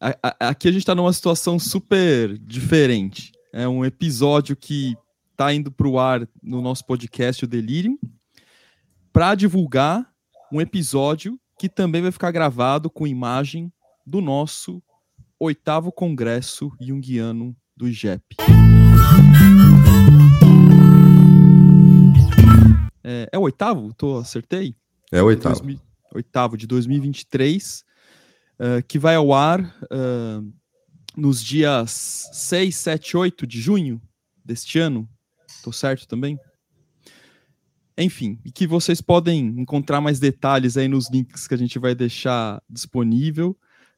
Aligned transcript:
aqui 0.00 0.68
a 0.68 0.72
gente 0.72 0.82
está 0.82 0.94
numa 0.94 1.12
situação 1.12 1.58
super 1.58 2.38
diferente. 2.38 3.32
É 3.52 3.66
um 3.66 3.84
episódio 3.84 4.56
que 4.56 4.96
está 5.32 5.52
indo 5.52 5.70
para 5.70 5.88
o 5.88 5.98
ar 5.98 6.28
no 6.42 6.60
nosso 6.60 6.84
podcast, 6.84 7.44
o 7.44 7.48
Delirium, 7.48 7.98
para 9.12 9.34
divulgar 9.34 10.08
um 10.52 10.60
episódio 10.60 11.38
que 11.58 11.68
também 11.68 12.02
vai 12.02 12.12
ficar 12.12 12.30
gravado 12.30 12.88
com 12.88 13.06
imagem 13.06 13.72
do 14.06 14.20
nosso 14.20 14.82
oitavo 15.38 15.90
congresso 15.90 16.70
junguiano 16.80 17.56
do 17.76 17.88
IGEP. 17.88 18.36
É, 23.02 23.28
é 23.32 23.38
o 23.38 23.42
oitavo? 23.42 23.92
Tô, 23.94 24.18
acertei? 24.18 24.74
É 25.10 25.22
o 25.22 25.26
oitavo. 25.26 25.62
Dois, 25.62 25.78
oitavo 26.14 26.56
de 26.56 26.66
2023, 26.66 27.84
uh, 28.60 28.82
que 28.86 28.98
vai 28.98 29.14
ao 29.14 29.32
ar 29.32 29.60
uh, 29.60 30.52
nos 31.16 31.42
dias 31.42 32.30
6, 32.32 32.74
7, 32.74 33.16
8 33.16 33.46
de 33.46 33.60
junho 33.60 34.00
deste 34.44 34.78
ano. 34.78 35.08
Tô 35.62 35.72
certo 35.72 36.06
também? 36.06 36.38
Enfim, 37.96 38.38
e 38.44 38.52
que 38.52 38.66
vocês 38.66 39.00
podem 39.00 39.46
encontrar 39.60 40.00
mais 40.00 40.20
detalhes 40.20 40.76
aí 40.76 40.86
nos 40.86 41.10
links 41.10 41.48
que 41.48 41.54
a 41.54 41.58
gente 41.58 41.80
vai 41.80 41.96
deixar 41.96 42.62
disponível 42.70 43.56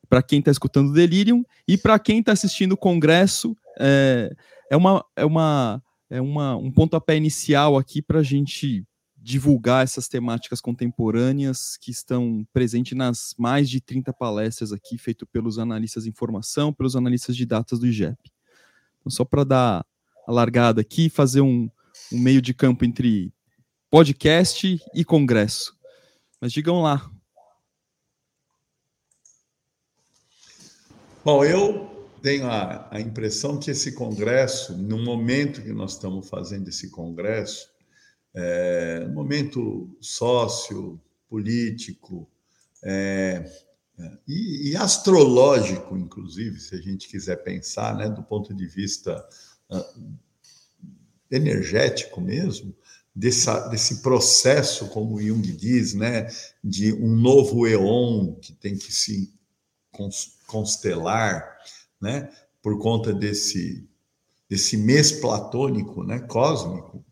para 0.08 0.22
quem 0.22 0.38
está 0.38 0.50
escutando 0.50 0.92
Delirium 0.92 1.44
e 1.68 1.76
para 1.76 1.98
quem 1.98 2.20
está 2.20 2.32
assistindo 2.32 2.72
o 2.72 2.78
Congresso. 2.78 3.54
É, 3.78 4.34
é, 4.70 4.76
uma, 4.76 5.04
é, 5.14 5.24
uma, 5.24 5.82
é 6.08 6.20
uma, 6.20 6.56
um 6.56 6.70
pontapé 6.72 7.16
inicial 7.16 7.76
aqui 7.76 8.00
para 8.00 8.20
a 8.20 8.22
gente 8.22 8.84
divulgar 9.22 9.84
essas 9.84 10.08
temáticas 10.08 10.60
contemporâneas 10.60 11.76
que 11.76 11.90
estão 11.90 12.46
presentes 12.52 12.96
nas 12.96 13.34
mais 13.36 13.68
de 13.68 13.80
30 13.80 14.12
palestras 14.14 14.72
aqui, 14.72 14.96
feito 14.96 15.26
pelos 15.26 15.58
analistas 15.58 16.04
de 16.04 16.10
informação, 16.10 16.72
pelos 16.72 16.96
analistas 16.96 17.36
de 17.36 17.44
datas 17.44 17.78
do 17.78 17.86
IGEP. 17.86 18.18
Então, 18.98 19.10
só 19.10 19.24
para 19.24 19.44
dar 19.44 19.86
a 20.26 20.32
largada 20.32 20.80
aqui, 20.80 21.10
fazer 21.10 21.42
um, 21.42 21.70
um 22.10 22.18
meio 22.18 22.40
de 22.40 22.54
campo 22.54 22.84
entre 22.84 23.32
podcast 23.90 24.80
e 24.94 25.04
congresso. 25.04 25.76
Mas 26.40 26.52
digam 26.52 26.80
lá. 26.80 27.10
Bom, 31.22 31.44
eu 31.44 32.08
tenho 32.22 32.46
a, 32.46 32.88
a 32.90 33.00
impressão 33.00 33.58
que 33.58 33.70
esse 33.70 33.92
congresso, 33.92 34.76
no 34.76 34.98
momento 34.98 35.62
que 35.62 35.72
nós 35.72 35.92
estamos 35.92 36.28
fazendo 36.28 36.68
esse 36.68 36.90
congresso, 36.90 37.68
é, 38.34 39.06
momento 39.08 39.96
sócio, 40.00 41.00
político 41.28 42.28
é, 42.82 43.44
é, 43.98 44.18
e, 44.26 44.70
e, 44.70 44.76
astrológico, 44.76 45.96
inclusive, 45.96 46.58
se 46.58 46.74
a 46.74 46.80
gente 46.80 47.08
quiser 47.08 47.36
pensar, 47.42 47.94
né, 47.94 48.08
do 48.08 48.22
ponto 48.22 48.54
de 48.54 48.66
vista 48.66 49.24
uh, 49.70 50.18
energético 51.30 52.20
mesmo, 52.20 52.74
dessa, 53.14 53.68
desse 53.68 54.00
processo, 54.02 54.88
como 54.88 55.20
Jung 55.20 55.42
diz, 55.52 55.94
né, 55.94 56.28
de 56.64 56.92
um 56.94 57.14
novo 57.14 57.66
eon 57.66 58.34
que 58.36 58.52
tem 58.54 58.76
que 58.76 58.92
se 58.92 59.32
constelar, 60.46 61.58
né, 62.00 62.30
por 62.62 62.78
conta 62.78 63.12
desse, 63.12 63.86
desse 64.48 64.76
mês 64.76 65.12
platônico, 65.12 66.02
né, 66.02 66.20
cósmico, 66.20 67.04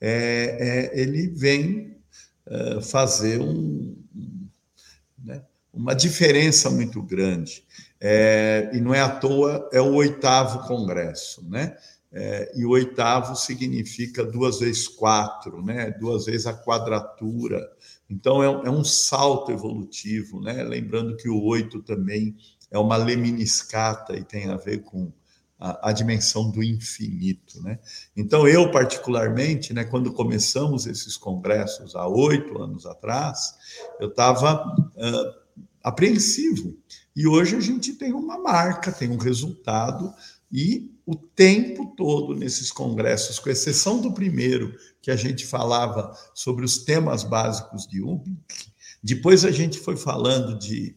é, 0.00 0.90
é 0.94 1.00
ele 1.00 1.28
vem 1.28 1.96
é, 2.46 2.80
fazer 2.80 3.40
um, 3.40 3.96
né, 5.22 5.42
uma 5.72 5.94
diferença 5.94 6.70
muito 6.70 7.02
grande. 7.02 7.64
É, 8.00 8.70
e 8.72 8.80
não 8.80 8.94
é 8.94 9.00
à 9.00 9.08
toa, 9.08 9.68
é 9.72 9.80
o 9.80 9.94
oitavo 9.94 10.66
congresso, 10.66 11.48
né? 11.48 11.76
É, 12.12 12.52
e 12.56 12.64
o 12.64 12.70
oitavo 12.70 13.36
significa 13.36 14.24
duas 14.24 14.60
vezes 14.60 14.88
quatro, 14.88 15.62
né? 15.62 15.90
duas 16.00 16.24
vezes 16.24 16.46
a 16.46 16.54
quadratura. 16.54 17.68
Então, 18.08 18.42
é 18.42 18.48
um, 18.48 18.66
é 18.66 18.70
um 18.70 18.84
salto 18.84 19.52
evolutivo, 19.52 20.40
né? 20.40 20.62
lembrando 20.62 21.16
que 21.16 21.28
o 21.28 21.42
oito 21.42 21.82
também 21.82 22.34
é 22.70 22.78
uma 22.78 22.96
leminiscata 22.96 24.16
e 24.16 24.24
tem 24.24 24.48
a 24.48 24.56
ver 24.56 24.82
com 24.82 25.12
a, 25.58 25.90
a, 25.90 25.92
dimensão 25.92 26.50
do 26.50 26.62
infinito. 26.62 27.62
Né? 27.62 27.78
Então, 28.16 28.46
eu, 28.46 28.70
particularmente, 28.70 29.72
né, 29.72 29.84
quando 29.84 30.12
começamos 30.12 30.86
esses 30.86 31.16
congressos 31.16 31.96
há 31.96 32.06
oito 32.06 32.62
anos 32.62 32.86
atrás, 32.86 33.54
eu 34.00 34.08
estava 34.08 34.64
uh, 34.66 35.66
apreensivo. 35.82 36.76
E 37.14 37.26
hoje 37.26 37.56
a 37.56 37.60
gente 37.60 37.94
tem 37.94 38.12
uma 38.12 38.38
marca, 38.38 38.92
tem 38.92 39.10
um 39.10 39.16
resultado 39.16 40.12
e 40.52 40.90
o 41.06 41.14
tempo 41.14 41.94
todo 41.96 42.34
nesses 42.34 42.70
congressos, 42.70 43.38
com 43.38 43.48
exceção 43.48 44.00
do 44.00 44.12
primeiro, 44.12 44.74
que 45.00 45.10
a 45.10 45.16
gente 45.16 45.46
falava 45.46 46.12
sobre 46.34 46.64
os 46.64 46.78
temas 46.78 47.22
básicos 47.22 47.86
de 47.86 47.98
Jung, 47.98 48.36
depois 49.02 49.44
a 49.44 49.52
gente 49.52 49.78
foi 49.78 49.96
falando 49.96 50.58
de 50.58 50.96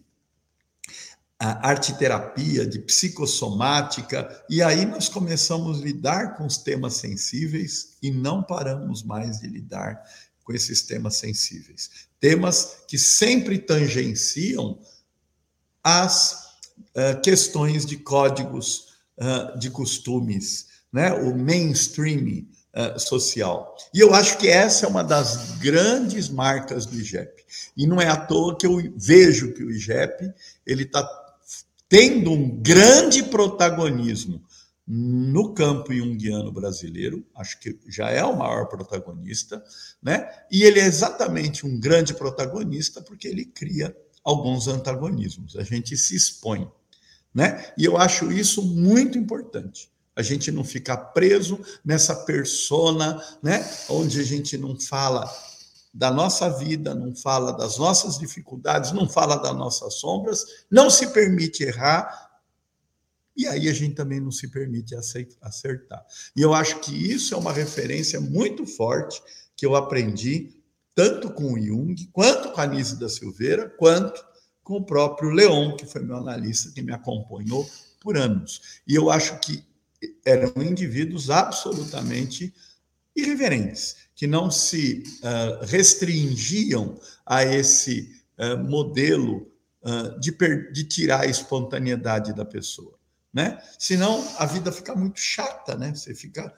arte 1.39 1.97
terapia, 1.97 2.65
de 2.65 2.79
psicossomática, 2.79 4.43
e 4.49 4.61
aí 4.61 4.85
nós 4.85 5.07
começamos 5.07 5.79
a 5.79 5.83
lidar 5.83 6.35
com 6.35 6.45
os 6.45 6.57
temas 6.57 6.95
sensíveis 6.95 7.97
e 8.01 8.11
não 8.11 8.43
paramos 8.43 9.03
mais 9.03 9.39
de 9.39 9.47
lidar 9.47 10.03
com 10.43 10.51
esses 10.51 10.81
temas 10.81 11.15
sensíveis. 11.15 11.89
Temas 12.19 12.79
que 12.87 12.97
sempre 12.97 13.57
tangenciam 13.57 14.79
as 15.81 16.57
uh, 16.95 17.21
questões 17.21 17.85
de 17.85 17.95
códigos 17.97 18.89
de 19.57 19.69
costumes, 19.69 20.67
né? 20.91 21.11
o 21.11 21.35
mainstream 21.37 22.45
uh, 22.73 22.99
social. 22.99 23.75
E 23.93 23.99
eu 23.99 24.13
acho 24.13 24.37
que 24.37 24.47
essa 24.47 24.85
é 24.85 24.89
uma 24.89 25.03
das 25.03 25.57
grandes 25.57 26.29
marcas 26.29 26.85
do 26.85 26.97
IGEP. 26.97 27.43
E 27.75 27.85
não 27.85 27.99
é 27.99 28.07
à 28.07 28.15
toa 28.15 28.57
que 28.57 28.65
eu 28.65 28.77
vejo 28.95 29.53
que 29.53 29.63
o 29.63 29.71
IGEP 29.71 30.31
ele 30.65 30.83
está 30.83 31.03
tendo 31.89 32.31
um 32.31 32.61
grande 32.61 33.23
protagonismo 33.23 34.41
no 34.87 35.53
campo 35.53 35.93
junguiano 35.93 36.51
brasileiro, 36.51 37.25
acho 37.35 37.59
que 37.59 37.77
já 37.87 38.09
é 38.09 38.23
o 38.23 38.37
maior 38.37 38.67
protagonista, 38.67 39.63
né? 40.01 40.27
E 40.51 40.63
ele 40.63 40.79
é 40.79 40.85
exatamente 40.85 41.65
um 41.65 41.79
grande 41.79 42.13
protagonista 42.13 43.01
porque 43.01 43.27
ele 43.27 43.45
cria 43.45 43.95
alguns 44.23 44.67
antagonismos. 44.67 45.55
A 45.57 45.63
gente 45.63 45.97
se 45.97 46.15
expõe 46.15 46.67
né? 47.33 47.71
E 47.77 47.85
eu 47.85 47.97
acho 47.97 48.31
isso 48.31 48.61
muito 48.61 49.17
importante. 49.17 49.89
A 50.15 50.21
gente 50.21 50.51
não 50.51 50.63
ficar 50.63 50.97
preso 50.97 51.59
nessa 51.85 52.15
persona, 52.15 53.23
né? 53.41 53.65
Onde 53.87 54.19
a 54.19 54.23
gente 54.23 54.57
não 54.57 54.79
fala 54.79 55.29
da 55.93 56.11
nossa 56.11 56.49
vida, 56.49 56.93
não 56.93 57.15
fala 57.15 57.51
das 57.51 57.77
nossas 57.77 58.17
dificuldades, 58.17 58.91
não 58.91 59.09
fala 59.09 59.35
das 59.37 59.55
nossas 59.55 59.95
sombras, 59.95 60.45
não 60.69 60.89
se 60.89 61.07
permite 61.07 61.63
errar, 61.63 62.29
e 63.35 63.47
aí 63.47 63.69
a 63.69 63.73
gente 63.73 63.95
também 63.95 64.19
não 64.19 64.31
se 64.31 64.49
permite 64.49 64.93
acertar. 65.41 66.05
E 66.35 66.41
eu 66.41 66.53
acho 66.53 66.79
que 66.79 66.91
isso 66.91 67.33
é 67.33 67.37
uma 67.37 67.53
referência 67.53 68.19
muito 68.19 68.65
forte 68.65 69.21
que 69.55 69.65
eu 69.65 69.75
aprendi 69.75 70.61
tanto 70.93 71.31
com 71.31 71.53
o 71.53 71.59
Jung, 71.59 71.95
quanto 72.11 72.51
com 72.51 72.59
a 72.59 72.65
Anise 72.65 72.99
da 72.99 73.07
Silveira, 73.07 73.69
quanto 73.69 74.21
com 74.61 74.75
o 74.75 74.85
próprio 74.85 75.29
Leon, 75.29 75.75
que 75.77 75.85
foi 75.85 76.01
meu 76.01 76.17
analista, 76.17 76.71
que 76.71 76.81
me 76.81 76.93
acompanhou 76.93 77.65
por 78.01 78.17
anos. 78.17 78.81
E 78.85 78.95
eu 78.95 79.09
acho 79.09 79.39
que 79.39 79.63
eram 80.25 80.61
indivíduos 80.61 81.29
absolutamente 81.29 82.53
irreverentes, 83.15 83.95
que 84.19 84.27
não 84.27 84.51
se 84.51 85.01
uh, 85.23 85.65
restringiam 85.65 86.99
a 87.25 87.45
esse 87.45 88.21
uh, 88.37 88.57
modelo 88.57 89.49
uh, 89.81 90.19
de, 90.19 90.35
de, 90.73 90.83
tirar 90.83 91.21
a 91.21 91.25
espontaneidade 91.25 92.35
da 92.35 92.43
pessoa. 92.43 92.99
Né? 93.33 93.57
Senão 93.79 94.21
a 94.37 94.45
vida 94.45 94.73
fica 94.73 94.93
muito 94.93 95.21
chata, 95.21 95.77
né? 95.77 95.95
Você 95.95 96.13
fica 96.13 96.53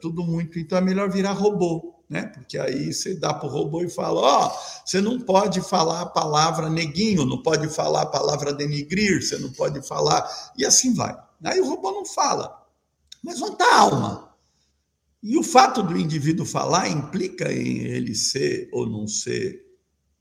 tudo 0.00 0.24
muito. 0.24 0.58
Então 0.58 0.78
é 0.78 0.80
melhor 0.80 1.10
virar 1.10 1.32
robô 1.32 1.96
né? 2.08 2.28
Porque 2.28 2.56
aí 2.56 2.94
você 2.94 3.16
dá 3.16 3.34
para 3.34 3.48
o 3.48 3.52
robô 3.52 3.82
e 3.82 3.90
fala: 3.90 4.20
ó, 4.20 4.46
oh, 4.46 4.86
você 4.86 5.00
não 5.00 5.20
pode 5.20 5.60
falar 5.60 6.02
a 6.02 6.06
palavra 6.06 6.70
neguinho, 6.70 7.26
não 7.26 7.42
pode 7.42 7.68
falar 7.68 8.02
a 8.02 8.06
palavra 8.06 8.54
denigrir, 8.54 9.22
você 9.22 9.36
não 9.36 9.52
pode 9.52 9.86
falar. 9.86 10.24
E 10.56 10.64
assim 10.64 10.94
vai. 10.94 11.14
Aí 11.44 11.60
o 11.60 11.68
robô 11.68 11.90
não 11.90 12.06
fala. 12.06 12.64
Mas 13.22 13.42
onde 13.42 13.54
está 13.54 13.66
a 13.66 13.80
alma? 13.80 14.35
E 15.22 15.36
o 15.36 15.42
fato 15.42 15.82
do 15.82 15.96
indivíduo 15.96 16.46
falar 16.46 16.88
implica 16.88 17.52
em 17.52 17.78
ele 17.78 18.14
ser 18.14 18.68
ou 18.72 18.86
não 18.86 19.08
ser 19.08 19.64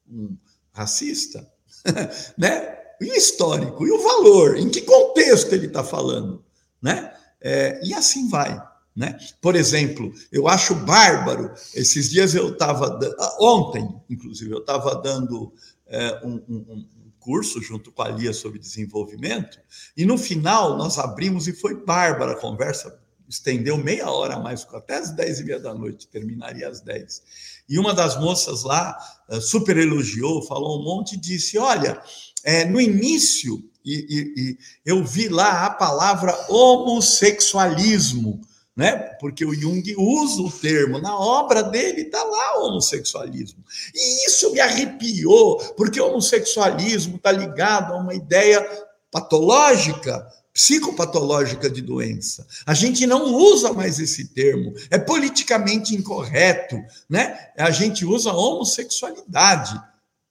um 0.07 0.37
racista, 0.71 1.47
né? 2.37 2.75
E 3.01 3.17
histórico, 3.17 3.85
e 3.85 3.91
o 3.91 4.01
valor, 4.01 4.57
em 4.57 4.69
que 4.69 4.81
contexto 4.81 5.51
ele 5.53 5.67
está 5.67 5.83
falando, 5.83 6.43
né? 6.81 7.13
É, 7.41 7.79
e 7.83 7.93
assim 7.93 8.29
vai. 8.29 8.57
Né? 8.95 9.19
Por 9.41 9.55
exemplo, 9.55 10.13
eu 10.31 10.47
acho 10.47 10.73
bárbaro. 10.73 11.53
Esses 11.73 12.09
dias 12.09 12.33
eu 12.33 12.53
estava, 12.53 12.97
ontem, 13.39 13.85
inclusive, 14.09 14.51
eu 14.51 14.59
estava 14.59 14.95
dando 14.95 15.53
é, 15.85 16.25
um, 16.25 16.41
um, 16.47 16.55
um, 16.69 16.87
curso 17.19 17.59
junto 17.59 17.91
com 17.91 18.03
a 18.03 18.07
Lia 18.07 18.31
sobre 18.31 18.59
desenvolvimento, 18.59 19.59
e 19.97 20.05
no 20.05 20.15
final 20.15 20.77
nós 20.77 20.99
abrimos 20.99 21.47
e 21.47 21.53
foi 21.53 21.83
bárbara 21.83 22.33
a 22.33 22.39
conversa, 22.39 22.99
estendeu 23.29 23.77
meia 23.77 24.09
hora 24.09 24.35
a 24.35 24.39
mais, 24.39 24.65
até 24.73 24.95
as 24.95 25.11
dez 25.11 25.39
e 25.39 25.43
meia 25.43 25.59
da 25.59 25.73
noite, 25.73 26.07
terminaria 26.07 26.67
às 26.67 26.81
dez. 26.81 27.21
E 27.67 27.79
uma 27.79 27.93
das 27.93 28.19
moças 28.19 28.63
lá 28.63 28.97
eh, 29.29 29.41
super 29.41 29.77
elogiou, 29.77 30.41
falou 30.43 30.79
um 30.79 30.83
monte 30.83 31.13
e 31.13 31.19
disse: 31.19 31.57
Olha, 31.57 32.01
é, 32.43 32.65
no 32.65 32.79
início, 32.79 33.63
e, 33.83 33.93
e, 33.93 34.41
e 34.41 34.57
eu 34.85 35.03
vi 35.03 35.27
lá 35.29 35.65
a 35.65 35.69
palavra 35.69 36.33
homossexualismo 36.49 38.41
né? 38.75 38.97
Porque 39.19 39.45
o 39.45 39.53
Jung 39.53 39.95
usa 39.97 40.41
o 40.41 40.51
termo, 40.51 40.99
na 40.99 41.17
obra 41.17 41.63
dele 41.63 42.01
está 42.01 42.21
lá 42.21 42.59
o 42.59 42.67
homossexualismo. 42.67 43.63
E 43.93 44.27
isso 44.27 44.51
me 44.51 44.59
arrepiou, 44.59 45.57
porque 45.75 45.99
o 46.01 46.07
homossexualismo 46.07 47.15
está 47.15 47.31
ligado 47.31 47.93
a 47.93 47.97
uma 47.97 48.13
ideia 48.13 48.67
patológica, 49.09 50.27
psicopatológica 50.55 51.69
de 51.69 51.81
doença. 51.81 52.47
A 52.65 52.73
gente 52.73 53.05
não 53.05 53.25
usa 53.35 53.73
mais 53.73 53.99
esse 53.99 54.29
termo, 54.29 54.73
é 54.89 54.97
politicamente 54.97 55.93
incorreto, 55.93 56.81
né? 57.09 57.49
A 57.57 57.69
gente 57.71 58.05
usa 58.05 58.31
homossexualidade. 58.31 59.77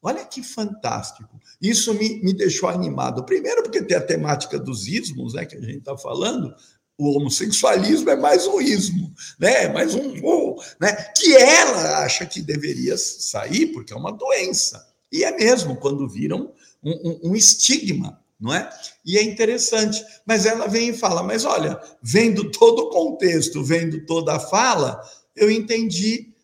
Olha 0.02 0.24
que 0.24 0.42
fantástico. 0.42 1.38
Isso 1.60 1.92
me, 1.92 2.22
me 2.22 2.32
deixou 2.32 2.70
animado. 2.70 3.24
Primeiro, 3.24 3.62
porque 3.62 3.82
tem 3.82 3.98
a 3.98 4.00
temática 4.00 4.58
dos 4.58 4.86
ismos, 4.86 5.34
né, 5.34 5.44
que 5.44 5.56
a 5.56 5.60
gente 5.60 5.78
está 5.78 5.96
falando, 5.96 6.54
o 6.96 7.16
homossexualismo 7.16 8.08
é 8.08 8.16
mais 8.16 8.46
um 8.46 8.60
ismo, 8.60 9.12
né? 9.38 9.64
É 9.64 9.72
mais 9.72 9.94
um 9.94 10.18
voo, 10.20 10.62
né? 10.80 10.92
Que 11.16 11.34
ela 11.36 12.04
acha 12.04 12.24
que 12.24 12.40
deveria 12.40 12.96
sair 12.96 13.66
porque 13.66 13.92
é 13.92 13.96
uma 13.96 14.12
doença. 14.12 14.86
E 15.12 15.22
é 15.22 15.36
mesmo 15.36 15.76
quando 15.76 16.08
viram 16.08 16.52
um, 16.82 16.92
um, 16.92 17.30
um 17.30 17.36
estigma, 17.36 18.23
não 18.44 18.52
é? 18.52 18.68
E 19.06 19.16
é 19.16 19.22
interessante. 19.22 20.04
Mas 20.26 20.44
ela 20.44 20.66
vem 20.66 20.90
e 20.90 20.96
fala: 20.96 21.22
mas 21.22 21.46
olha, 21.46 21.80
vendo 22.02 22.50
todo 22.50 22.80
o 22.80 22.90
contexto, 22.90 23.64
vendo 23.64 24.04
toda 24.04 24.34
a 24.34 24.38
fala, 24.38 25.00
eu 25.34 25.50
entendi 25.50 26.34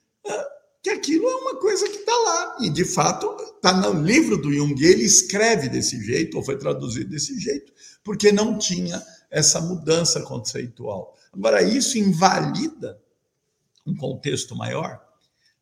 que 0.83 0.89
aquilo 0.89 1.29
é 1.29 1.37
uma 1.37 1.57
coisa 1.57 1.87
que 1.87 1.99
está 1.99 2.17
lá. 2.17 2.57
E, 2.63 2.71
de 2.71 2.87
fato, 2.87 3.37
está 3.55 3.75
no 3.75 4.03
livro 4.03 4.39
do 4.39 4.51
Jung. 4.51 4.83
Ele 4.83 5.05
escreve 5.05 5.69
desse 5.69 6.03
jeito, 6.03 6.39
ou 6.39 6.43
foi 6.43 6.57
traduzido 6.57 7.11
desse 7.11 7.39
jeito, 7.39 7.71
porque 8.03 8.33
não 8.33 8.57
tinha 8.57 9.05
essa 9.31 9.61
mudança 9.61 10.23
conceitual. 10.23 11.15
Agora, 11.31 11.63
isso 11.63 11.99
invalida 11.99 12.99
um 13.87 13.95
contexto 13.95 14.57
maior, 14.57 14.99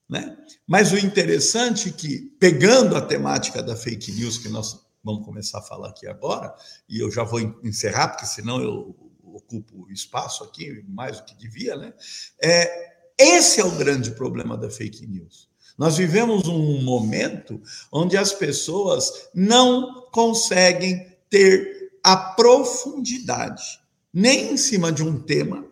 né? 0.08 0.38
Mas 0.69 0.93
o 0.93 0.99
interessante 0.99 1.88
é 1.88 1.93
que, 1.93 2.32
pegando 2.38 2.94
a 2.94 3.00
temática 3.00 3.61
da 3.61 3.75
fake 3.75 4.12
news, 4.12 4.38
que 4.38 4.49
nós 4.49 4.88
vamos 5.09 5.25
começar 5.25 5.61
a 5.61 5.63
falar 5.63 5.89
aqui 5.89 6.07
agora, 6.07 6.55
e 6.87 7.01
eu 7.01 7.11
já 7.11 7.25
vou 7.25 7.41
encerrar, 7.65 8.09
porque 8.09 8.27
senão 8.27 8.61
eu 8.61 8.95
ocupo 9.23 9.91
espaço 9.91 10.45
aqui, 10.45 10.85
mais 10.87 11.19
do 11.19 11.25
que 11.25 11.35
devia, 11.35 11.77
né? 11.77 11.95
É, 12.43 12.99
esse 13.17 13.61
é 13.61 13.65
o 13.65 13.77
grande 13.77 14.11
problema 14.11 14.57
da 14.57 14.71
fake 14.71 15.07
news. 15.07 15.49
Nós 15.79 15.97
vivemos 15.97 16.47
um 16.47 16.83
momento 16.83 17.61
onde 17.91 18.17
as 18.17 18.33
pessoas 18.33 19.29
não 19.33 20.09
conseguem 20.13 21.17
ter 21.31 21.91
a 22.05 22.17
profundidade, 22.17 23.81
nem 24.13 24.53
em 24.53 24.57
cima 24.57 24.93
de 24.93 25.03
um 25.03 25.21
tema, 25.21 25.67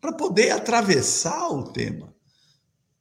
para 0.00 0.12
poder 0.12 0.50
atravessar 0.50 1.48
o 1.48 1.72
tema 1.72 2.14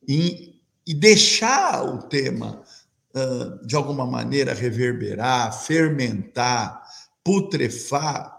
e, 0.07 0.61
e 0.85 0.93
deixar 0.93 1.83
o 1.83 2.03
tema, 2.03 2.63
de 3.65 3.75
alguma 3.75 4.05
maneira, 4.05 4.53
reverberar, 4.53 5.51
fermentar, 5.63 6.83
putrefar, 7.23 8.37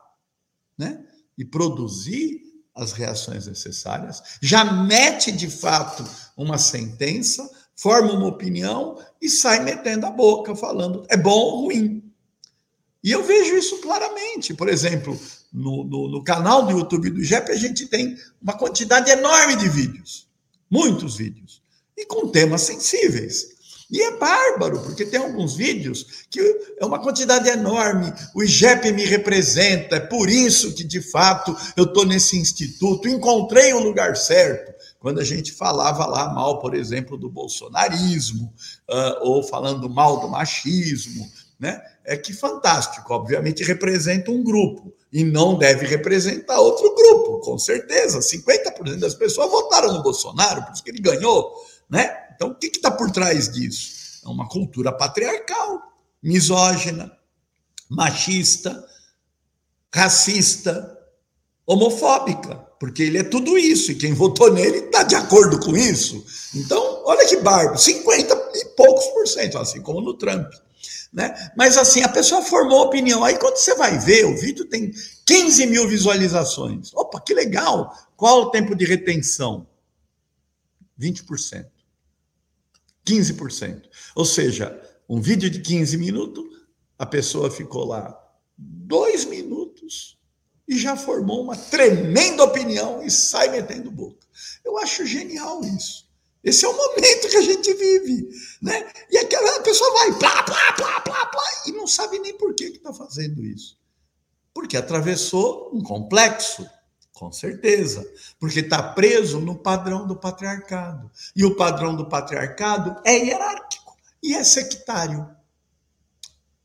né? 0.77 1.05
e 1.37 1.45
produzir 1.45 2.43
as 2.75 2.93
reações 2.93 3.47
necessárias, 3.47 4.23
já 4.41 4.65
mete 4.65 5.33
de 5.33 5.49
fato 5.49 6.05
uma 6.37 6.59
sentença, 6.59 7.49
forma 7.75 8.13
uma 8.13 8.27
opinião 8.27 8.99
e 9.21 9.29
sai 9.29 9.63
metendo 9.63 10.07
a 10.07 10.11
boca, 10.11 10.55
falando 10.55 11.05
é 11.09 11.17
bom 11.17 11.31
ou 11.31 11.63
ruim. 11.63 12.05
E 13.03 13.13
eu 13.13 13.25
vejo 13.25 13.57
isso 13.57 13.81
claramente. 13.81 14.53
Por 14.55 14.69
exemplo, 14.69 15.19
no, 15.53 15.85
no, 15.85 16.09
no 16.09 16.25
canal 16.25 16.67
do 16.67 16.73
YouTube 16.73 17.11
do 17.11 17.21
IGEP, 17.21 17.51
a 17.51 17.57
gente 17.57 17.87
tem 17.87 18.17
uma 18.41 18.55
quantidade 18.55 19.11
enorme 19.11 19.57
de 19.57 19.69
vídeos, 19.69 20.29
muitos 20.71 21.17
vídeos, 21.17 21.63
e 21.97 22.05
com 22.07 22.29
temas 22.29 22.63
sensíveis. 22.63 23.58
E 23.91 24.03
é 24.03 24.19
bárbaro, 24.19 24.81
porque 24.81 25.07
tem 25.07 25.19
alguns 25.19 25.57
vídeos 25.57 26.27
que 26.31 26.41
é 26.79 26.85
uma 26.85 27.01
quantidade 27.01 27.49
enorme. 27.49 28.13
O 28.35 28.43
IGEP 28.43 28.93
me 28.93 29.05
representa, 29.05 29.97
é 29.97 30.01
por 30.01 30.29
isso 30.29 30.75
que, 30.75 30.85
de 30.85 31.01
fato, 31.01 31.57
eu 31.75 31.85
estou 31.85 32.05
nesse 32.05 32.37
instituto, 32.37 33.09
encontrei 33.09 33.73
o 33.73 33.81
lugar 33.81 34.15
certo. 34.17 34.77
Quando 35.01 35.21
a 35.21 35.25
gente 35.25 35.53
falava 35.53 36.05
lá 36.07 36.33
mal, 36.35 36.59
por 36.59 36.75
exemplo, 36.75 37.17
do 37.17 37.31
bolsonarismo, 37.31 38.53
uh, 38.91 39.23
ou 39.23 39.43
falando 39.43 39.89
mal 39.89 40.21
do 40.21 40.29
machismo, 40.29 41.27
né? 41.59 41.81
É 42.05 42.17
que 42.17 42.33
fantástico, 42.33 43.13
obviamente 43.13 43.65
representa 43.65 44.31
um 44.31 44.43
grupo 44.43 44.93
e 45.13 45.25
não 45.25 45.57
deve 45.57 45.87
representar 45.87 46.61
outro 46.61 46.95
grupo, 46.95 47.41
com 47.41 47.59
certeza. 47.59 48.21
50% 48.21 48.99
das 48.99 49.15
pessoas 49.15 49.51
votaram 49.51 49.93
no 49.93 50.03
Bolsonaro, 50.03 50.63
por 50.65 50.73
isso 50.73 50.85
que 50.85 50.91
ele 50.91 51.01
ganhou, 51.01 51.55
né? 51.89 52.28
Então, 52.39 52.51
o 52.51 52.55
que 52.55 52.69
está 52.69 52.89
por 52.89 53.11
trás 53.11 53.51
disso? 53.53 54.21
É 54.25 54.29
uma 54.29 54.49
cultura 54.49 54.93
patriarcal, 54.93 55.83
misógina, 56.23 57.11
machista, 57.91 58.87
racista, 59.93 60.97
homofóbica, 61.67 62.55
porque 62.79 63.03
ele 63.03 63.19
é 63.19 63.25
tudo 63.25 63.59
isso, 63.59 63.91
e 63.91 63.97
quem 63.97 64.15
votou 64.15 64.53
nele 64.53 64.79
está 64.79 65.03
de 65.03 65.17
acordo 65.17 65.59
com 65.59 65.77
isso. 65.77 66.25
Então, 66.55 67.03
olha 67.05 67.27
que 67.27 67.39
barba, 67.39 67.77
50 67.77 68.53
e 68.55 68.65
poucos 68.77 69.07
por 69.07 69.27
cento, 69.27 69.59
assim 69.59 69.83
como 69.83 70.01
no 70.01 70.15
Trump. 70.15 70.49
Né? 71.13 71.35
Mas 71.57 71.77
assim, 71.77 72.03
a 72.03 72.09
pessoa 72.09 72.41
formou 72.41 72.83
opinião. 72.83 73.25
Aí 73.25 73.37
quando 73.37 73.57
você 73.57 73.75
vai 73.75 73.99
ver, 73.99 74.27
o 74.27 74.37
vídeo 74.37 74.65
tem 74.67 74.93
15 75.27 75.67
mil 75.67 75.89
visualizações. 75.89 76.95
Opa, 76.95 77.21
que 77.21 77.35
legal! 77.35 77.93
Qual 78.17 78.43
o 78.43 78.51
tempo 78.53 78.77
de 78.77 78.85
retenção? 78.85 79.67
20%. 81.01 81.67
15%. 83.09 83.83
Ou 84.15 84.25
seja, 84.25 84.81
um 85.09 85.21
vídeo 85.21 85.49
de 85.49 85.61
15 85.61 85.97
minutos, 85.97 86.45
a 86.99 87.07
pessoa 87.07 87.51
ficou 87.51 87.87
lá 87.87 88.19
dois 88.57 89.25
minutos 89.25 90.19
e 90.67 90.77
já 90.77 90.97
formou 90.97 91.43
uma 91.43 91.57
tremenda 91.57 92.45
opinião 92.45 93.03
e 93.03 93.11
sai 93.11 93.49
metendo 93.49 93.91
boca. 93.91 94.27
Eu 94.65 94.77
acho 94.79 95.07
genial 95.07 95.65
isso. 95.65 96.07
Esse 96.45 96.65
é 96.65 96.69
o 96.69 96.77
momento 96.77 97.29
que 97.29 97.37
a 97.37 97.43
gente 97.43 97.75
vive, 97.75 98.29
né? 98.63 98.91
E 99.11 99.19
aquela 99.19 99.61
pessoa 99.61 99.93
vai 99.93 100.19
plá, 100.19 100.43
plá, 100.45 100.73
plá, 100.73 101.01
plá, 101.01 101.27
plá, 101.27 101.45
e 101.67 101.73
não 101.73 101.87
sabe 101.87 102.19
nem 102.19 102.37
por 102.37 102.55
que 102.55 102.65
está 102.65 102.93
fazendo 102.93 103.45
isso. 103.45 103.77
Porque 104.55 104.77
atravessou 104.77 105.71
um 105.75 105.83
complexo, 105.83 106.69
com 107.19 107.33
certeza. 107.33 108.09
Porque 108.39 108.61
está 108.61 108.81
preso 108.81 109.41
no 109.41 109.57
padrão 109.57 110.07
do 110.07 110.15
patriarcado. 110.15 111.11
E 111.35 111.45
o 111.45 111.57
padrão 111.57 111.97
do 111.97 112.09
patriarcado 112.09 113.01
é 113.05 113.27
hierárquico 113.27 113.97
e 114.23 114.35
é 114.35 114.45
sectário. 114.45 115.29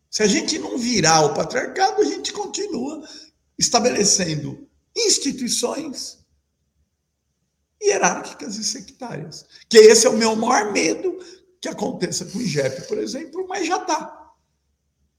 Se 0.10 0.22
a 0.22 0.28
gente 0.28 0.60
não 0.60 0.78
virar 0.78 1.22
o 1.22 1.34
patriarcado, 1.34 2.02
a 2.02 2.06
gente 2.06 2.32
continua 2.32 3.04
estabelecendo 3.58 4.68
instituições 4.96 6.20
hierárquicas 7.82 8.56
e 8.58 8.64
sectárias. 8.64 9.46
Que 9.68 9.80
esse 9.80 10.06
é 10.06 10.10
o 10.10 10.18
meu 10.18 10.36
maior 10.36 10.72
medo 10.72 11.18
que 11.60 11.68
aconteça 11.68 12.26
com 12.26 12.38
o 12.38 12.42
IGEP, 12.42 12.88
por 12.88 13.00
exemplo, 13.00 13.48
mas 13.48 13.66
já 13.66 13.78
está. 13.78 14.23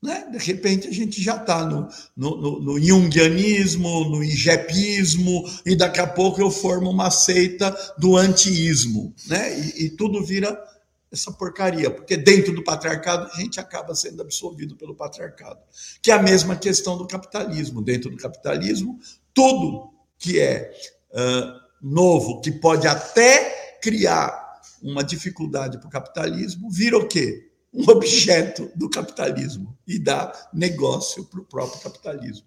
Né? 0.04 0.28
De 0.30 0.36
repente 0.36 0.86
a 0.86 0.92
gente 0.92 1.22
já 1.22 1.36
está 1.36 1.64
no, 1.64 1.88
no, 2.14 2.36
no, 2.36 2.60
no 2.60 2.78
jungianismo, 2.78 4.04
no 4.10 4.22
igepismo, 4.22 5.50
e 5.64 5.74
daqui 5.74 5.98
a 5.98 6.06
pouco 6.06 6.42
eu 6.42 6.50
formo 6.50 6.90
uma 6.90 7.10
seita 7.10 7.74
do 7.96 8.14
antiísmo, 8.14 9.14
né? 9.26 9.58
E, 9.58 9.86
e, 9.86 9.90
tudo 9.90 10.22
vira 10.22 10.62
essa 11.10 11.32
porcaria, 11.32 11.90
porque 11.90 12.18
dentro 12.18 12.52
do 12.52 12.62
patriarcado 12.62 13.30
a 13.32 13.40
gente 13.40 13.58
acaba 13.58 13.94
sendo 13.94 14.20
absorvido 14.20 14.76
pelo 14.76 14.94
patriarcado, 14.94 15.60
que 16.02 16.10
é 16.10 16.14
a 16.14 16.22
mesma 16.22 16.54
questão 16.54 16.98
do 16.98 17.06
capitalismo. 17.06 17.80
Dentro 17.80 18.10
do 18.10 18.18
capitalismo, 18.18 19.00
tudo 19.32 19.90
que 20.18 20.38
é 20.38 20.70
uh, 21.12 21.60
novo, 21.80 22.42
que 22.42 22.52
pode 22.52 22.86
até 22.86 23.78
criar 23.80 24.60
uma 24.82 25.02
dificuldade 25.02 25.78
para 25.78 25.88
o 25.88 25.90
capitalismo, 25.90 26.70
vira 26.70 26.98
o 26.98 27.08
quê? 27.08 27.53
Um 27.74 27.90
objeto 27.90 28.70
do 28.76 28.88
capitalismo 28.88 29.76
e 29.86 29.98
dá 29.98 30.32
negócio 30.52 31.24
para 31.24 31.40
o 31.40 31.44
próprio 31.44 31.80
capitalismo. 31.82 32.46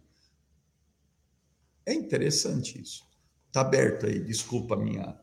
É 1.86 1.94
interessante 1.94 2.82
isso. 2.82 3.04
Está 3.48 3.62
aberto 3.62 4.06
aí, 4.06 4.20
desculpa 4.20 4.76
minha, 4.76 5.16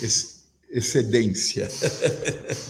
esse, 0.00 0.42
excedência. 0.70 1.68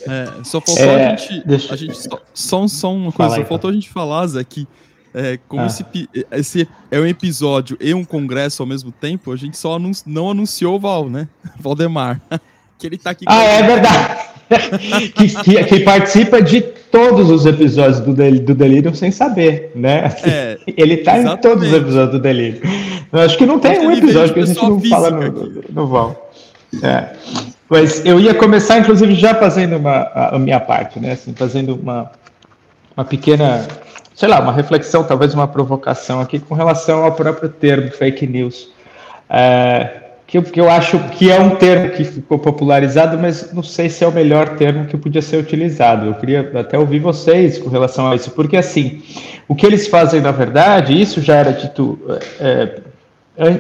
É, 0.03 0.45
só 0.45 0.61
faltou 0.61 0.85
é, 0.85 1.12
a 1.12 1.17
gente. 1.17 1.47
Deixa... 1.47 1.73
A 1.73 1.77
gente 1.77 1.97
só, 1.97 2.21
só, 2.35 2.69
só 2.69 2.93
uma 2.93 3.12
coisa, 3.12 3.31
Fala 3.31 3.43
só 3.43 3.49
faltou 3.49 3.71
a 3.71 3.73
gente 3.73 3.89
falar, 3.89 4.27
Zé, 4.27 4.43
que 4.43 4.67
é, 5.15 5.39
como 5.49 5.62
ah. 5.62 5.67
esse, 5.67 5.85
esse 6.31 6.69
é 6.91 6.99
um 6.99 7.07
episódio 7.07 7.77
e 7.81 7.93
um 7.93 8.05
congresso 8.05 8.62
ao 8.62 8.67
mesmo 8.67 8.91
tempo, 8.91 9.31
a 9.31 9.37
gente 9.37 9.57
só 9.57 9.77
anun 9.77 9.93
não 10.07 10.31
anunciou 10.31 10.77
o 10.77 10.81
Val, 10.81 11.09
né? 11.09 11.29
Valdemar. 11.61 12.21
Que 12.83 12.87
ele 12.89 12.99
tá 12.99 13.11
aqui. 13.11 13.25
Ah, 13.29 13.45
é 13.45 13.62
verdade. 13.62 14.19
que, 15.15 15.29
que, 15.29 15.65
que, 15.65 15.81
participa 15.81 16.43
de 16.43 16.61
todos 16.61 17.31
os 17.31 17.47
episódios 17.47 18.01
do, 18.01 18.12
do 18.12 18.55
Delírio 18.55 18.95
sem 18.95 19.11
saber, 19.11 19.71
né? 19.75 20.15
É, 20.25 20.59
ele 20.67 20.99
tá 20.99 21.17
exatamente. 21.17 21.39
em 21.39 21.51
todos 21.51 21.69
os 21.69 21.75
episódios 21.75 22.11
do 22.11 22.19
Delírio. 22.19 22.61
Eu 23.12 23.21
acho 23.21 23.39
que 23.39 23.47
não 23.47 23.59
tem 23.59 23.79
um 23.79 23.93
episódio 23.93 24.35
que 24.35 24.41
a 24.41 24.47
gente 24.47 24.62
não 24.62 24.81
fala 24.81 25.11
no, 25.11 25.31
no, 25.31 25.65
no 25.71 25.87
Val. 25.87 26.31
É. 26.83 27.17
Mas 27.71 28.05
eu 28.05 28.21
ia 28.21 28.35
começar, 28.35 28.79
inclusive, 28.79 29.15
já 29.15 29.35
fazendo 29.35 29.77
uma, 29.77 29.93
a, 29.93 30.37
a 30.37 30.39
minha 30.39 30.61
parte, 30.61 31.01
né? 31.01 31.12
Assim, 31.12 31.33
fazendo 31.33 31.75
uma, 31.75 32.11
uma 32.97 33.05
pequena, 33.05 33.67
sei 34.15 34.29
lá, 34.29 34.41
uma 34.41 34.53
reflexão, 34.53 35.05
talvez 35.05 35.33
uma 35.33 35.49
provocação 35.49 36.21
aqui 36.21 36.39
com 36.39 36.55
relação 36.55 37.05
ao 37.05 37.12
próprio 37.12 37.49
termo 37.49 37.91
fake 37.91 38.27
news. 38.27 38.71
É, 39.31 40.01
que, 40.33 40.39
eu, 40.39 40.43
que 40.43 40.59
eu 40.59 40.71
acho 40.71 40.99
que 41.11 41.31
é 41.31 41.39
um 41.39 41.57
termo 41.57 41.91
que 41.91 42.05
ficou 42.05 42.39
popularizado, 42.39 43.19
mas 43.19 43.53
não 43.53 43.62
sei 43.62 43.91
se 43.91 44.03
é 44.03 44.09
o 44.09 44.12
melhor 44.12 44.57
termo 44.57 44.87
que 44.87 44.97
podia 44.97 45.21
ser 45.21 45.37
utilizado. 45.37 46.07
Eu 46.07 46.15
queria 46.15 46.51
até 46.55 46.79
ouvir 46.79 47.01
vocês 47.01 47.59
com 47.59 47.69
relação 47.69 48.11
a 48.11 48.17
isso, 48.17 48.31
porque 48.31 48.57
assim, 48.57 49.03
o 49.47 49.55
que 49.55 49.67
eles 49.67 49.89
fazem 49.89 50.23
na 50.23 50.31
verdade, 50.31 50.99
isso 50.99 51.21
já 51.21 51.37
era 51.37 51.53
dito 51.53 51.99
é, 52.41 52.81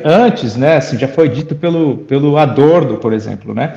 antes, 0.02 0.56
né? 0.56 0.78
Assim, 0.78 0.98
já 0.98 1.06
foi 1.06 1.28
dito 1.28 1.54
pelo, 1.54 1.98
pelo 1.98 2.38
Adorno, 2.38 2.96
por 2.96 3.12
exemplo, 3.12 3.52
né? 3.52 3.76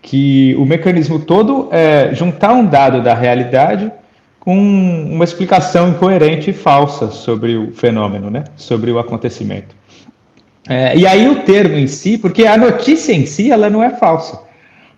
Que 0.00 0.54
o 0.56 0.64
mecanismo 0.64 1.18
todo 1.18 1.68
é 1.72 2.14
juntar 2.14 2.52
um 2.52 2.64
dado 2.64 3.02
da 3.02 3.12
realidade 3.12 3.90
com 4.38 4.56
uma 4.56 5.24
explicação 5.24 5.88
incoerente 5.88 6.50
e 6.50 6.52
falsa 6.52 7.10
sobre 7.10 7.56
o 7.56 7.72
fenômeno, 7.72 8.30
né? 8.30 8.44
Sobre 8.54 8.92
o 8.92 9.00
acontecimento. 9.00 9.74
É, 10.68 10.96
e 10.96 11.06
aí 11.06 11.28
o 11.28 11.42
termo 11.42 11.76
em 11.76 11.86
si, 11.86 12.18
porque 12.18 12.46
a 12.46 12.56
notícia 12.56 13.12
em 13.12 13.24
si, 13.26 13.50
ela 13.50 13.70
não 13.70 13.82
é 13.82 13.90
falsa. 13.90 14.40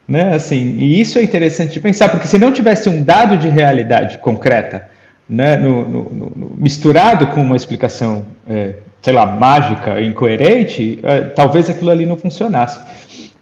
Né? 0.06 0.34
Assim, 0.34 0.76
e 0.78 1.00
isso 1.00 1.18
é 1.18 1.22
interessante 1.22 1.74
de 1.74 1.80
pensar, 1.80 2.08
porque 2.08 2.26
se 2.26 2.38
não 2.38 2.50
tivesse 2.50 2.88
um 2.88 3.02
dado 3.02 3.36
de 3.36 3.48
realidade 3.48 4.18
concreta, 4.18 4.88
né, 5.28 5.56
no, 5.56 5.86
no, 5.86 6.10
no, 6.10 6.52
misturado 6.56 7.26
com 7.26 7.42
uma 7.42 7.56
explicação, 7.56 8.24
é, 8.48 8.76
sei 9.02 9.12
lá, 9.12 9.26
mágica, 9.26 10.00
incoerente, 10.00 10.98
é, 11.02 11.20
talvez 11.20 11.68
aquilo 11.68 11.90
ali 11.90 12.06
não 12.06 12.16
funcionasse. 12.16 12.80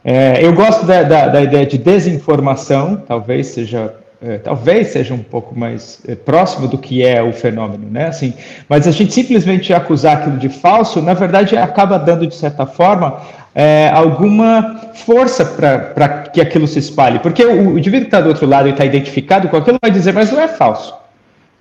É, 0.04 0.44
eu 0.44 0.52
gosto 0.52 0.84
da, 0.84 1.02
da, 1.04 1.28
da, 1.28 1.42
ideia 1.42 1.64
de 1.64 1.78
desinformação, 1.78 2.96
talvez 3.06 3.48
seja 3.48 3.94
é, 4.26 4.38
talvez 4.38 4.88
seja 4.88 5.14
um 5.14 5.22
pouco 5.22 5.56
mais 5.56 6.00
é, 6.06 6.16
próximo 6.16 6.66
do 6.66 6.76
que 6.76 7.04
é 7.04 7.22
o 7.22 7.32
fenômeno, 7.32 7.88
né? 7.88 8.08
Assim, 8.08 8.34
mas 8.68 8.88
a 8.88 8.90
gente 8.90 9.12
simplesmente 9.12 9.72
acusar 9.72 10.16
aquilo 10.16 10.36
de 10.36 10.48
falso, 10.48 11.00
na 11.00 11.14
verdade, 11.14 11.56
acaba 11.56 11.96
dando, 11.96 12.26
de 12.26 12.34
certa 12.34 12.66
forma, 12.66 13.20
é, 13.54 13.88
alguma 13.94 14.80
força 14.94 15.44
para 15.44 16.24
que 16.24 16.40
aquilo 16.40 16.66
se 16.66 16.80
espalhe. 16.80 17.20
Porque 17.20 17.44
o, 17.44 17.74
o 17.74 17.78
indivíduo 17.78 18.00
que 18.00 18.06
está 18.08 18.20
do 18.20 18.28
outro 18.28 18.46
lado 18.46 18.66
e 18.66 18.72
está 18.72 18.84
identificado 18.84 19.48
com 19.48 19.56
aquilo 19.56 19.78
vai 19.80 19.92
dizer, 19.92 20.12
mas 20.12 20.32
não 20.32 20.40
é 20.40 20.48
falso. 20.48 20.92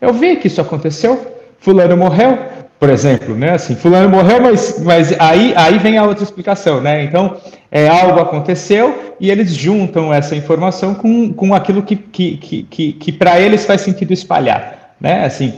Eu 0.02 0.12
vi 0.12 0.36
que 0.38 0.48
isso 0.48 0.60
aconteceu, 0.60 1.36
fulano 1.60 1.96
morreu, 1.96 2.40
por 2.80 2.90
exemplo, 2.90 3.36
né? 3.36 3.52
Assim, 3.52 3.76
fulano 3.76 4.10
morreu, 4.10 4.42
mas, 4.42 4.80
mas 4.84 5.20
aí, 5.20 5.54
aí 5.56 5.78
vem 5.78 5.98
a 5.98 6.04
outra 6.04 6.24
explicação, 6.24 6.82
né? 6.82 7.04
Então, 7.04 7.38
é, 7.72 7.88
algo 7.88 8.20
aconteceu 8.20 9.16
e 9.20 9.32
eles 9.32 9.54
juntam 9.54 10.14
essa 10.14 10.36
informação 10.36 10.94
com, 10.94 11.34
com 11.34 11.54
aquilo 11.54 11.82
que, 11.82 11.96
que, 11.96 12.38
que, 12.38 12.64
que, 12.64 12.94
que 12.94 13.12
para 13.12 13.40
eles 13.40 13.66
faz 13.66 13.82
sentido 13.82 14.12
espalhar, 14.12 14.96
né? 15.00 15.26
Assim, 15.26 15.54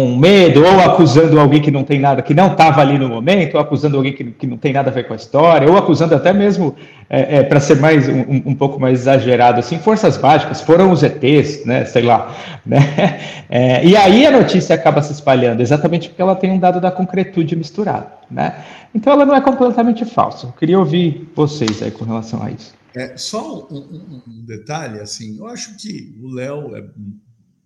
um 0.00 0.16
medo, 0.16 0.64
ou 0.64 0.80
acusando 0.80 1.38
alguém 1.38 1.60
que 1.62 1.70
não 1.70 1.84
tem 1.84 2.00
nada, 2.00 2.20
que 2.20 2.34
não 2.34 2.52
estava 2.52 2.80
ali 2.80 2.98
no 2.98 3.08
momento, 3.08 3.54
ou 3.54 3.60
acusando 3.60 3.96
alguém 3.96 4.12
que, 4.12 4.24
que 4.24 4.46
não 4.46 4.56
tem 4.56 4.72
nada 4.72 4.90
a 4.90 4.92
ver 4.92 5.06
com 5.06 5.12
a 5.12 5.16
história, 5.16 5.70
ou 5.70 5.76
acusando 5.76 6.14
até 6.16 6.32
mesmo, 6.32 6.74
é, 7.08 7.36
é, 7.36 7.42
para 7.44 7.60
ser 7.60 7.78
mais 7.78 8.08
um, 8.08 8.42
um, 8.44 8.54
pouco 8.56 8.80
mais 8.80 9.02
exagerado, 9.02 9.60
assim, 9.60 9.78
forças 9.78 10.18
mágicas, 10.18 10.60
foram 10.60 10.90
os 10.90 11.02
ETs, 11.04 11.64
né, 11.64 11.84
sei 11.84 12.02
lá, 12.02 12.34
né, 12.66 13.20
é, 13.48 13.86
e 13.86 13.96
aí 13.96 14.26
a 14.26 14.32
notícia 14.32 14.74
acaba 14.74 15.00
se 15.00 15.12
espalhando, 15.12 15.60
exatamente 15.60 16.08
porque 16.08 16.22
ela 16.22 16.34
tem 16.34 16.50
um 16.50 16.58
dado 16.58 16.80
da 16.80 16.90
concretude 16.90 17.54
misturado, 17.54 18.08
né, 18.28 18.64
então 18.92 19.12
ela 19.12 19.24
não 19.24 19.34
é 19.34 19.40
completamente 19.40 20.04
falsa, 20.04 20.48
eu 20.48 20.52
queria 20.52 20.78
ouvir 20.78 21.30
vocês 21.36 21.80
aí 21.82 21.92
com 21.92 22.04
relação 22.04 22.42
a 22.42 22.50
isso. 22.50 22.74
É, 22.96 23.16
só 23.16 23.66
um, 23.70 24.20
um 24.26 24.44
detalhe, 24.44 25.00
assim, 25.00 25.36
eu 25.38 25.48
acho 25.48 25.76
que 25.76 26.16
o 26.22 26.28
Léo 26.32 26.76
é 26.76 26.84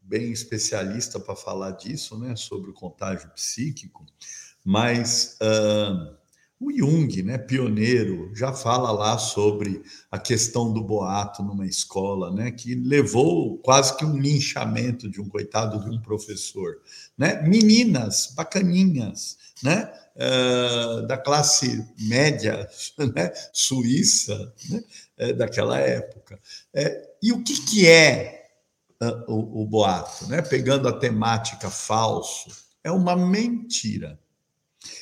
bem 0.09 0.33
especialista 0.33 1.21
para 1.21 1.37
falar 1.37 1.73
disso, 1.73 2.19
né, 2.19 2.35
sobre 2.35 2.71
o 2.71 2.75
contágio 2.75 3.31
psíquico, 3.31 4.07
mas 4.65 5.37
uh, 5.43 6.17
o 6.59 6.73
Jung, 6.77 7.23
né, 7.23 7.39
pioneiro, 7.39 8.35
já 8.35 8.53
fala 8.53 8.91
lá 8.91 9.19
sobre 9.19 9.83
a 10.11 10.19
questão 10.19 10.73
do 10.73 10.83
boato 10.83 11.43
numa 11.43 11.67
escola, 11.67 12.33
né, 12.33 12.51
que 12.51 12.75
levou 12.75 13.59
quase 13.59 13.97
que 13.97 14.05
um 14.05 14.19
linchamento 14.19 15.11
de 15.11 15.21
um 15.21 15.29
coitado 15.29 15.79
de 15.79 15.91
um 15.91 16.01
professor, 16.01 16.81
né, 17.17 17.43
meninas 17.43 18.33
bacaninhas, 18.35 19.37
né, 19.63 19.93
uh, 20.17 21.07
da 21.07 21.19
classe 21.19 21.87
média, 21.99 22.69
né, 23.15 23.31
suíça, 23.53 24.53
né, 24.71 24.83
eh, 25.19 25.33
daquela 25.33 25.79
época. 25.79 26.41
É, 26.73 27.09
e 27.23 27.33
o 27.33 27.43
que, 27.43 27.61
que 27.63 27.87
é 27.87 28.38
o, 29.27 29.63
o 29.63 29.67
boato, 29.67 30.27
né? 30.29 30.43
pegando 30.43 30.89
a 30.89 30.99
temática 30.99 31.71
falso, 31.71 32.51
é 32.83 32.91
uma 32.91 33.17
mentira. 33.17 34.19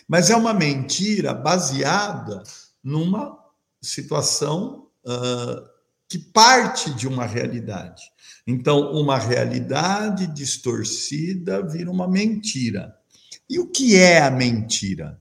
Mas 0.09 0.31
é 0.31 0.37
uma 0.37 0.55
mentira 0.55 1.35
baseada 1.35 2.43
numa 2.83 3.39
situação 3.81 4.89
uh, 5.05 5.69
que 6.09 6.19
parte 6.19 6.93
de 6.95 7.09
uma 7.09 7.27
realidade. 7.27 8.03
Então, 8.47 8.93
uma 8.93 9.19
realidade 9.19 10.27
distorcida 10.29 11.67
vira 11.67 11.91
uma 11.91 12.07
mentira. 12.07 12.97
E 13.49 13.59
o 13.59 13.67
que 13.67 13.97
é 13.97 14.21
a 14.21 14.31
mentira? 14.31 15.21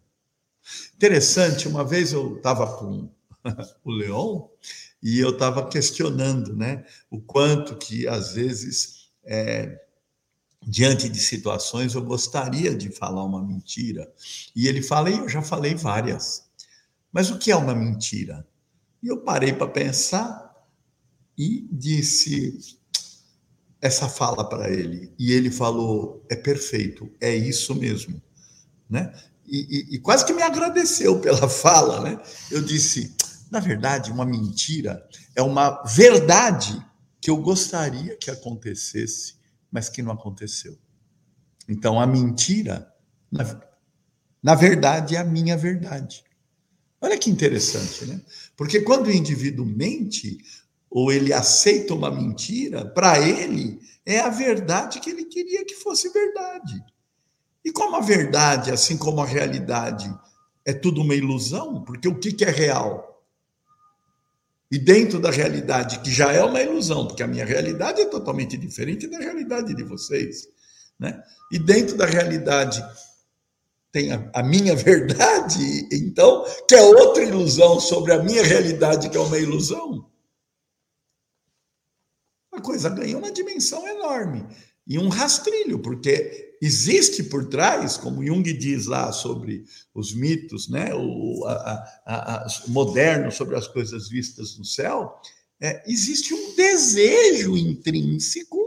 Interessante, 0.96 1.68
uma 1.68 1.84
vez 1.84 2.12
eu 2.14 2.38
estava 2.38 2.78
com 2.78 3.10
o 3.84 3.92
Leon 3.92 4.48
e 5.06 5.20
eu 5.20 5.30
estava 5.30 5.70
questionando 5.70 6.56
né, 6.56 6.84
o 7.12 7.22
quanto 7.22 7.76
que, 7.76 8.08
às 8.08 8.34
vezes, 8.34 9.12
é, 9.24 9.80
diante 10.66 11.08
de 11.08 11.20
situações, 11.20 11.94
eu 11.94 12.02
gostaria 12.02 12.74
de 12.74 12.90
falar 12.90 13.24
uma 13.24 13.46
mentira. 13.46 14.12
E 14.56 14.68
ele 14.68 14.82
fala, 14.82 15.12
e 15.12 15.18
eu 15.20 15.30
já 15.30 15.44
falei 15.44 15.76
várias. 15.76 16.46
Mas 17.14 17.30
o 17.30 17.38
que 17.38 17.52
é 17.52 17.56
uma 17.56 17.76
mentira? 17.76 18.48
E 19.04 19.08
eu 19.08 19.18
parei 19.18 19.54
para 19.54 19.68
pensar 19.68 20.52
e 21.38 21.68
disse 21.72 22.80
essa 23.80 24.10
fala 24.10 24.44
para 24.50 24.72
ele. 24.72 25.14
E 25.20 25.34
ele 25.34 25.52
falou: 25.52 26.26
é 26.28 26.36
perfeito, 26.36 27.12
é 27.22 27.36
isso 27.36 27.76
mesmo. 27.76 28.20
Né? 28.90 29.14
E, 29.46 29.92
e, 29.92 29.96
e 29.96 30.00
quase 30.00 30.26
que 30.26 30.34
me 30.34 30.42
agradeceu 30.42 31.20
pela 31.20 31.46
fala. 31.48 32.02
Né? 32.02 32.20
Eu 32.50 32.64
disse: 32.64 33.16
na 33.52 33.60
verdade, 33.60 34.12
uma 34.12 34.26
mentira 34.26 35.08
é 35.36 35.42
uma 35.42 35.84
verdade 35.84 36.84
que 37.22 37.30
eu 37.30 37.38
gostaria 37.38 38.16
que 38.18 38.30
acontecesse, 38.30 39.36
mas 39.72 39.90
que 39.90 40.02
não 40.02 40.12
aconteceu. 40.12 40.78
Então, 41.68 42.00
a 42.00 42.06
mentira, 42.06 42.92
na, 43.32 43.62
na 44.42 44.56
verdade, 44.56 45.16
é 45.16 45.20
a 45.20 45.24
minha 45.24 45.58
verdade. 45.58 46.24
Olha 47.02 47.18
que 47.18 47.30
interessante, 47.30 48.06
né? 48.06 48.22
Porque 48.56 48.82
quando 48.82 49.08
o 49.08 49.12
indivíduo 49.12 49.66
mente, 49.66 50.38
ou 50.90 51.12
ele 51.12 51.34
aceita 51.34 51.94
uma 51.94 52.10
mentira, 52.12 52.86
para 52.86 53.20
ele 53.20 53.80
é 54.06 54.20
a 54.20 54.30
verdade 54.30 55.00
que 55.00 55.10
ele 55.10 55.26
queria 55.26 55.66
que 55.66 55.76
fosse 55.76 56.10
verdade. 56.10 56.84
E 57.64 57.72
como 57.72 57.96
a 57.96 58.02
verdade, 58.02 58.72
assim 58.72 58.98
como 58.98 59.22
a 59.22 59.26
realidade, 59.26 60.14
é 60.64 60.74
tudo 60.74 61.02
uma 61.02 61.16
ilusão, 61.16 61.84
porque 61.84 62.08
o 62.08 62.20
que 62.20 62.46
é 62.46 62.52
real? 62.52 63.15
E 64.72 64.80
dentro 64.80 65.20
da 65.20 65.30
realidade, 65.30 66.00
que 66.00 66.12
já 66.12 66.32
é 66.32 66.44
uma 66.44 66.62
ilusão, 66.62 67.08
porque 67.08 67.22
a 67.22 67.28
minha 67.28 67.46
realidade 67.46 68.02
é 68.02 68.06
totalmente 68.06 68.58
diferente 68.58 69.08
da 69.08 69.20
realidade 69.20 69.76
de 69.76 69.84
vocês. 69.84 70.48
Né? 71.00 71.22
E 71.52 71.60
dentro 71.60 71.96
da 71.96 72.06
realidade 72.06 72.84
tem 73.92 74.12
a, 74.12 74.30
a, 74.34 74.44
minha 74.44 74.76
verdade, 74.76 75.88
então, 75.92 76.44
que 76.68 76.76
é 76.76 76.82
outra 76.82 77.24
ilusão 77.24 77.80
sobre 77.80 78.12
a 78.14 78.24
minha 78.24 78.44
realidade, 78.44 79.10
que 79.10 79.18
é 79.18 79.20
uma 79.22 79.38
ilusão. 79.38 80.10
A 82.52 82.62
coisa 82.62 82.90
ganha 82.90 83.18
uma 83.18 83.32
dimensão 83.32 83.88
enorme 83.88 84.46
e 84.88 85.00
um 85.00 85.10
rastrilho, 85.10 85.80
porque 85.80 86.58
existe 86.62 87.24
por 87.24 87.48
trás, 87.48 87.98
como 87.98 88.26
Jung 88.26 88.44
diz 88.54 88.86
lá 88.86 89.12
sobre 89.12 89.66
os 89.94 90.14
mitos, 90.14 90.70
né, 90.70 90.94
o 90.94 91.44
a, 91.46 91.54
a, 92.06 92.36
a, 92.36 92.48
moderno 92.68 93.32
sobre 93.32 93.56
as 93.56 93.68
coisas 93.68 94.08
vistas 94.10 94.58
no 94.58 94.66
céu, 94.66 95.20
é, 95.60 95.84
existe 95.88 96.34
um 96.34 96.56
desejo 96.56 97.58
intrínseco 97.58 98.60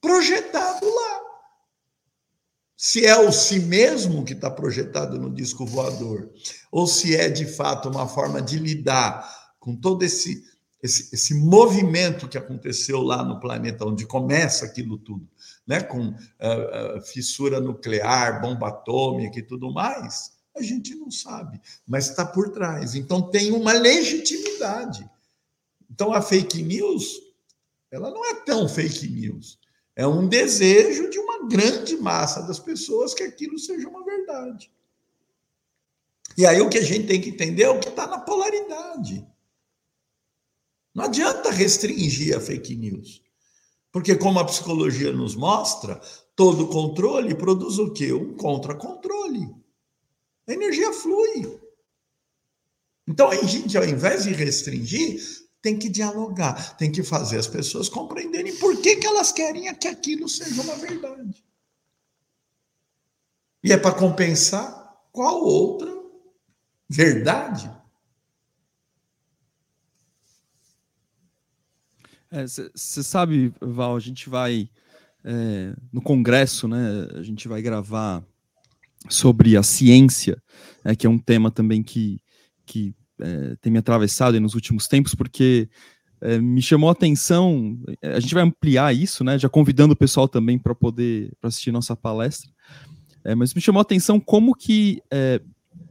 projetado 0.00 0.86
lá. 0.86 1.20
Se 2.76 3.04
é 3.04 3.18
o 3.18 3.30
si 3.30 3.60
mesmo 3.60 4.24
que 4.24 4.32
está 4.32 4.50
projetado 4.50 5.18
no 5.18 5.30
disco 5.30 5.66
voador, 5.66 6.30
ou 6.72 6.86
se 6.86 7.14
é 7.14 7.28
de 7.28 7.44
fato 7.44 7.90
uma 7.90 8.08
forma 8.08 8.40
de 8.40 8.58
lidar 8.58 9.28
com 9.58 9.76
todo 9.76 10.02
esse, 10.02 10.42
esse, 10.82 11.14
esse 11.14 11.34
movimento 11.34 12.28
que 12.28 12.38
aconteceu 12.38 13.00
lá 13.02 13.22
no 13.24 13.38
planeta, 13.38 13.84
onde 13.84 14.06
começa 14.06 14.64
aquilo 14.64 14.98
tudo, 14.98 15.28
né? 15.66 15.82
com 15.82 16.08
uh, 16.08 16.14
uh, 16.96 17.02
fissura 17.02 17.60
nuclear, 17.60 18.40
bomba 18.40 18.68
atômica 18.68 19.38
e 19.38 19.42
tudo 19.42 19.72
mais, 19.72 20.32
a 20.56 20.62
gente 20.62 20.94
não 20.94 21.10
sabe, 21.10 21.60
mas 21.86 22.08
está 22.08 22.24
por 22.24 22.50
trás. 22.50 22.94
Então 22.94 23.22
tem 23.22 23.52
uma 23.52 23.72
legitimidade. 23.72 25.08
Então 25.90 26.12
a 26.12 26.22
fake 26.22 26.62
news, 26.62 27.20
ela 27.90 28.10
não 28.10 28.24
é 28.24 28.34
tão 28.44 28.68
fake 28.68 29.08
news. 29.08 29.58
É 29.94 30.06
um 30.06 30.26
desejo 30.26 31.10
de 31.10 31.18
uma 31.18 31.46
grande 31.48 31.96
massa 31.96 32.42
das 32.42 32.58
pessoas 32.58 33.12
que 33.12 33.22
aquilo 33.22 33.58
seja 33.58 33.88
uma 33.88 34.04
verdade. 34.04 34.70
E 36.38 36.46
aí 36.46 36.60
o 36.60 36.70
que 36.70 36.78
a 36.78 36.84
gente 36.84 37.06
tem 37.06 37.20
que 37.20 37.30
entender 37.30 37.64
é 37.64 37.68
o 37.68 37.80
que 37.80 37.88
está 37.88 38.06
na 38.06 38.18
polaridade. 38.18 39.26
Não 40.94 41.04
adianta 41.04 41.50
restringir 41.50 42.36
a 42.36 42.40
fake 42.40 42.74
news. 42.76 43.22
Porque, 43.92 44.14
como 44.16 44.38
a 44.38 44.44
psicologia 44.44 45.12
nos 45.12 45.34
mostra, 45.34 46.00
todo 46.36 46.68
controle 46.68 47.34
produz 47.34 47.78
o 47.78 47.92
quê? 47.92 48.12
Um 48.12 48.36
contra-controle. 48.36 49.54
A 50.48 50.52
energia 50.52 50.92
flui. 50.92 51.60
Então, 53.06 53.28
a 53.28 53.34
gente, 53.34 53.76
ao 53.76 53.84
invés 53.84 54.24
de 54.24 54.32
restringir, 54.32 55.20
tem 55.62 55.78
que 55.78 55.88
dialogar, 55.88 56.76
tem 56.76 56.90
que 56.90 57.02
fazer 57.02 57.38
as 57.38 57.46
pessoas 57.46 57.88
compreenderem 57.88 58.56
por 58.56 58.80
que, 58.80 58.96
que 58.96 59.06
elas 59.06 59.30
querem 59.32 59.72
que 59.74 59.88
aquilo 59.88 60.28
seja 60.28 60.62
uma 60.62 60.76
verdade. 60.76 61.44
E 63.62 63.72
é 63.72 63.76
para 63.76 63.94
compensar 63.94 65.04
qual 65.12 65.42
outra 65.42 65.92
verdade? 66.88 67.70
Você 72.32 73.00
é, 73.00 73.02
sabe, 73.02 73.52
Val, 73.60 73.96
a 73.96 74.00
gente 74.00 74.28
vai 74.28 74.68
é, 75.24 75.74
no 75.92 76.00
congresso, 76.00 76.68
né? 76.68 77.08
A 77.14 77.22
gente 77.22 77.48
vai 77.48 77.60
gravar 77.60 78.24
sobre 79.08 79.56
a 79.56 79.62
ciência, 79.62 80.40
né, 80.84 80.94
que 80.94 81.06
é 81.06 81.10
um 81.10 81.18
tema 81.18 81.50
também 81.50 81.82
que, 81.82 82.20
que 82.66 82.94
é, 83.18 83.56
tem 83.60 83.72
me 83.72 83.78
atravessado 83.78 84.38
nos 84.40 84.54
últimos 84.54 84.86
tempos, 84.86 85.14
porque 85.14 85.68
é, 86.20 86.38
me 86.38 86.60
chamou 86.60 86.88
a 86.88 86.92
atenção. 86.92 87.78
É, 88.02 88.14
a 88.14 88.20
gente 88.20 88.34
vai 88.34 88.44
ampliar 88.44 88.94
isso, 88.94 89.24
né? 89.24 89.38
Já 89.38 89.48
convidando 89.48 89.94
o 89.94 89.96
pessoal 89.96 90.28
também 90.28 90.58
para 90.58 90.74
poder 90.74 91.32
pra 91.40 91.48
assistir 91.48 91.72
nossa 91.72 91.96
palestra. 91.96 92.50
É, 93.24 93.34
mas 93.34 93.54
me 93.54 93.60
chamou 93.60 93.80
a 93.80 93.82
atenção 93.82 94.20
como 94.20 94.54
que 94.54 95.02
é, 95.10 95.40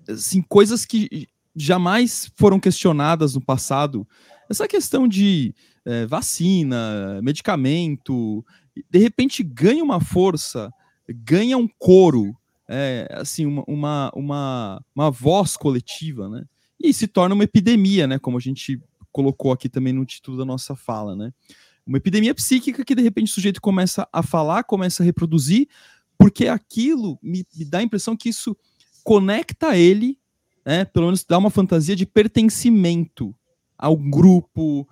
assim, 0.08 0.42
coisas 0.42 0.86
que 0.86 1.28
jamais 1.56 2.32
foram 2.36 2.60
questionadas 2.60 3.36
no 3.36 3.42
passado. 3.42 4.08
Essa 4.50 4.68
questão 4.68 5.08
de 5.08 5.54
é, 5.86 6.06
vacina, 6.06 7.22
medicamento, 7.22 8.46
de 8.90 9.00
repente 9.00 9.44
ganha 9.44 9.84
uma 9.84 10.00
força, 10.00 10.72
ganha 11.08 11.58
um 11.58 11.68
coro, 11.78 12.36
é, 12.68 13.08
assim, 13.12 13.46
uma, 13.46 13.64
uma, 13.68 14.12
uma, 14.16 14.86
uma 14.96 15.12
voz 15.12 15.58
coletiva, 15.58 16.30
né? 16.30 16.46
e 16.80 16.94
se 16.94 17.08
torna 17.08 17.36
uma 17.36 17.44
epidemia, 17.44 18.08
né? 18.08 18.18
Como 18.18 18.38
a 18.38 18.40
gente 18.40 18.82
colocou 19.12 19.52
aqui 19.52 19.68
também 19.68 19.92
no 19.92 20.06
título 20.06 20.38
da 20.38 20.46
nossa 20.46 20.76
fala, 20.76 21.16
né? 21.16 21.34
Uma 21.86 21.98
epidemia 21.98 22.34
psíquica 22.34 22.86
que 22.86 22.96
de 22.96 23.02
repente 23.02 23.32
o 23.32 23.34
sujeito 23.34 23.60
começa 23.60 24.08
a 24.14 24.24
falar, 24.24 24.64
começa 24.64 25.04
a 25.04 25.06
reproduzir, 25.06 25.68
porque 26.18 26.48
aquilo 26.48 27.20
me, 27.22 27.46
me 27.56 27.66
dá 27.66 27.80
a 27.80 27.84
impressão 27.84 28.16
que 28.16 28.30
isso 28.30 28.56
conecta 29.04 29.76
ele, 29.76 30.18
né? 30.66 30.86
Pelo 30.86 31.08
menos 31.08 31.26
dá 31.26 31.38
uma 31.38 31.50
fantasia 31.50 31.96
de 31.96 32.06
pertencimento 32.06 33.36
ao 33.78 33.98
grupo, 33.98 34.88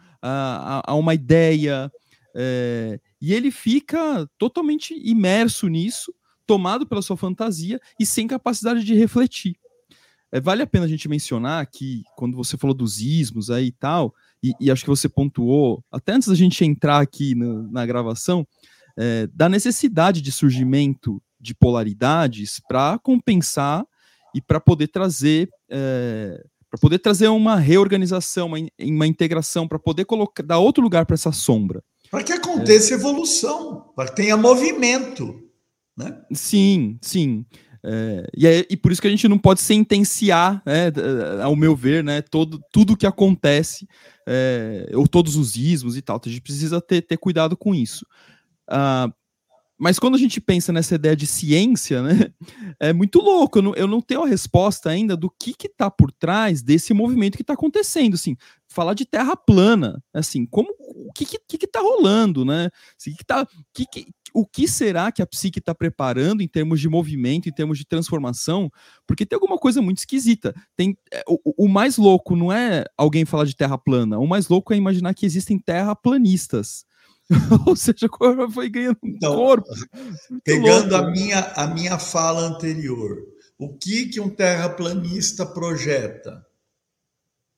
a, 0.85 0.93
uma 0.95 1.13
ideia, 1.13 1.91
é, 2.35 2.99
e 3.21 3.33
ele 3.33 3.51
fica 3.51 4.29
totalmente 4.37 4.93
imerso 4.93 5.67
nisso, 5.67 6.13
tomado 6.45 6.85
pela 6.87 7.01
sua 7.01 7.17
fantasia 7.17 7.79
e 7.99 8.05
sem 8.05 8.27
capacidade 8.27 8.83
de 8.83 8.93
refletir. 8.95 9.55
É, 10.31 10.39
vale 10.39 10.61
a 10.61 10.67
pena 10.67 10.85
a 10.85 10.87
gente 10.87 11.07
mencionar 11.07 11.65
que, 11.67 12.03
quando 12.15 12.35
você 12.35 12.57
falou 12.57 12.75
dos 12.75 12.99
ismos 12.99 13.49
aí 13.49 13.67
e 13.67 13.71
tal, 13.71 14.13
e, 14.43 14.53
e 14.59 14.69
acho 14.69 14.83
que 14.83 14.89
você 14.89 15.07
pontuou, 15.07 15.83
até 15.91 16.13
antes 16.13 16.27
da 16.27 16.35
gente 16.35 16.63
entrar 16.63 17.01
aqui 17.01 17.33
na 17.35 17.85
gravação, 17.85 18.45
é, 18.97 19.27
da 19.33 19.47
necessidade 19.47 20.21
de 20.21 20.31
surgimento 20.31 21.21
de 21.39 21.53
polaridades 21.53 22.59
para 22.67 22.97
compensar 22.99 23.85
e 24.33 24.41
para 24.41 24.59
poder 24.59 24.87
trazer 24.87 25.49
é, 25.69 26.43
para 26.77 26.81
poder 26.81 26.99
trazer 26.99 27.27
uma 27.27 27.57
reorganização, 27.57 28.47
uma, 28.47 28.57
uma 28.79 29.07
integração, 29.07 29.67
para 29.67 29.79
poder 29.79 30.05
colocar 30.05 30.43
dar 30.43 30.59
outro 30.59 30.83
lugar 30.83 31.05
para 31.05 31.15
essa 31.15 31.31
sombra. 31.31 31.83
Para 32.09 32.23
que 32.23 32.31
aconteça 32.31 32.93
é. 32.93 32.95
evolução, 32.95 33.91
para 33.95 34.09
que 34.09 34.15
tenha 34.15 34.37
movimento. 34.37 35.41
Né? 35.97 36.15
Sim, 36.31 36.97
sim. 37.01 37.45
É, 37.83 38.27
e, 38.35 38.47
é, 38.47 38.65
e 38.69 38.77
por 38.77 38.91
isso 38.91 39.01
que 39.01 39.07
a 39.07 39.11
gente 39.11 39.27
não 39.27 39.37
pode 39.37 39.61
sentenciar, 39.61 40.61
né, 40.65 40.91
ao 41.43 41.55
meu 41.55 41.75
ver, 41.75 42.03
né, 42.03 42.21
todo, 42.21 42.61
tudo 42.71 42.97
que 42.97 43.07
acontece, 43.07 43.87
é, 44.27 44.89
ou 44.93 45.07
todos 45.07 45.35
os 45.35 45.55
ismos 45.55 45.97
e 45.97 46.01
tal. 46.01 46.17
Então 46.17 46.29
a 46.29 46.33
gente 46.33 46.43
precisa 46.43 46.79
ter, 46.79 47.01
ter 47.01 47.17
cuidado 47.17 47.57
com 47.57 47.73
isso. 47.73 48.05
Ah, 48.69 49.09
mas 49.79 49.99
quando 49.99 50.15
a 50.15 50.17
gente 50.17 50.41
pensa 50.41 50.73
nessa 50.73 50.95
ideia 50.95 51.15
de 51.15 51.27
ciência, 51.27 52.01
né, 52.01 52.31
é 52.79 52.91
muito 52.91 53.19
louco. 53.19 53.59
Eu 53.59 53.63
não, 53.63 53.75
eu 53.75 53.87
não 53.87 54.01
tenho 54.01 54.23
a 54.23 54.27
resposta 54.27 54.89
ainda 54.89 55.15
do 55.15 55.29
que 55.29 55.53
está 55.65 55.91
por 55.91 56.11
trás 56.11 56.63
desse 56.63 56.93
movimento 56.93 57.35
que 57.35 57.43
está 57.43 57.53
acontecendo. 57.53 58.15
Assim, 58.15 58.35
falar 58.67 58.95
de 58.95 59.05
terra 59.05 59.35
plana, 59.35 60.03
assim, 60.13 60.45
como 60.45 60.69
o 60.79 61.11
que 61.13 61.25
que, 61.25 61.57
que 61.57 61.67
tá 61.67 61.79
rolando, 61.79 62.43
né? 62.43 62.69
Assim, 62.99 63.13
que 63.13 63.23
tá, 63.23 63.45
que, 63.71 63.85
que, 63.85 64.07
o 64.33 64.45
que 64.45 64.67
será 64.67 65.11
que 65.11 65.21
a 65.21 65.27
psique 65.27 65.59
está 65.59 65.75
preparando 65.75 66.41
em 66.41 66.47
termos 66.47 66.79
de 66.79 66.89
movimento, 66.89 67.47
em 67.47 67.53
termos 67.53 67.77
de 67.77 67.85
transformação? 67.85 68.71
Porque 69.05 69.25
tem 69.25 69.35
alguma 69.35 69.57
coisa 69.57 69.81
muito 69.81 69.99
esquisita. 69.99 70.55
Tem 70.75 70.97
é, 71.13 71.23
o, 71.27 71.65
o 71.65 71.67
mais 71.67 71.97
louco 71.97 72.35
não 72.35 72.51
é 72.51 72.83
alguém 72.97 73.25
falar 73.25 73.45
de 73.45 73.55
terra 73.55 73.77
plana. 73.77 74.17
O 74.17 74.27
mais 74.27 74.47
louco 74.47 74.73
é 74.73 74.77
imaginar 74.77 75.13
que 75.13 75.25
existem 75.25 75.59
terraplanistas. 75.59 76.83
Ou 77.67 77.75
seja, 77.75 78.07
foi 78.53 78.69
ganhando 78.69 78.99
então, 79.03 79.35
corpo. 79.35 79.67
Pegando 80.43 80.91
louco. 80.91 81.05
a 81.05 81.11
minha, 81.11 81.39
a 81.55 81.67
minha 81.67 81.99
fala 81.99 82.41
anterior, 82.41 83.17
o 83.57 83.77
que, 83.77 84.07
que 84.07 84.19
um 84.19 84.29
terraplanista 84.29 85.45
projeta? 85.45 86.45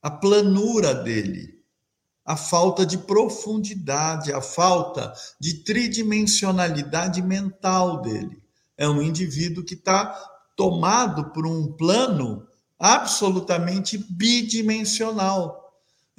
A 0.02 0.10
planura 0.10 0.94
dele 0.94 1.60
a 2.30 2.38
falta 2.38 2.86
de 2.86 2.96
profundidade, 2.96 4.32
a 4.32 4.40
falta 4.40 5.12
de 5.40 5.64
tridimensionalidade 5.64 7.24
mental 7.24 8.04
dele. 8.04 8.40
É 8.78 8.88
um 8.88 9.02
indivíduo 9.02 9.64
que 9.64 9.74
está 9.74 10.16
tomado 10.56 11.32
por 11.32 11.48
um 11.48 11.72
plano 11.72 12.46
absolutamente 12.78 13.98
bidimensional. 13.98 15.69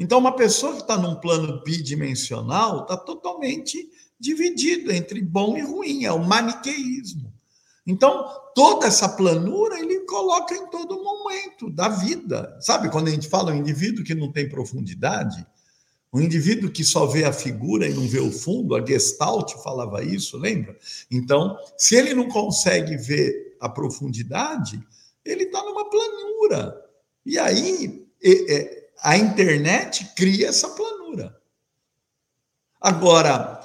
Então, 0.00 0.18
uma 0.18 0.34
pessoa 0.34 0.72
que 0.72 0.80
está 0.80 0.96
num 0.96 1.16
plano 1.16 1.62
bidimensional 1.62 2.84
está 2.84 2.96
totalmente 2.96 3.86
dividido 4.18 4.90
entre 4.90 5.20
bom 5.20 5.58
e 5.58 5.60
ruim, 5.60 6.06
é 6.06 6.12
o 6.12 6.24
maniqueísmo. 6.24 7.30
Então, 7.86 8.26
toda 8.54 8.86
essa 8.86 9.10
planura 9.10 9.78
ele 9.78 10.00
coloca 10.06 10.54
em 10.54 10.66
todo 10.70 11.04
momento 11.04 11.68
da 11.68 11.90
vida. 11.90 12.56
Sabe 12.62 12.90
quando 12.90 13.08
a 13.08 13.10
gente 13.10 13.28
fala 13.28 13.52
um 13.52 13.56
indivíduo 13.56 14.02
que 14.02 14.14
não 14.14 14.32
tem 14.32 14.48
profundidade? 14.48 15.46
Um 16.10 16.22
indivíduo 16.22 16.70
que 16.70 16.82
só 16.82 17.04
vê 17.04 17.24
a 17.24 17.32
figura 17.32 17.86
e 17.86 17.92
não 17.92 18.08
vê 18.08 18.20
o 18.20 18.32
fundo, 18.32 18.74
a 18.74 18.84
Gestalt 18.84 19.52
falava 19.62 20.02
isso, 20.02 20.38
lembra? 20.38 20.78
Então, 21.10 21.58
se 21.76 21.94
ele 21.94 22.14
não 22.14 22.26
consegue 22.26 22.96
ver 22.96 23.54
a 23.60 23.68
profundidade, 23.68 24.82
ele 25.22 25.44
está 25.44 25.62
numa 25.62 25.90
planura. 25.90 26.74
E 27.26 27.38
aí 27.38 28.08
a 29.02 29.16
internet 29.16 30.12
cria 30.14 30.48
essa 30.48 30.68
planura. 30.70 31.36
Agora, 32.80 33.60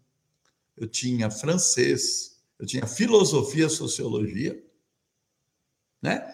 eu 0.78 0.88
tinha 0.88 1.30
francês, 1.30 2.40
eu 2.60 2.66
tinha 2.66 2.86
filosofia, 2.86 3.68
sociologia, 3.68 4.64
né? 6.02 6.34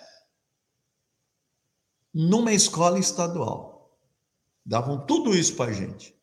Numa 2.14 2.52
escola 2.52 3.00
estadual. 3.00 3.98
Davam 4.66 5.06
tudo 5.06 5.36
isso 5.36 5.56
para 5.56 5.72
a 5.72 5.74
gente. 5.74 6.19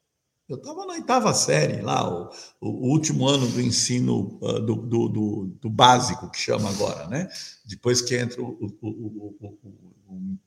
Eu 0.49 0.57
estava 0.57 0.87
na 0.87 0.93
oitava 0.93 1.35
série, 1.35 1.83
lá, 1.83 2.09
o, 2.09 2.31
o, 2.61 2.89
último 2.89 3.27
ano 3.27 3.49
do 3.49 3.61
ensino 3.61 4.39
uh, 4.41 4.61
do, 4.61 4.77
do, 4.77 5.09
do, 5.09 5.47
do, 5.61 5.69
básico, 5.69 6.31
que 6.31 6.39
chama 6.39 6.71
agora, 6.71 7.09
né? 7.09 7.29
Depois 7.65 8.01
que 8.01 8.17
entra 8.17 8.41
o, 8.41 8.57
o, 8.81 10.39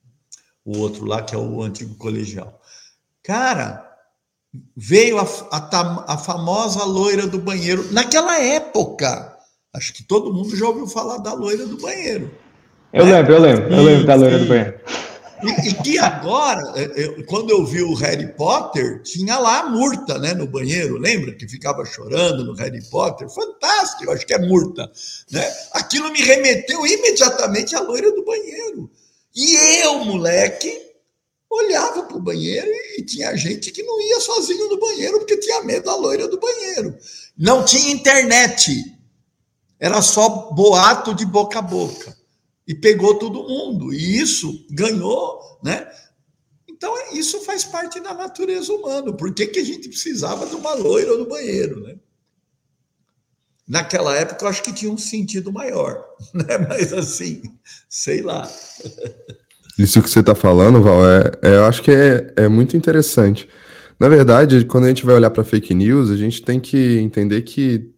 o, 0.63 0.77
outro 0.77 1.05
lá, 1.05 1.21
que 1.21 1.35
é 1.35 1.38
o 1.38 1.62
antigo 1.62 1.95
colegial. 1.95 2.62
Cara, 3.21 3.85
veio 4.73 5.19
a, 5.19 5.27
a, 5.51 6.13
a 6.13 6.17
famosa 6.17 6.85
loira 6.85 7.27
do 7.27 7.38
banheiro. 7.38 7.91
Naquela 7.91 8.39
época, 8.41 9.38
acho 9.73 9.93
que 9.93 10.03
todo 10.03 10.33
mundo 10.33 10.55
já 10.55 10.65
ouviu 10.65 10.88
falar 10.88 11.17
da 11.17 11.33
loira 11.33 11.65
do 11.65 11.77
banheiro. 11.77 12.33
Eu 12.93 13.05
né? 13.05 13.17
lembro, 13.17 13.33
eu 13.33 13.41
lembro, 13.41 13.73
eu 13.73 13.83
lembro 13.83 14.07
da 14.07 14.15
loira 14.15 14.39
do 14.39 14.45
banheiro. 14.45 14.79
E, 15.41 15.69
e, 15.69 15.73
que 15.75 15.97
agora, 15.97 16.62
eu, 16.95 17.25
quando 17.25 17.49
eu 17.49 17.65
vi 17.65 17.82
o 17.82 17.93
Harry 17.93 18.34
Potter, 18.34 19.02
tinha 19.04 19.38
lá 19.39 19.60
a 19.60 19.69
Murta, 19.69 20.17
né, 20.17 20.34
no 20.34 20.47
banheiro, 20.47 20.97
lembra? 20.97 21.34
Que 21.34 21.47
ficava 21.47 21.86
chorando 21.86 22.43
no 22.43 22.54
Harry 22.54 22.84
Potter. 22.89 23.30
Fantástico, 23.30 24.12
acho 24.12 24.25
que 24.25 24.34
é 24.34 24.39
Murta. 24.39 24.91
Né? 25.32 25.58
Aquilo 25.73 26.12
me 26.12 26.21
remeteu 26.21 26.86
imediatamente 26.86 27.75
à 27.75 27.80
loira 27.80 28.12
do 28.12 28.25
banheiro. 28.25 28.91
E 29.34 29.56
eu, 29.84 30.04
moleque, 30.04 30.78
olhava 31.49 32.04
para 32.04 32.17
o 32.17 32.21
banheiro 32.21 32.69
e 32.97 33.04
tinha 33.04 33.36
gente 33.36 33.71
que 33.71 33.84
não 33.84 34.02
ia 34.02 34.19
sozinho 34.19 34.67
no 34.67 34.80
banheiro 34.80 35.19
porque 35.19 35.38
tinha 35.38 35.63
medo 35.63 35.86
da 35.86 35.95
loira 35.95 36.28
do 36.28 36.39
banheiro. 36.39 36.97
Não 37.38 37.63
tinha 37.63 37.93
internet. 37.93 38.71
Era 39.80 40.02
só 40.02 40.52
boato 40.52 41.15
de 41.15 41.25
boca 41.25 41.60
a 41.60 41.62
boca 41.62 42.18
e 42.69 42.75
pegou 42.75 43.15
todo 43.15 43.49
mundo. 43.49 43.91
E 43.91 44.19
isso 44.19 44.63
ganhou, 44.69 45.60
né? 45.63 45.88
Então, 46.69 46.95
é, 46.95 47.15
isso 47.15 47.41
faz 47.41 47.63
parte 47.63 47.99
da 47.99 48.13
natureza 48.13 48.71
humana. 48.71 49.12
Por 49.12 49.34
que, 49.34 49.47
que 49.47 49.60
a 49.60 49.65
gente 49.65 49.89
precisava 49.89 50.45
de 50.45 50.53
uma 50.53 50.75
loira 50.75 51.17
no 51.17 51.27
banheiro, 51.27 51.82
né? 51.82 51.95
Naquela 53.67 54.15
época, 54.15 54.45
eu 54.45 54.49
acho 54.49 54.62
que 54.62 54.71
tinha 54.71 54.91
um 54.91 54.99
sentido 54.99 55.51
maior, 55.51 56.05
né? 56.32 56.60
Mas 56.69 56.93
assim, 56.93 57.41
sei 57.89 58.21
lá. 58.21 58.47
Isso 59.75 59.99
que 60.03 60.10
você 60.10 60.19
está 60.19 60.36
falando, 60.36 60.84
Val, 60.84 61.03
é, 61.10 61.32
é, 61.41 61.55
eu 61.55 61.65
acho 61.65 61.82
que 61.82 61.89
é, 61.89 62.34
é 62.36 62.47
muito 62.47 62.77
interessante. 62.77 63.49
Na 63.99 64.08
verdade, 64.08 64.63
quando 64.65 64.84
a 64.84 64.89
gente 64.89 65.08
vai 65.08 65.15
olhar 65.15 65.32
para 65.32 65.43
fake 65.43 65.73
news, 65.73 66.12
a 66.12 66.15
gente 66.15 66.43
tem 66.43 66.60
que 66.60 66.99
entender 66.99 67.41
que, 67.41 67.89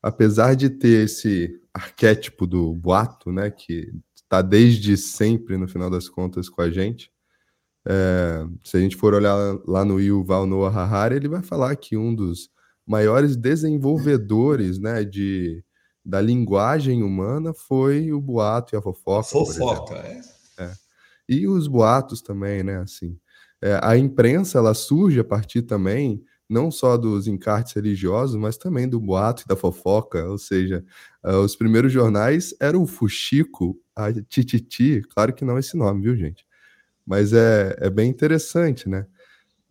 apesar 0.00 0.54
de 0.54 0.70
ter 0.70 1.06
esse 1.06 1.60
arquétipo 1.74 2.46
do 2.46 2.72
boato, 2.72 3.32
né, 3.32 3.50
que 3.50 3.92
está 4.14 4.40
desde 4.40 4.96
sempre, 4.96 5.58
no 5.58 5.66
final 5.68 5.90
das 5.90 6.08
contas, 6.08 6.48
com 6.48 6.62
a 6.62 6.70
gente. 6.70 7.10
É, 7.86 8.46
se 8.62 8.76
a 8.76 8.80
gente 8.80 8.96
for 8.96 9.12
olhar 9.12 9.36
lá 9.66 9.84
no 9.84 10.00
Yuval 10.00 10.46
Noah 10.46 10.74
Harari, 10.74 11.16
ele 11.16 11.28
vai 11.28 11.42
falar 11.42 11.74
que 11.76 11.96
um 11.96 12.14
dos 12.14 12.48
maiores 12.86 13.36
desenvolvedores 13.36 14.78
né, 14.78 15.04
de, 15.04 15.62
da 16.04 16.20
linguagem 16.20 17.02
humana 17.02 17.52
foi 17.52 18.12
o 18.12 18.20
boato 18.20 18.74
e 18.74 18.78
a 18.78 18.82
fofoca. 18.82 19.28
Fofoca, 19.28 19.96
é. 19.96 20.20
é. 20.58 20.72
E 21.28 21.48
os 21.48 21.66
boatos 21.66 22.22
também, 22.22 22.62
né? 22.62 22.78
Assim, 22.78 23.18
é, 23.60 23.80
a 23.82 23.96
imprensa 23.96 24.58
ela 24.58 24.74
surge 24.74 25.20
a 25.20 25.24
partir 25.24 25.62
também 25.62 26.22
não 26.48 26.70
só 26.70 26.96
dos 26.96 27.26
encartes 27.26 27.72
religiosos, 27.74 28.36
mas 28.36 28.56
também 28.56 28.88
do 28.88 29.00
boato 29.00 29.42
e 29.44 29.48
da 29.48 29.56
fofoca, 29.56 30.24
ou 30.28 30.38
seja, 30.38 30.84
uh, 31.24 31.38
os 31.38 31.56
primeiros 31.56 31.92
jornais 31.92 32.54
eram 32.60 32.82
o 32.82 32.86
Fuxico, 32.86 33.78
a 33.96 34.12
Tititi, 34.12 35.02
claro 35.14 35.32
que 35.32 35.44
não 35.44 35.58
esse 35.58 35.76
nome, 35.76 36.02
viu, 36.02 36.16
gente? 36.16 36.46
Mas 37.06 37.32
é, 37.32 37.76
é 37.80 37.90
bem 37.90 38.10
interessante, 38.10 38.88
né? 38.88 39.06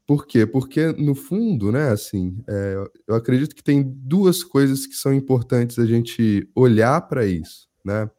Por 0.05 0.27
quê? 0.27 0.45
Porque, 0.45 0.91
no 0.93 1.15
fundo, 1.15 1.71
né, 1.71 1.89
assim, 1.89 2.43
é, 2.47 2.75
eu 3.07 3.15
acredito 3.15 3.55
que 3.55 3.63
tem 3.63 3.81
duas 3.83 4.43
coisas 4.43 4.85
que 4.85 4.95
são 4.95 5.13
importantes 5.13 5.79
a 5.79 5.85
gente 5.85 6.47
olhar 6.53 7.01
para 7.07 7.25
isso, 7.25 7.69
né? 7.85 8.09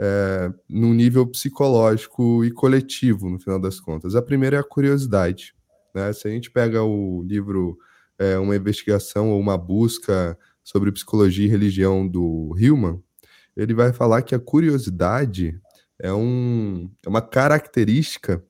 É, 0.00 0.52
no 0.68 0.94
nível 0.94 1.26
psicológico 1.26 2.44
e 2.44 2.52
coletivo, 2.52 3.28
no 3.28 3.40
final 3.40 3.60
das 3.60 3.80
contas. 3.80 4.14
A 4.14 4.22
primeira 4.22 4.56
é 4.56 4.60
a 4.60 4.64
curiosidade. 4.64 5.54
Né? 5.98 6.12
Se 6.12 6.28
a 6.28 6.30
gente 6.30 6.50
pega 6.50 6.82
o 6.82 7.22
livro 7.22 7.78
é, 8.18 8.38
Uma 8.38 8.56
Investigação 8.56 9.30
ou 9.30 9.40
uma 9.40 9.58
Busca 9.58 10.38
sobre 10.62 10.92
Psicologia 10.92 11.46
e 11.46 11.50
Religião 11.50 12.06
do 12.06 12.54
Hillman, 12.56 13.02
ele 13.56 13.74
vai 13.74 13.92
falar 13.92 14.22
que 14.22 14.34
a 14.34 14.38
curiosidade 14.38 15.60
é, 15.98 16.12
um, 16.12 16.88
é 17.04 17.08
uma 17.08 17.20
característica 17.20 18.42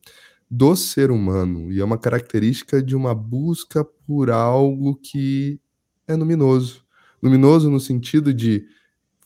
do 0.50 0.76
ser 0.76 1.10
humano 1.10 1.72
e 1.72 1.80
é 1.80 1.84
uma 1.84 1.98
característica 1.98 2.82
de 2.82 2.94
uma 2.94 3.14
busca 3.14 3.84
por 3.84 4.30
algo 4.30 4.96
que 4.96 5.60
é 6.06 6.14
luminoso. 6.14 6.84
Luminoso 7.22 7.70
no 7.70 7.80
sentido 7.80 8.32
de 8.32 8.66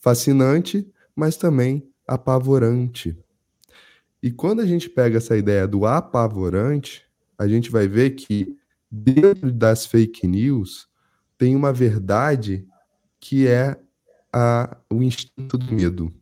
fascinante, 0.00 0.88
mas 1.14 1.36
também 1.36 1.88
apavorante. 2.06 3.16
E 4.22 4.30
quando 4.30 4.60
a 4.60 4.66
gente 4.66 4.88
pega 4.88 5.18
essa 5.18 5.36
ideia 5.36 5.66
do 5.66 5.84
apavorante, 5.84 7.04
a 7.38 7.46
gente 7.48 7.70
vai 7.70 7.88
ver 7.88 8.10
que 8.10 8.56
dentro 8.90 9.50
das 9.50 9.86
fake 9.86 10.26
news 10.26 10.88
tem 11.38 11.56
uma 11.56 11.72
verdade 11.72 12.66
que 13.18 13.46
é 13.46 13.76
a, 14.32 14.76
o 14.90 15.02
instinto 15.02 15.56
do 15.58 15.74
medo. 15.74 16.12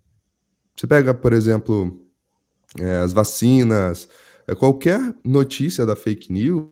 Você 0.77 0.87
pega, 0.87 1.13
por 1.13 1.33
exemplo, 1.33 2.01
é, 2.79 2.99
as 2.99 3.13
vacinas, 3.13 4.09
é, 4.47 4.55
qualquer 4.55 5.15
notícia 5.25 5.85
da 5.85 5.95
fake 5.95 6.33
news, 6.33 6.69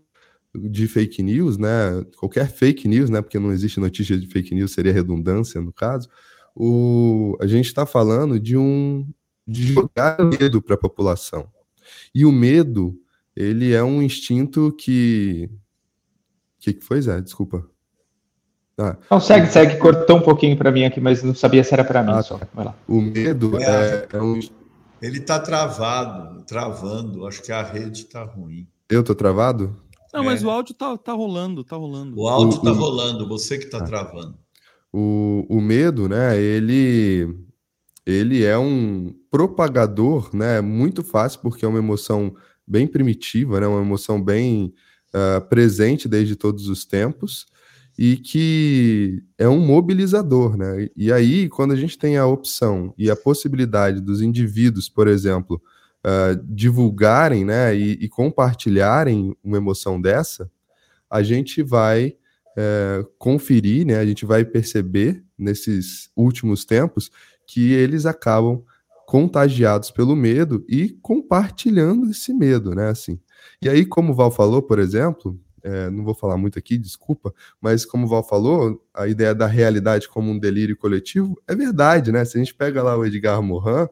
de 0.55 0.89
fake 0.89 1.23
news, 1.23 1.59
né? 1.59 2.05
Qualquer 2.17 2.51
fake 2.51 2.89
news, 2.89 3.11
né? 3.11 3.21
Porque 3.21 3.39
não 3.39 3.53
existe 3.53 3.79
notícia 3.79 4.19
de 4.19 4.27
fake 4.27 4.55
news, 4.55 4.73
seria 4.73 4.93
redundância 4.93 5.61
no 5.61 5.73
caso. 5.73 6.09
O, 6.55 7.37
a 7.41 7.47
gente 7.47 7.67
está 7.67 7.87
falando 7.87 8.41
de 8.41 8.57
um 8.57 9.07
de 9.47 9.73
jogar 9.73 10.19
medo 10.25 10.61
para 10.61 10.75
a 10.75 10.79
população. 10.79 11.49
E 12.15 12.27
o 12.27 12.33
medo 12.33 12.99
ele 13.39 13.73
é 13.73 13.85
um 13.85 14.03
instinto 14.03 14.73
que. 14.73 15.49
O 15.49 16.61
que, 16.61 16.73
que 16.73 16.85
foi, 16.85 17.01
Zé? 17.01 17.21
Desculpa. 17.21 17.65
Ah, 18.77 18.97
não, 19.09 19.21
segue, 19.21 19.47
segue. 19.47 19.77
Cortou 19.77 20.17
um 20.17 20.21
pouquinho 20.21 20.57
para 20.57 20.73
mim 20.73 20.85
aqui, 20.85 21.01
mas 21.01 21.23
não 21.23 21.35
sabia 21.35 21.63
se 21.63 21.73
era 21.73 21.85
para 21.85 22.03
mim. 22.03 22.11
Ah, 22.13 22.23
só. 22.23 22.37
Tá. 22.37 22.49
Vai 22.53 22.65
lá. 22.65 22.75
O 22.89 23.01
medo 23.01 23.57
é, 23.57 24.09
é 24.13 24.21
um. 24.21 24.41
Ele 25.01 25.19
está 25.19 25.39
travado, 25.39 26.43
travando. 26.43 27.29
Acho 27.29 27.41
que 27.41 27.53
a 27.53 27.63
rede 27.63 28.03
está 28.03 28.25
ruim. 28.25 28.67
Eu 28.91 29.05
tô 29.05 29.15
travado? 29.15 29.77
Não, 30.13 30.23
é. 30.23 30.25
mas 30.25 30.43
o 30.43 30.51
áudio 30.51 30.75
tá, 30.75 30.99
tá 30.99 31.13
rolando, 31.13 31.63
tá 31.63 31.77
rolando. 31.77 32.19
O 32.19 32.27
áudio 32.27 32.59
o, 32.59 32.63
tá 32.63 32.73
rolando, 32.73 33.29
você 33.29 33.57
que 33.57 33.67
tá 33.67 33.79
ah. 33.79 33.85
travando. 33.85 34.37
O, 34.93 35.47
o 35.49 35.61
medo, 35.61 36.09
né, 36.09 36.37
ele, 36.41 37.39
ele 38.05 38.45
é 38.45 38.59
um 38.59 39.15
propagador, 39.31 40.35
né, 40.35 40.61
muito 40.61 41.05
fácil, 41.05 41.41
porque 41.41 41.65
é 41.65 41.69
uma 41.69 41.79
emoção 41.79 42.35
bem 42.69 42.87
primitiva, 42.87 43.61
né? 43.61 43.67
uma 43.67 43.81
emoção 43.81 44.23
bem 44.23 44.75
uh, 45.15 45.41
presente 45.49 46.09
desde 46.09 46.37
todos 46.37 46.69
os 46.69 46.85
tempos 46.85 47.47
e 47.99 48.17
que 48.17 49.25
é 49.37 49.49
um 49.49 49.59
mobilizador, 49.59 50.57
né? 50.57 50.89
E 50.97 51.13
aí, 51.13 51.49
quando 51.49 51.73
a 51.73 51.77
gente 51.77 51.99
tem 51.99 52.17
a 52.17 52.27
opção 52.27 52.95
e 52.97 53.11
a 53.11 53.17
possibilidade 53.17 54.01
dos 54.01 54.23
indivíduos, 54.23 54.89
por 54.89 55.09
exemplo, 55.09 55.61
uh, 56.07 56.41
divulgarem, 56.45 57.45
né, 57.45 57.75
e, 57.77 57.99
e, 58.01 58.09
compartilharem 58.09 59.37
uma 59.43 59.57
emoção 59.57 60.01
dessa, 60.01 60.49
a 61.11 61.25
gente 61.25 61.61
vai 61.61 62.15
uh, 62.57 63.05
conferir, 63.19 63.85
né, 63.85 63.99
a 63.99 64.07
gente 64.07 64.25
vai 64.25 64.45
perceber 64.45 65.25
nesses 65.37 66.09
últimos 66.15 66.65
tempos 66.65 67.11
que 67.45 67.73
eles 67.73 68.07
acabam 68.07 68.63
contagiados 69.09 69.91
pelo 69.91 70.15
medo 70.15 70.63
e 70.69 70.91
compartilhando 71.01 72.11
esse 72.11 72.31
medo, 72.35 72.75
né? 72.75 72.91
Assim. 72.91 73.19
E 73.63 73.67
aí, 73.67 73.87
como 73.87 74.13
o 74.13 74.15
Val 74.15 74.31
falou, 74.31 74.61
por 74.61 74.79
exemplo, 74.79 75.41
é, 75.63 75.89
não 75.89 76.05
vou 76.05 76.15
falar 76.15 76.37
muito 76.37 76.59
aqui, 76.59 76.77
desculpa, 76.77 77.33
mas 77.59 77.87
como 77.87 78.05
o 78.05 78.09
Val 78.09 78.23
falou, 78.23 78.85
a 78.93 79.09
ideia 79.09 79.35
da 79.35 79.47
realidade 79.47 80.11
como 80.11 80.31
um 80.31 80.39
delírio 80.39 80.77
coletivo 80.77 81.41
é 81.49 81.57
verdade, 81.57 82.13
né? 82.13 82.23
Se 82.27 82.37
a 82.37 82.39
gente 82.39 82.55
pega 82.55 82.83
lá 82.83 82.99
o 82.99 83.07
Edgar 83.07 83.41
Morin, 83.41 83.89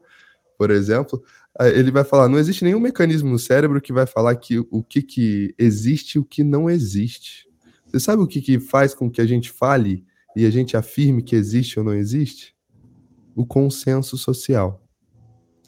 por 0.55 0.69
exemplo, 0.69 1.19
ele 1.59 1.89
vai 1.89 2.03
falar: 2.03 2.29
não 2.29 2.37
existe 2.37 2.63
nenhum 2.63 2.79
mecanismo 2.79 3.31
no 3.31 3.39
cérebro 3.39 3.81
que 3.81 3.91
vai 3.91 4.05
falar 4.05 4.35
que 4.35 4.59
o 4.69 4.83
que, 4.83 5.01
que 5.01 5.55
existe 5.57 6.17
e 6.17 6.19
o 6.19 6.23
que 6.23 6.43
não 6.43 6.69
existe. 6.69 7.47
Você 7.87 7.99
sabe 7.99 8.21
o 8.21 8.27
que, 8.27 8.39
que 8.39 8.59
faz 8.59 8.93
com 8.93 9.09
que 9.09 9.19
a 9.19 9.25
gente 9.25 9.49
fale 9.49 10.05
e 10.35 10.45
a 10.45 10.51
gente 10.51 10.77
afirme 10.77 11.23
que 11.23 11.35
existe 11.35 11.79
ou 11.79 11.83
não 11.83 11.95
existe? 11.95 12.55
O 13.35 13.47
consenso 13.47 14.15
social. 14.15 14.86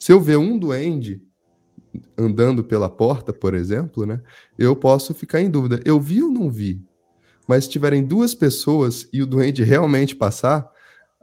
Se 0.00 0.10
eu 0.10 0.18
ver 0.18 0.38
um 0.38 0.58
duende 0.58 1.22
andando 2.16 2.64
pela 2.64 2.88
porta, 2.88 3.34
por 3.34 3.52
exemplo, 3.52 4.06
né, 4.06 4.22
eu 4.58 4.74
posso 4.74 5.12
ficar 5.12 5.42
em 5.42 5.50
dúvida: 5.50 5.78
eu 5.84 6.00
vi 6.00 6.22
ou 6.22 6.30
não 6.30 6.50
vi? 6.50 6.82
Mas 7.46 7.64
se 7.64 7.70
tiverem 7.70 8.02
duas 8.02 8.34
pessoas 8.34 9.06
e 9.12 9.22
o 9.22 9.26
duende 9.26 9.62
realmente 9.62 10.16
passar, 10.16 10.66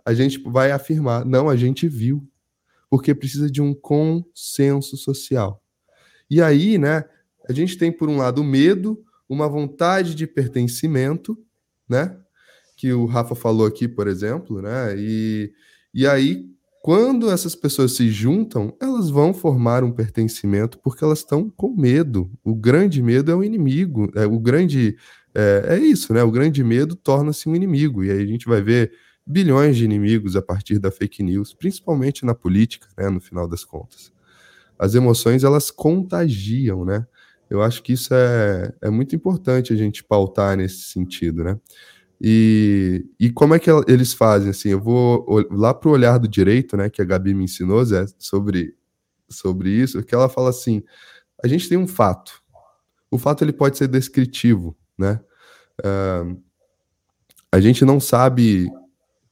a 0.06 0.14
gente 0.14 0.38
vai 0.46 0.72
afirmar: 0.72 1.26
não, 1.26 1.50
a 1.50 1.56
gente 1.56 1.88
viu 1.88 2.26
porque 2.88 3.16
precisa 3.16 3.50
de 3.50 3.62
um 3.62 3.74
consenso 3.74 4.96
social. 4.96 5.62
E 6.30 6.40
aí, 6.40 6.78
né, 6.78 7.04
a 7.50 7.54
gente 7.54 7.78
tem 7.78 7.92
por 7.92 8.08
um 8.08 8.18
lado 8.18 8.44
medo, 8.44 9.04
uma 9.28 9.50
vontade 9.50 10.14
de 10.14 10.28
pertencimento, 10.28 11.38
né, 11.90 12.16
que 12.78 12.94
o 12.94 13.06
Rafa 13.06 13.34
falou 13.34 13.66
aqui, 13.66 13.88
por 13.88 14.08
exemplo, 14.08 14.62
né, 14.62 14.96
e, 14.98 15.52
e 15.94 16.06
aí 16.06 16.48
quando 16.88 17.30
essas 17.30 17.54
pessoas 17.54 17.98
se 17.98 18.10
juntam, 18.10 18.74
elas 18.82 19.10
vão 19.10 19.34
formar 19.34 19.84
um 19.84 19.92
pertencimento 19.92 20.80
porque 20.80 21.04
elas 21.04 21.20
estão 21.20 21.50
com 21.50 21.76
medo. 21.76 22.32
O 22.46 22.56
grande 22.56 23.04
medo 23.04 23.30
é 23.30 23.36
o 23.36 23.44
inimigo. 23.44 24.10
É, 24.16 24.26
o 24.26 24.40
grande 24.40 24.96
é, 25.36 25.66
é 25.76 25.80
isso, 25.80 26.14
né? 26.14 26.24
O 26.24 26.32
grande 26.32 26.64
medo 26.64 26.96
torna-se 26.96 27.50
um 27.50 27.56
inimigo. 27.58 28.06
E 28.06 28.12
aí 28.12 28.24
a 28.24 28.26
gente 28.26 28.46
vai 28.48 28.62
ver 28.62 28.94
bilhões 29.26 29.76
de 29.76 29.84
inimigos 29.84 30.38
a 30.38 30.42
partir 30.42 30.80
da 30.80 30.90
fake 30.90 31.22
news, 31.22 31.54
principalmente 31.54 32.26
na 32.26 32.34
política, 32.34 32.88
né, 32.98 33.10
no 33.10 33.20
final 33.20 33.50
das 33.50 33.66
contas. 33.66 34.10
As 34.80 34.96
emoções, 34.96 35.44
elas 35.44 35.70
contagiam, 35.70 36.86
né? 36.86 37.06
Eu 37.50 37.62
acho 37.62 37.84
que 37.84 37.92
isso 37.92 38.14
é, 38.14 38.74
é 38.82 38.90
muito 38.90 39.14
importante 39.14 39.74
a 39.74 39.76
gente 39.76 40.06
pautar 40.06 40.56
nesse 40.56 40.84
sentido, 40.84 41.44
né? 41.44 41.60
E, 42.20 43.06
e 43.20 43.30
como 43.30 43.54
é 43.54 43.60
que 43.60 43.70
eles 43.88 44.14
fazem, 44.14 44.50
assim, 44.50 44.70
eu 44.70 44.82
vou 44.82 45.26
lá 45.52 45.74
para 45.74 45.90
o 45.90 45.92
olhar 45.92 46.18
do 46.18 46.28
direito, 46.28 46.76
né, 46.76 46.90
que 46.90 47.02
a 47.02 47.06
Gabi 47.06 47.34
me 47.34 47.44
ensinou, 47.44 47.84
Zé, 47.86 48.06
sobre, 48.18 48.76
sobre 49.30 49.70
isso, 49.70 50.02
que 50.04 50.16
ela 50.16 50.28
fala 50.28 50.50
assim, 50.50 50.84
a 51.44 51.48
gente 51.48 51.70
tem 51.70 51.78
um 51.78 51.88
fato, 51.88 52.42
o 53.12 53.18
fato 53.18 53.44
ele 53.44 53.54
pode 53.54 53.78
ser 53.78 53.88
descritivo, 53.88 54.76
né? 54.98 55.22
Uh, 55.80 56.42
a 57.52 57.60
gente 57.60 57.86
não 57.86 58.00
sabe 58.00 58.68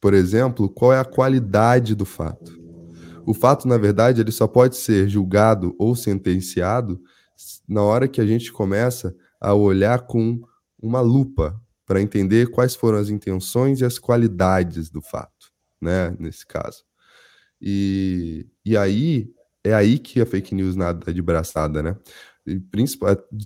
por 0.06 0.14
exemplo, 0.14 0.70
qual 0.70 0.94
é 0.94 1.00
a 1.00 1.04
qualidade 1.04 1.96
do 1.96 2.06
fato. 2.06 2.56
O 3.26 3.34
fato, 3.34 3.68
na 3.68 3.76
verdade, 3.76 4.22
ele 4.22 4.32
só 4.32 4.48
pode 4.48 4.76
ser 4.76 5.10
julgado 5.10 5.76
ou 5.80 5.96
sentenciado 5.96 7.02
na 7.68 7.82
hora 7.82 8.08
que 8.08 8.22
a 8.22 8.26
gente 8.26 8.54
começa 8.54 9.16
a 9.42 9.56
olhar 9.56 10.06
com 10.06 10.40
uma 10.80 11.02
lupa 11.02 11.60
para 11.86 12.02
entender 12.02 12.50
quais 12.50 12.76
foram 12.76 12.98
as 12.98 13.10
intenções 13.10 13.82
e 13.82 13.86
as 13.86 14.00
qualidades 14.00 14.90
do 14.90 15.02
fato, 15.02 15.52
né, 15.82 16.16
nesse 16.20 16.46
caso. 16.46 16.84
E, 17.62 18.48
e 18.66 18.76
aí 18.76 19.30
é 19.64 19.74
aí 19.74 19.98
que 19.98 20.22
a 20.22 20.26
fake 20.26 20.54
news 20.54 20.76
nada 20.76 21.14
de 21.14 21.22
braçada, 21.22 21.82
né? 21.82 21.98
E, 22.46 22.62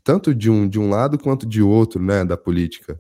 tanto 0.04 0.36
de 0.36 0.50
um, 0.50 0.68
de 0.68 0.78
um 0.78 0.90
lado 0.90 1.18
quanto 1.18 1.46
de 1.46 1.62
outro, 1.62 2.04
né, 2.04 2.26
da 2.26 2.36
política. 2.36 3.00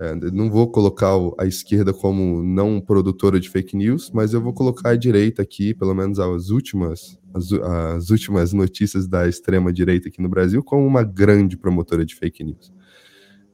É, 0.00 0.14
não 0.32 0.50
vou 0.50 0.70
colocar 0.72 1.12
a 1.38 1.46
esquerda 1.46 1.92
como 1.92 2.42
não 2.42 2.80
produtora 2.80 3.38
de 3.38 3.48
fake 3.48 3.76
news, 3.76 4.10
mas 4.12 4.32
eu 4.32 4.40
vou 4.40 4.52
colocar 4.52 4.90
a 4.90 4.96
direita 4.96 5.42
aqui, 5.42 5.72
pelo 5.72 5.94
menos 5.94 6.18
as 6.18 6.48
últimas, 6.48 7.16
as, 7.32 7.52
as 7.52 8.10
últimas 8.10 8.52
notícias 8.52 9.06
da 9.06 9.28
extrema 9.28 9.72
direita 9.72 10.08
aqui 10.08 10.20
no 10.20 10.28
Brasil, 10.28 10.64
como 10.64 10.84
uma 10.84 11.04
grande 11.04 11.56
promotora 11.56 12.04
de 12.04 12.14
fake 12.14 12.42
news. 12.42 12.72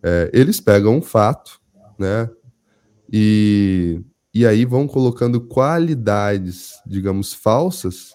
É, 0.03 0.31
eles 0.33 0.61
pegam 0.61 0.97
um 0.97 1.03
fato, 1.03 1.61
né, 1.99 2.31
e, 3.13 4.01
e 4.33 4.47
aí 4.47 4.65
vão 4.65 4.87
colocando 4.87 5.41
qualidades, 5.41 6.81
digamos, 6.87 7.35
falsas 7.35 8.15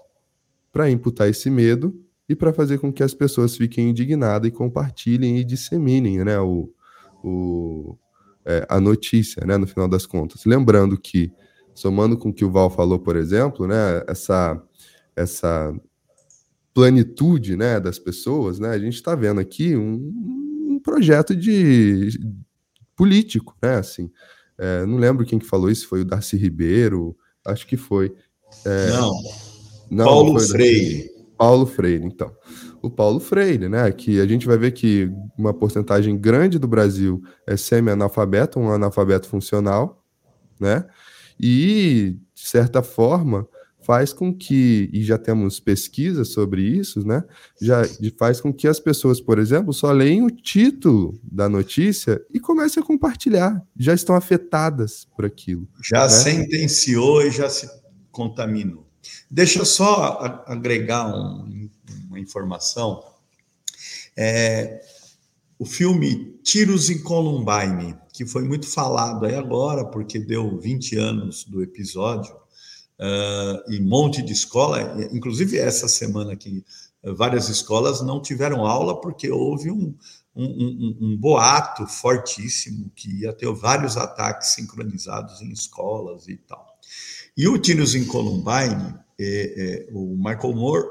para 0.71 0.89
imputar 0.89 1.29
esse 1.29 1.49
medo 1.49 1.93
e 2.27 2.35
para 2.35 2.53
fazer 2.53 2.79
com 2.79 2.91
que 2.91 3.03
as 3.03 3.13
pessoas 3.13 3.55
fiquem 3.55 3.89
indignadas 3.89 4.47
e 4.47 4.51
compartilhem 4.51 5.37
e 5.37 5.43
disseminem, 5.43 6.23
né, 6.23 6.39
o, 6.39 6.73
o, 7.23 7.97
é, 8.45 8.65
a 8.69 8.79
notícia, 8.79 9.45
né, 9.45 9.57
no 9.57 9.67
final 9.67 9.87
das 9.87 10.05
contas. 10.05 10.45
Lembrando 10.45 10.97
que, 10.97 11.31
somando 11.73 12.17
com 12.17 12.29
o 12.29 12.33
que 12.33 12.45
o 12.45 12.51
Val 12.51 12.69
falou, 12.69 12.99
por 12.99 13.15
exemplo, 13.15 13.67
né, 13.67 14.03
essa, 14.07 14.61
essa 15.15 15.73
plenitude 16.73 17.55
né, 17.55 17.79
das 17.79 17.99
pessoas, 17.99 18.59
né, 18.59 18.69
a 18.69 18.79
gente 18.79 18.95
está 18.95 19.13
vendo 19.15 19.39
aqui 19.39 19.75
um, 19.75 20.44
projeto 20.85 21.35
de 21.35 22.09
político, 22.95 23.57
né, 23.61 23.75
assim. 23.75 24.09
É, 24.57 24.85
não 24.85 24.97
lembro 24.97 25.25
quem 25.25 25.39
que 25.39 25.45
falou 25.45 25.69
isso, 25.69 25.87
foi 25.87 26.01
o 26.01 26.05
Darcy 26.05 26.37
Ribeiro, 26.37 27.17
acho 27.45 27.67
que 27.67 27.75
foi. 27.75 28.15
É, 28.63 28.89
não, 28.91 29.13
não, 29.91 30.05
Paulo 30.05 30.39
Freire. 30.39 31.09
Paulo 31.37 31.65
Freire, 31.65 32.05
então 32.05 32.31
o 32.85 32.89
Paulo 32.89 33.19
Freire, 33.19 33.67
né? 33.67 33.91
Que 33.91 34.19
a 34.19 34.27
gente 34.27 34.45
vai 34.45 34.57
ver 34.57 34.71
que 34.71 35.09
uma 35.37 35.53
porcentagem 35.53 36.17
grande 36.17 36.59
do 36.59 36.67
Brasil 36.67 37.21
é 37.47 37.57
semi-analfabeto, 37.57 38.59
um 38.59 38.71
analfabeto 38.71 39.27
funcional, 39.27 40.03
né? 40.59 40.85
E, 41.39 42.17
de 42.33 42.47
certa 42.47 42.81
forma, 42.81 43.47
faz 43.85 44.11
com 44.11 44.33
que, 44.33 44.89
e 44.91 45.03
já 45.03 45.17
temos 45.17 45.59
pesquisas 45.59 46.29
sobre 46.29 46.61
isso, 46.63 47.05
né? 47.05 47.23
Já 47.61 47.83
faz 48.17 48.41
com 48.41 48.53
que 48.53 48.67
as 48.67 48.79
pessoas, 48.79 49.21
por 49.21 49.39
exemplo, 49.39 49.71
só 49.73 49.91
leem 49.91 50.23
o 50.23 50.31
título 50.31 51.19
da 51.23 51.47
notícia 51.47 52.21
e 52.33 52.39
comecem 52.39 52.81
a 52.81 52.85
compartilhar, 52.85 53.61
já 53.77 53.93
estão 53.93 54.15
afetadas 54.15 55.07
por 55.15 55.25
aquilo. 55.25 55.67
Já 55.83 56.03
né? 56.03 56.09
sentenciou 56.09 57.21
e 57.21 57.31
já 57.31 57.49
se 57.49 57.69
contaminou. 58.11 58.85
Deixa 59.29 59.59
eu 59.59 59.65
só 59.65 60.43
agregar 60.47 61.15
um 61.15 61.69
uma 62.15 62.19
informação. 62.19 63.03
É, 64.17 64.81
o 65.59 65.65
filme 65.65 66.37
Tiros 66.43 66.89
em 66.89 67.01
Columbine, 67.03 67.95
que 68.13 68.25
foi 68.25 68.43
muito 68.43 68.67
falado 68.67 69.25
aí 69.25 69.35
agora, 69.35 69.85
porque 69.85 70.17
deu 70.17 70.57
20 70.57 70.97
anos 70.97 71.43
do 71.43 71.61
episódio, 71.61 72.33
uh, 72.99 73.71
e 73.71 73.79
monte 73.79 74.21
de 74.21 74.33
escola, 74.33 74.81
inclusive 75.11 75.57
essa 75.57 75.87
semana 75.87 76.33
aqui, 76.33 76.63
várias 77.03 77.49
escolas 77.49 78.01
não 78.01 78.21
tiveram 78.21 78.65
aula 78.65 78.99
porque 78.99 79.29
houve 79.29 79.69
um, 79.69 79.95
um, 80.35 80.45
um, 80.45 80.97
um, 81.01 81.17
boato 81.17 81.85
fortíssimo 81.87 82.91
que 82.95 83.21
ia 83.21 83.31
ter 83.31 83.51
vários 83.53 83.95
ataques 83.95 84.49
sincronizados 84.49 85.41
em 85.41 85.51
escolas 85.51 86.27
e 86.27 86.35
tal. 86.35 86.65
E 87.37 87.47
o 87.47 87.57
Tiros 87.57 87.95
em 87.95 88.05
Columbine 88.05 88.95
é, 89.17 89.87
é, 89.87 89.87
o 89.93 90.15
Michael 90.17 90.53
Moore, 90.53 90.87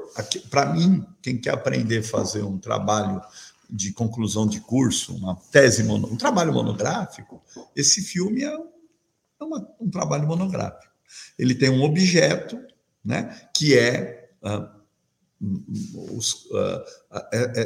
para 0.49 0.73
mim, 0.73 1.05
quem 1.21 1.37
quer 1.37 1.53
aprender 1.53 1.99
a 1.99 2.03
fazer 2.03 2.43
um 2.43 2.57
trabalho 2.57 3.21
de 3.69 3.91
conclusão 3.91 4.47
de 4.47 4.59
curso, 4.61 5.15
uma 5.15 5.35
tese, 5.51 5.83
um 5.83 6.15
trabalho 6.15 6.53
monográfico, 6.53 7.41
esse 7.75 8.01
filme 8.01 8.43
é, 8.43 8.47
é 8.47 9.43
uma, 9.43 9.67
um 9.79 9.89
trabalho 9.89 10.27
monográfico. 10.27 10.94
Ele 11.37 11.55
tem 11.55 11.69
um 11.69 11.83
objeto, 11.83 12.59
né, 13.03 13.47
que 13.53 13.77
é 13.77 14.29
uh, 14.43 14.67
os, 16.11 16.45
uh, 16.45 16.81
uh, 17.11 17.19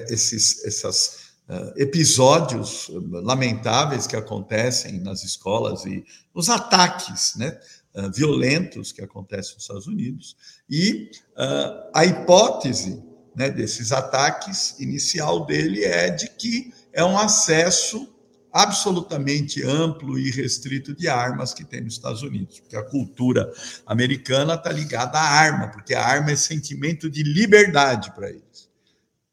esses 0.10 0.66
essas, 0.66 1.30
episódios 1.78 2.92
lamentáveis 3.24 4.06
que 4.06 4.16
acontecem 4.16 5.00
nas 5.00 5.24
escolas 5.24 5.84
e 5.84 6.06
os 6.32 6.48
ataques, 6.48 7.34
né, 7.36 7.60
uh, 7.96 8.12
violentos 8.12 8.92
que 8.92 9.02
acontecem 9.02 9.56
nos 9.56 9.64
Estados 9.64 9.88
Unidos, 9.88 10.36
e 10.70 11.10
uh, 11.32 11.90
a 11.94 12.06
hipótese 12.06 13.04
né, 13.36 13.50
desses 13.50 13.92
ataques 13.92 14.80
inicial 14.80 15.46
dele 15.46 15.84
é 15.84 16.10
de 16.10 16.30
que 16.30 16.74
é 16.94 17.04
um 17.04 17.18
acesso 17.18 18.14
absolutamente 18.52 19.64
amplo 19.64 20.18
e 20.18 20.32
restrito 20.32 20.96
de 20.96 21.08
armas 21.08 21.54
que 21.54 21.64
tem 21.64 21.82
nos 21.82 21.94
Estados 21.94 22.24
Unidos, 22.24 22.60
porque 22.60 22.76
a 22.76 22.84
cultura 22.84 23.52
americana 23.86 24.56
está 24.56 24.72
ligada 24.72 25.18
à 25.20 25.24
arma, 25.24 25.68
porque 25.70 25.94
a 25.94 26.06
arma 26.06 26.32
é 26.32 26.36
sentimento 26.36 27.10
de 27.10 27.24
liberdade 27.24 28.12
para 28.14 28.30
eles. 28.30 28.70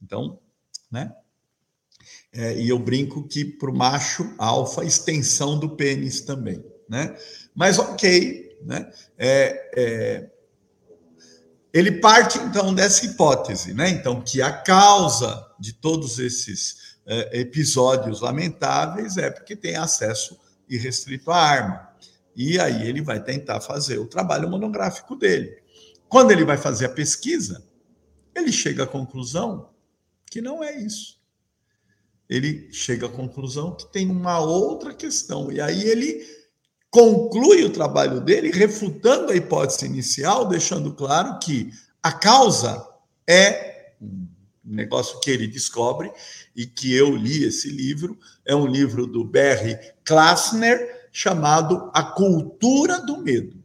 Então, 0.02 0.38
né? 0.90 1.12
É, 2.32 2.58
e 2.58 2.68
eu 2.68 2.78
brinco 2.78 3.26
que 3.26 3.44
para 3.44 3.70
o 3.70 3.76
macho 3.76 4.34
alfa, 4.36 4.84
extensão 4.84 5.58
do 5.58 5.70
pênis 5.70 6.20
também, 6.20 6.62
né? 6.88 7.16
Mas 7.54 7.78
ok, 7.78 8.58
né? 8.62 8.92
É, 9.16 9.70
é, 9.74 10.30
ele 11.72 11.92
parte 11.92 12.38
então 12.38 12.74
dessa 12.74 13.06
hipótese, 13.06 13.72
né? 13.72 13.88
Então 13.88 14.20
que 14.20 14.42
a 14.42 14.52
causa 14.52 15.46
de 15.58 15.72
todos 15.72 16.18
esses 16.18 16.95
episódios 17.32 18.20
lamentáveis, 18.20 19.16
é 19.16 19.30
porque 19.30 19.54
tem 19.54 19.76
acesso 19.76 20.38
irrestrito 20.68 21.30
à 21.30 21.36
arma. 21.36 21.88
E 22.34 22.58
aí 22.60 22.86
ele 22.86 23.00
vai 23.00 23.22
tentar 23.22 23.60
fazer 23.60 23.98
o 23.98 24.06
trabalho 24.06 24.48
monográfico 24.48 25.16
dele. 25.16 25.56
Quando 26.08 26.32
ele 26.32 26.44
vai 26.44 26.56
fazer 26.56 26.86
a 26.86 26.90
pesquisa, 26.90 27.64
ele 28.34 28.52
chega 28.52 28.84
à 28.84 28.86
conclusão 28.86 29.70
que 30.30 30.40
não 30.40 30.62
é 30.62 30.76
isso. 30.76 31.16
Ele 32.28 32.68
chega 32.72 33.06
à 33.06 33.08
conclusão 33.08 33.74
que 33.74 33.90
tem 33.90 34.10
uma 34.10 34.40
outra 34.40 34.92
questão. 34.92 35.50
E 35.50 35.60
aí 35.60 35.84
ele 35.84 36.26
conclui 36.90 37.64
o 37.64 37.70
trabalho 37.70 38.20
dele 38.20 38.50
refutando 38.50 39.32
a 39.32 39.36
hipótese 39.36 39.86
inicial, 39.86 40.46
deixando 40.46 40.92
claro 40.92 41.38
que 41.38 41.70
a 42.02 42.12
causa 42.12 42.86
é 43.28 43.75
negócio 44.66 45.20
que 45.20 45.30
ele 45.30 45.46
descobre 45.46 46.10
e 46.54 46.66
que 46.66 46.92
eu 46.94 47.14
li 47.14 47.44
esse 47.44 47.68
livro, 47.70 48.18
é 48.44 48.54
um 48.54 48.66
livro 48.66 49.06
do 49.06 49.24
Barry 49.24 49.78
Klassner 50.04 51.08
chamado 51.12 51.90
A 51.94 52.02
Cultura 52.02 53.00
do 53.00 53.18
Medo. 53.18 53.62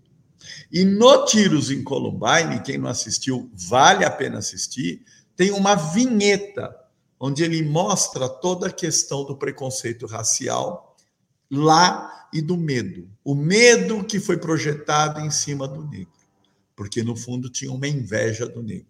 E 0.71 0.85
no 0.85 1.25
Tiros 1.25 1.69
em 1.69 1.83
Columbine, 1.83 2.61
quem 2.63 2.77
não 2.77 2.89
assistiu, 2.89 3.49
vale 3.53 4.05
a 4.05 4.09
pena 4.09 4.39
assistir, 4.39 5.03
tem 5.35 5.51
uma 5.51 5.75
vinheta 5.75 6.75
onde 7.19 7.43
ele 7.43 7.63
mostra 7.63 8.27
toda 8.27 8.67
a 8.67 8.71
questão 8.71 9.23
do 9.25 9.37
preconceito 9.37 10.05
racial 10.05 10.95
lá 11.49 12.27
e 12.33 12.41
do 12.41 12.57
medo. 12.57 13.09
O 13.23 13.35
medo 13.35 14.03
que 14.03 14.19
foi 14.19 14.37
projetado 14.37 15.19
em 15.19 15.29
cima 15.29 15.67
do 15.67 15.85
negro, 15.85 16.13
porque 16.75 17.03
no 17.03 17.15
fundo 17.15 17.49
tinha 17.49 17.71
uma 17.71 17.87
inveja 17.87 18.47
do 18.47 18.63
negro. 18.63 18.87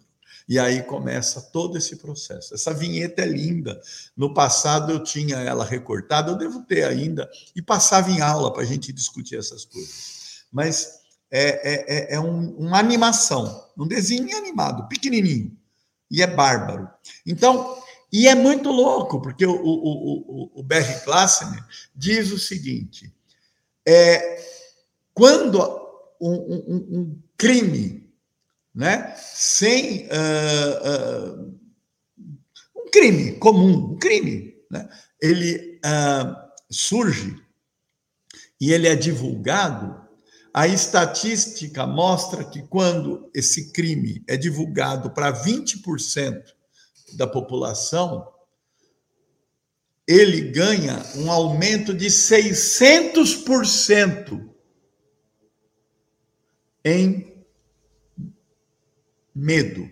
E 0.48 0.58
aí 0.58 0.82
começa 0.82 1.40
todo 1.40 1.78
esse 1.78 1.96
processo. 1.96 2.54
Essa 2.54 2.74
vinheta 2.74 3.22
é 3.22 3.26
linda. 3.26 3.80
No 4.16 4.34
passado 4.34 4.92
eu 4.92 5.02
tinha 5.02 5.36
ela 5.36 5.64
recortada, 5.64 6.30
eu 6.30 6.36
devo 6.36 6.62
ter 6.62 6.84
ainda, 6.84 7.30
e 7.54 7.62
passava 7.62 8.10
em 8.10 8.20
aula 8.20 8.52
para 8.52 8.62
a 8.62 8.66
gente 8.66 8.92
discutir 8.92 9.38
essas 9.38 9.64
coisas. 9.64 10.44
Mas 10.50 11.00
é, 11.30 11.48
é, 11.72 11.96
é, 11.96 12.14
é 12.14 12.20
um, 12.20 12.50
uma 12.56 12.78
animação, 12.78 13.66
um 13.78 13.86
desenho 13.86 14.36
animado, 14.36 14.86
pequenininho, 14.88 15.56
e 16.10 16.20
é 16.22 16.26
bárbaro. 16.26 16.88
Então, 17.26 17.80
e 18.12 18.28
é 18.28 18.34
muito 18.34 18.70
louco, 18.70 19.22
porque 19.22 19.46
o, 19.46 19.54
o, 19.54 20.50
o, 20.54 20.60
o 20.60 20.62
Barry 20.62 21.00
Klassner 21.00 21.64
diz 21.96 22.30
o 22.30 22.38
seguinte: 22.38 23.10
é, 23.88 24.44
quando 25.14 25.58
um, 26.20 26.32
um, 26.32 26.76
um 26.98 27.22
crime 27.38 28.01
né? 28.74 29.14
sem 29.16 30.06
uh, 30.06 31.38
uh, 31.38 31.60
um 32.76 32.90
crime 32.90 33.32
comum, 33.38 33.92
um 33.92 33.98
crime, 33.98 34.54
né? 34.70 34.88
ele 35.20 35.80
uh, 35.84 36.34
surge 36.70 37.36
e 38.60 38.72
ele 38.72 38.88
é 38.88 38.94
divulgado, 38.94 40.00
a 40.54 40.68
estatística 40.68 41.86
mostra 41.86 42.44
que 42.44 42.62
quando 42.62 43.30
esse 43.34 43.72
crime 43.72 44.22
é 44.28 44.36
divulgado 44.36 45.10
para 45.10 45.32
20% 45.32 46.42
da 47.14 47.26
população, 47.26 48.30
ele 50.06 50.50
ganha 50.50 51.02
um 51.16 51.30
aumento 51.30 51.94
de 51.94 52.06
600% 52.06 54.46
em 56.84 57.31
medo. 59.34 59.88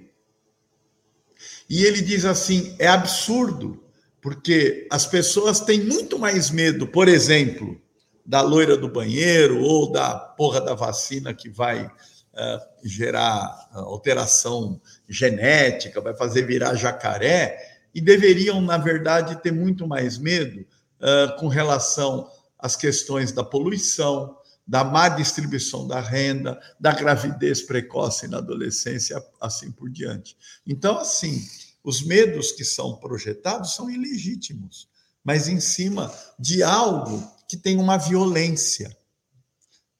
E 1.68 1.84
ele 1.84 2.02
diz 2.02 2.24
assim: 2.24 2.74
é 2.78 2.86
absurdo, 2.86 3.82
porque 4.20 4.86
as 4.90 5.06
pessoas 5.06 5.60
têm 5.60 5.84
muito 5.84 6.18
mais 6.18 6.50
medo, 6.50 6.86
por 6.86 7.08
exemplo, 7.08 7.80
da 8.24 8.40
loira 8.42 8.76
do 8.76 8.88
banheiro 8.88 9.60
ou 9.62 9.90
da 9.90 10.14
porra 10.14 10.60
da 10.60 10.74
vacina 10.74 11.32
que 11.32 11.48
vai 11.48 11.84
uh, 11.86 12.60
gerar 12.84 13.68
alteração 13.72 14.80
genética, 15.08 16.00
vai 16.00 16.14
fazer 16.14 16.42
virar 16.42 16.74
jacaré, 16.74 17.58
e 17.94 18.00
deveriam, 18.00 18.60
na 18.60 18.78
verdade, 18.78 19.42
ter 19.42 19.52
muito 19.52 19.86
mais 19.86 20.16
medo 20.16 20.60
uh, 20.60 21.36
com 21.38 21.48
relação 21.48 22.30
às 22.58 22.76
questões 22.76 23.32
da 23.32 23.42
poluição, 23.42 24.36
da 24.70 24.84
má 24.84 25.08
distribuição 25.08 25.84
da 25.84 25.98
renda, 26.00 26.56
da 26.78 26.92
gravidez 26.92 27.60
precoce 27.60 28.28
na 28.28 28.38
adolescência, 28.38 29.20
assim 29.40 29.72
por 29.72 29.90
diante. 29.90 30.36
Então, 30.64 30.96
assim, 30.96 31.44
os 31.82 32.00
medos 32.02 32.52
que 32.52 32.64
são 32.64 32.94
projetados 32.94 33.74
são 33.74 33.90
ilegítimos, 33.90 34.88
mas 35.24 35.48
em 35.48 35.58
cima 35.58 36.14
de 36.38 36.62
algo 36.62 37.20
que 37.48 37.56
tem 37.56 37.78
uma 37.78 37.96
violência. 37.96 38.96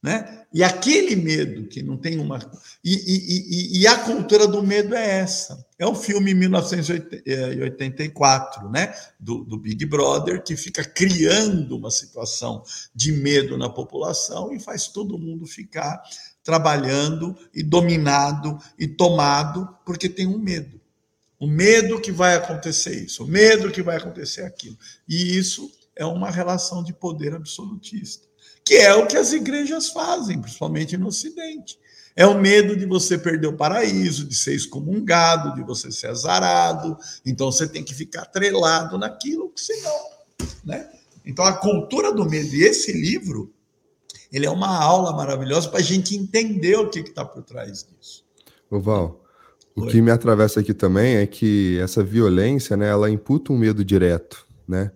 Né? 0.03 0.47
E 0.51 0.65
aquele 0.65 1.15
medo 1.15 1.69
que 1.69 1.83
não 1.83 1.99
tem 1.99 2.19
uma. 2.19 2.39
E, 2.83 2.95
e, 2.95 3.77
e, 3.77 3.81
e, 3.81 3.87
a 3.87 3.99
cultura 3.99 4.49
do 4.49 4.63
medo 4.63 4.95
é 4.95 5.19
essa. 5.19 5.63
É 5.79 5.87
um 5.87 5.95
filme 5.95 6.33
1984, 6.33 8.71
né? 8.71 8.95
Do, 9.19 9.45
do, 9.45 9.59
Big 9.59 9.85
Brother, 9.85 10.43
que 10.43 10.57
fica 10.57 10.83
criando 10.83 11.77
uma 11.77 11.91
situação 11.91 12.63
de 12.95 13.13
medo 13.13 13.59
na 13.59 13.69
população 13.69 14.55
e 14.55 14.59
faz 14.59 14.89
todo 14.89 15.19
mundo 15.19 15.47
ficar 15.47 16.03
trabalhando 16.43 17.37
e 17.55 17.63
dominado 17.63 18.57
e 18.79 18.89
tomado 18.89 19.69
porque 19.85 20.09
tem 20.09 20.27
um 20.27 20.39
medo. 20.39 20.81
O 21.39 21.47
medo 21.47 22.01
que 22.01 22.11
vai 22.11 22.37
acontecer 22.37 23.05
isso, 23.05 23.25
o 23.25 23.29
medo 23.29 23.71
que 23.71 23.83
vai 23.83 23.99
acontecer 23.99 24.45
aquilo. 24.45 24.79
E 25.07 25.37
isso 25.37 25.71
é 25.95 26.07
uma 26.07 26.31
relação 26.31 26.83
de 26.83 26.95
poder 26.95 27.35
absolutista 27.35 28.30
que 28.71 28.77
é 28.77 28.95
o 28.95 29.05
que 29.05 29.17
as 29.17 29.33
igrejas 29.33 29.89
fazem, 29.89 30.41
principalmente 30.41 30.97
no 30.97 31.09
Ocidente. 31.09 31.77
É 32.15 32.25
o 32.25 32.39
medo 32.39 32.77
de 32.77 32.87
você 32.87 33.19
perder 33.19 33.49
o 33.49 33.57
paraíso, 33.57 34.25
de 34.25 34.37
ser 34.37 34.55
excomungado, 34.55 35.57
de 35.57 35.63
você 35.65 35.91
ser 35.91 36.07
azarado. 36.07 36.97
Então 37.27 37.51
você 37.51 37.67
tem 37.67 37.83
que 37.83 37.93
ficar 37.93 38.23
atrelado 38.23 38.97
naquilo, 38.97 39.51
senão. 39.57 39.99
Né? 40.65 40.89
Então 41.27 41.45
a 41.45 41.55
cultura 41.55 42.15
do 42.15 42.25
medo, 42.25 42.55
e 42.55 42.63
esse 42.63 42.93
livro, 42.93 43.53
ele 44.31 44.47
é 44.47 44.51
uma 44.51 44.79
aula 44.81 45.13
maravilhosa 45.17 45.69
para 45.69 45.81
a 45.81 45.83
gente 45.83 46.17
entender 46.17 46.77
o 46.77 46.89
que 46.89 47.01
está 47.01 47.25
por 47.25 47.43
trás 47.43 47.83
disso. 47.83 48.25
Ô 48.71 48.79
Val, 48.79 49.21
o 49.75 49.85
que 49.85 50.01
me 50.01 50.13
atravessa 50.13 50.61
aqui 50.61 50.73
também 50.73 51.17
é 51.17 51.27
que 51.27 51.77
essa 51.81 52.05
violência, 52.05 52.77
né, 52.77 52.89
ela 52.89 53.11
imputa 53.11 53.53
um 53.53 53.59
medo 53.59 53.85
direto, 53.85 54.47
né? 54.69 54.93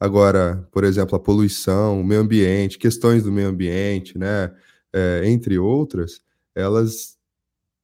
Agora, 0.00 0.66
por 0.72 0.82
exemplo, 0.82 1.14
a 1.14 1.20
poluição, 1.20 2.00
o 2.00 2.04
meio 2.04 2.22
ambiente, 2.22 2.78
questões 2.78 3.22
do 3.22 3.30
meio 3.30 3.48
ambiente, 3.48 4.16
né, 4.16 4.50
é, 4.92 5.22
entre 5.26 5.58
outras, 5.58 6.22
elas 6.54 7.18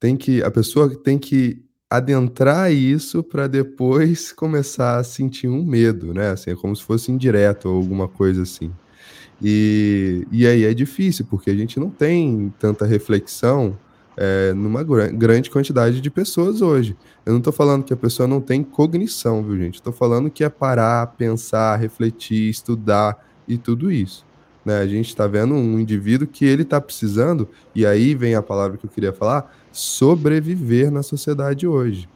têm 0.00 0.16
que, 0.16 0.42
a 0.42 0.50
pessoa 0.50 0.88
tem 1.02 1.18
que 1.18 1.62
adentrar 1.90 2.72
isso 2.72 3.22
para 3.22 3.46
depois 3.46 4.33
começar 4.35 4.96
a 4.98 5.05
sentir 5.05 5.48
um 5.48 5.64
medo, 5.64 6.12
né? 6.14 6.31
Assim, 6.31 6.50
é 6.50 6.57
como 6.57 6.74
se 6.74 6.83
fosse 6.83 7.12
indireto 7.12 7.68
ou 7.68 7.76
alguma 7.76 8.09
coisa 8.09 8.42
assim. 8.42 8.72
E, 9.42 10.26
e 10.33 10.46
aí 10.46 10.64
é 10.64 10.72
difícil, 10.72 11.26
porque 11.29 11.50
a 11.50 11.55
gente 11.55 11.79
não 11.79 11.90
tem 11.90 12.52
tanta 12.59 12.87
reflexão 12.87 13.79
é, 14.16 14.52
numa 14.55 14.83
grande 14.83 15.50
quantidade 15.50 16.00
de 16.00 16.11
pessoas 16.11 16.62
hoje. 16.62 16.96
Eu 17.24 17.33
não 17.33 17.38
estou 17.38 17.52
falando 17.52 17.85
que 17.85 17.92
a 17.92 17.96
pessoa 17.96 18.26
não 18.26 18.40
tem 18.40 18.62
cognição, 18.62 19.42
viu, 19.42 19.57
gente? 19.57 19.74
Estou 19.74 19.92
falando 19.92 20.31
que 20.31 20.42
é 20.42 20.48
parar, 20.48 21.07
pensar, 21.18 21.76
refletir, 21.76 22.48
estudar 22.48 23.22
e 23.46 23.59
tudo 23.59 23.90
isso. 23.90 24.24
Né? 24.64 24.79
A 24.79 24.87
gente 24.87 25.09
está 25.09 25.26
vendo 25.26 25.55
um 25.55 25.79
indivíduo 25.79 26.26
que 26.26 26.44
ele 26.44 26.62
está 26.62 26.81
precisando, 26.81 27.48
e 27.74 27.85
aí 27.85 28.14
vem 28.14 28.35
a 28.35 28.42
palavra 28.42 28.76
que 28.76 28.87
eu 28.87 28.90
queria 28.90 29.12
falar, 29.12 29.55
sobreviver 29.70 30.90
na 30.90 31.02
sociedade 31.02 31.66
hoje. 31.66 32.09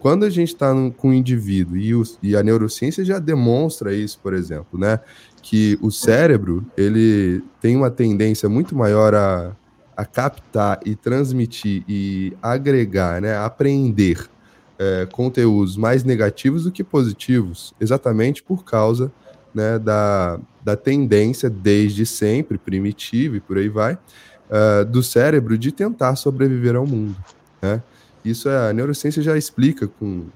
Quando 0.00 0.24
a 0.24 0.30
gente 0.30 0.48
está 0.48 0.72
com 0.96 1.10
um 1.10 1.12
indivíduo, 1.12 1.76
e, 1.76 1.94
o, 1.94 2.02
e 2.20 2.34
a 2.34 2.42
neurociência 2.42 3.04
já 3.04 3.20
demonstra 3.20 3.94
isso, 3.94 4.18
por 4.20 4.34
exemplo, 4.34 4.76
né? 4.76 4.98
que 5.42 5.78
o 5.82 5.90
cérebro 5.90 6.64
ele 6.76 7.42
tem 7.60 7.76
uma 7.76 7.90
tendência 7.90 8.48
muito 8.48 8.76
maior 8.76 9.14
a 9.14 9.54
a 9.96 10.04
captar 10.04 10.80
e 10.84 10.94
transmitir 10.94 11.84
e 11.88 12.32
agregar, 12.42 13.20
né, 13.20 13.36
aprender 13.36 14.28
é, 14.78 15.06
conteúdos 15.12 15.76
mais 15.76 16.02
negativos 16.02 16.64
do 16.64 16.72
que 16.72 16.82
positivos, 16.82 17.74
exatamente 17.80 18.42
por 18.42 18.64
causa 18.64 19.12
né, 19.54 19.78
da, 19.78 20.40
da 20.64 20.76
tendência 20.76 21.50
desde 21.50 22.06
sempre, 22.06 22.58
primitiva 22.58 23.36
e 23.36 23.40
por 23.40 23.58
aí 23.58 23.68
vai, 23.68 23.94
uh, 23.94 24.84
do 24.84 25.02
cérebro 25.02 25.56
de 25.58 25.72
tentar 25.72 26.16
sobreviver 26.16 26.76
ao 26.76 26.86
mundo. 26.86 27.16
Né? 27.60 27.82
Isso 28.24 28.48
é, 28.48 28.70
a 28.70 28.72
neurociência 28.72 29.22
já 29.22 29.36
explica, 29.36 29.86
com, 29.86 30.26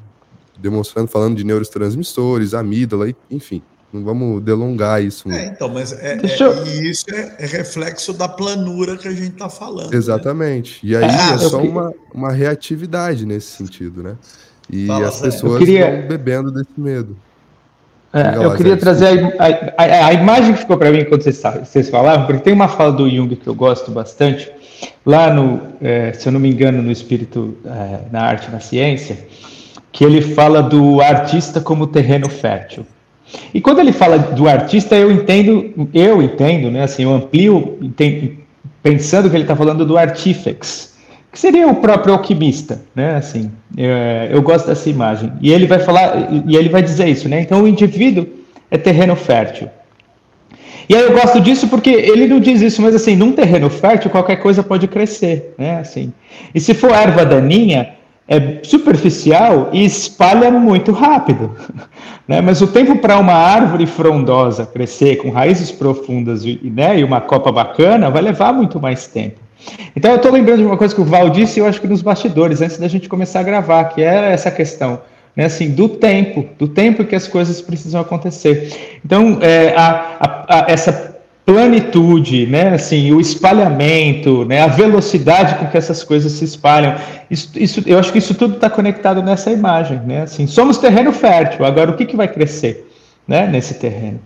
demonstrando, 0.59 1.09
falando 1.09 1.37
de 1.37 1.45
neurotransmissores, 1.45 2.55
amígdala, 2.55 3.09
enfim. 3.31 3.63
Não 3.97 4.05
vamos 4.05 4.43
delongar 4.43 5.03
isso. 5.03 5.31
É, 5.31 5.47
então, 5.47 5.69
mas 5.71 5.93
é, 5.93 6.19
é, 6.19 6.43
eu... 6.43 6.67
isso 6.83 7.07
é, 7.11 7.37
é, 7.39 7.47
reflexo 7.47 8.13
da 8.13 8.29
planura 8.29 8.97
que 8.97 9.09
a 9.09 9.13
gente 9.13 9.33
está 9.33 9.49
falando. 9.49 9.91
Né? 9.91 9.97
Exatamente. 9.97 10.85
Né? 10.85 10.93
E 10.93 10.97
aí 10.97 11.05
ah, 11.05 11.35
é 11.35 11.39
só 11.39 11.63
uma, 11.63 11.95
uma 12.13 12.31
reatividade 12.31 13.25
nesse 13.25 13.57
sentido, 13.57 14.03
né? 14.03 14.17
E 14.71 14.87
Fala, 14.87 15.09
as 15.09 15.21
pessoas 15.21 15.59
queria... 15.59 15.91
vão 15.91 16.09
bebendo 16.09 16.51
desse 16.51 16.79
medo. 16.79 17.17
É, 18.13 18.37
eu 18.37 18.55
queria 18.55 18.77
trazer 18.77 19.35
a, 19.39 19.83
a, 19.83 20.07
a, 20.07 20.13
imagem 20.13 20.55
que 20.55 20.61
ficou 20.61 20.77
para 20.77 20.91
mim 20.91 21.05
quando 21.05 21.23
vocês, 21.23 21.43
vocês 21.63 21.91
falavam, 21.91 22.27
porque 22.27 22.43
tem 22.43 22.53
uma 22.53 22.69
fala 22.69 22.93
do 22.93 23.09
Jung 23.09 23.35
que 23.35 23.47
eu 23.47 23.55
gosto 23.55 23.91
bastante, 23.91 24.51
lá 25.05 25.33
no, 25.33 25.61
é, 25.81 26.13
se 26.13 26.29
eu 26.29 26.33
não 26.33 26.41
me 26.41 26.51
engano, 26.51 26.83
no 26.83 26.91
Espírito, 26.91 27.57
é, 27.65 28.11
na 28.11 28.23
Arte 28.23 28.51
na 28.51 28.61
Ciência, 28.61 29.27
que 29.93 30.05
ele 30.05 30.21
fala 30.21 30.63
do 30.63 31.01
artista 31.01 31.61
como 31.61 31.87
terreno 31.87 32.29
fértil. 32.29 32.87
E 33.53 33.61
quando 33.61 33.81
ele 33.81 33.93
fala 33.93 34.19
do 34.19 34.49
artista, 34.49 34.95
eu 34.97 35.11
entendo, 35.11 35.89
eu 35.93 36.23
entendo, 36.23 36.71
né, 36.71 36.85
assim, 36.85 37.03
eu 37.03 37.13
amplio, 37.13 37.79
pensando 38.83 39.29
que 39.29 39.37
ele 39.37 39.45
está 39.45 39.57
falando 39.57 39.85
do 39.85 39.99
artífex, 39.99 40.95
que 41.33 41.41
seria 41.41 41.67
o 41.67 41.75
próprio 41.75 42.15
alquimista, 42.15 42.81
né? 42.95 43.17
Assim, 43.17 43.51
é, 43.77 44.31
eu 44.31 44.41
gosto 44.41 44.69
dessa 44.69 44.89
imagem. 44.89 45.33
E 45.43 45.53
ele 45.53 45.67
vai 45.67 45.81
falar, 45.81 46.29
e 46.47 46.57
ele 46.57 46.69
vai 46.69 46.83
dizer 46.83 47.09
isso, 47.09 47.29
né? 47.29 47.41
Então 47.41 47.63
o 47.63 47.69
indivíduo 47.69 48.27
é 48.71 48.79
terreno 48.79 49.15
fértil. 49.15 49.69
E 50.89 50.95
aí 50.95 51.03
eu 51.03 51.13
gosto 51.13 51.41
disso 51.41 51.67
porque 51.69 51.91
ele 51.91 52.27
não 52.27 52.39
diz 52.39 52.63
isso, 52.63 52.81
mas 52.81 52.95
assim, 52.95 53.17
num 53.17 53.33
terreno 53.33 53.69
fértil 53.69 54.09
qualquer 54.09 54.37
coisa 54.37 54.63
pode 54.63 54.87
crescer, 54.87 55.53
né? 55.59 55.79
Assim. 55.79 56.13
E 56.55 56.61
se 56.61 56.73
for 56.73 56.93
erva 56.93 57.27
daninha, 57.27 57.96
é 58.29 58.59
superficial 58.63 59.71
e 59.73 59.85
espalha 59.85 60.51
muito 60.51 60.91
rápido, 60.91 61.53
né? 62.27 62.41
Mas 62.41 62.61
o 62.61 62.67
tempo 62.67 62.97
para 62.97 63.19
uma 63.19 63.35
árvore 63.35 63.87
frondosa 63.87 64.67
crescer 64.67 65.17
com 65.17 65.31
raízes 65.31 65.71
profundas 65.71 66.45
né, 66.45 66.99
e 66.99 67.05
uma 67.05 67.21
copa 67.21 67.53
bacana 67.53 68.11
vai 68.11 68.23
levar 68.23 68.53
muito 68.53 68.81
mais 68.81 69.07
tempo. 69.07 69.41
Então 69.95 70.11
eu 70.11 70.17
estou 70.17 70.33
lembrando 70.33 70.59
de 70.59 70.67
uma 70.67 70.77
coisa 70.77 70.95
que 70.95 71.01
o 71.01 71.05
Val 71.05 71.31
disse, 71.31 71.61
eu 71.61 71.67
acho 71.67 71.81
que 71.81 71.87
nos 71.87 72.03
bastidores, 72.03 72.61
antes 72.61 72.79
da 72.79 72.89
gente 72.89 73.09
começar 73.09 73.41
a 73.41 73.45
gravar, 73.45 73.85
que 73.85 74.03
era 74.03 74.27
essa 74.27 74.51
questão, 74.51 75.01
né, 75.35 75.45
assim, 75.45 75.71
do 75.71 75.89
tempo, 75.89 76.47
do 76.59 76.69
tempo 76.69 77.05
que 77.05 77.15
as 77.15 77.29
coisas 77.29 77.61
precisam 77.61 78.01
acontecer. 78.01 78.99
Então, 79.05 79.39
é, 79.41 79.75
a, 79.77 80.17
a, 80.21 80.47
a, 80.49 80.71
essa 80.71 81.16
plenitude, 81.47 82.45
né, 82.45 82.75
assim, 82.75 83.13
o 83.13 83.21
espalhamento, 83.21 84.45
né, 84.45 84.63
a 84.63 84.67
velocidade 84.67 85.57
com 85.61 85.71
que 85.71 85.79
essas 85.79 86.03
coisas 86.03 86.33
se 86.33 86.45
espalham, 86.45 87.01
isso, 87.31 87.51
isso 87.55 87.83
eu 87.87 88.01
acho 88.01 88.11
que 88.11 88.19
isso 88.19 88.35
tudo 88.35 88.57
está 88.57 88.69
conectado 88.69 89.23
nessa 89.23 89.53
imagem, 89.53 90.01
né, 90.01 90.23
assim, 90.23 90.49
somos 90.49 90.77
terreno 90.77 91.13
fértil, 91.13 91.65
agora 91.65 91.93
o 91.93 91.97
que, 91.97 92.05
que 92.05 92.17
vai 92.17 92.27
crescer, 92.27 92.93
né, 93.29 93.47
nesse 93.47 93.75
terreno? 93.75 94.21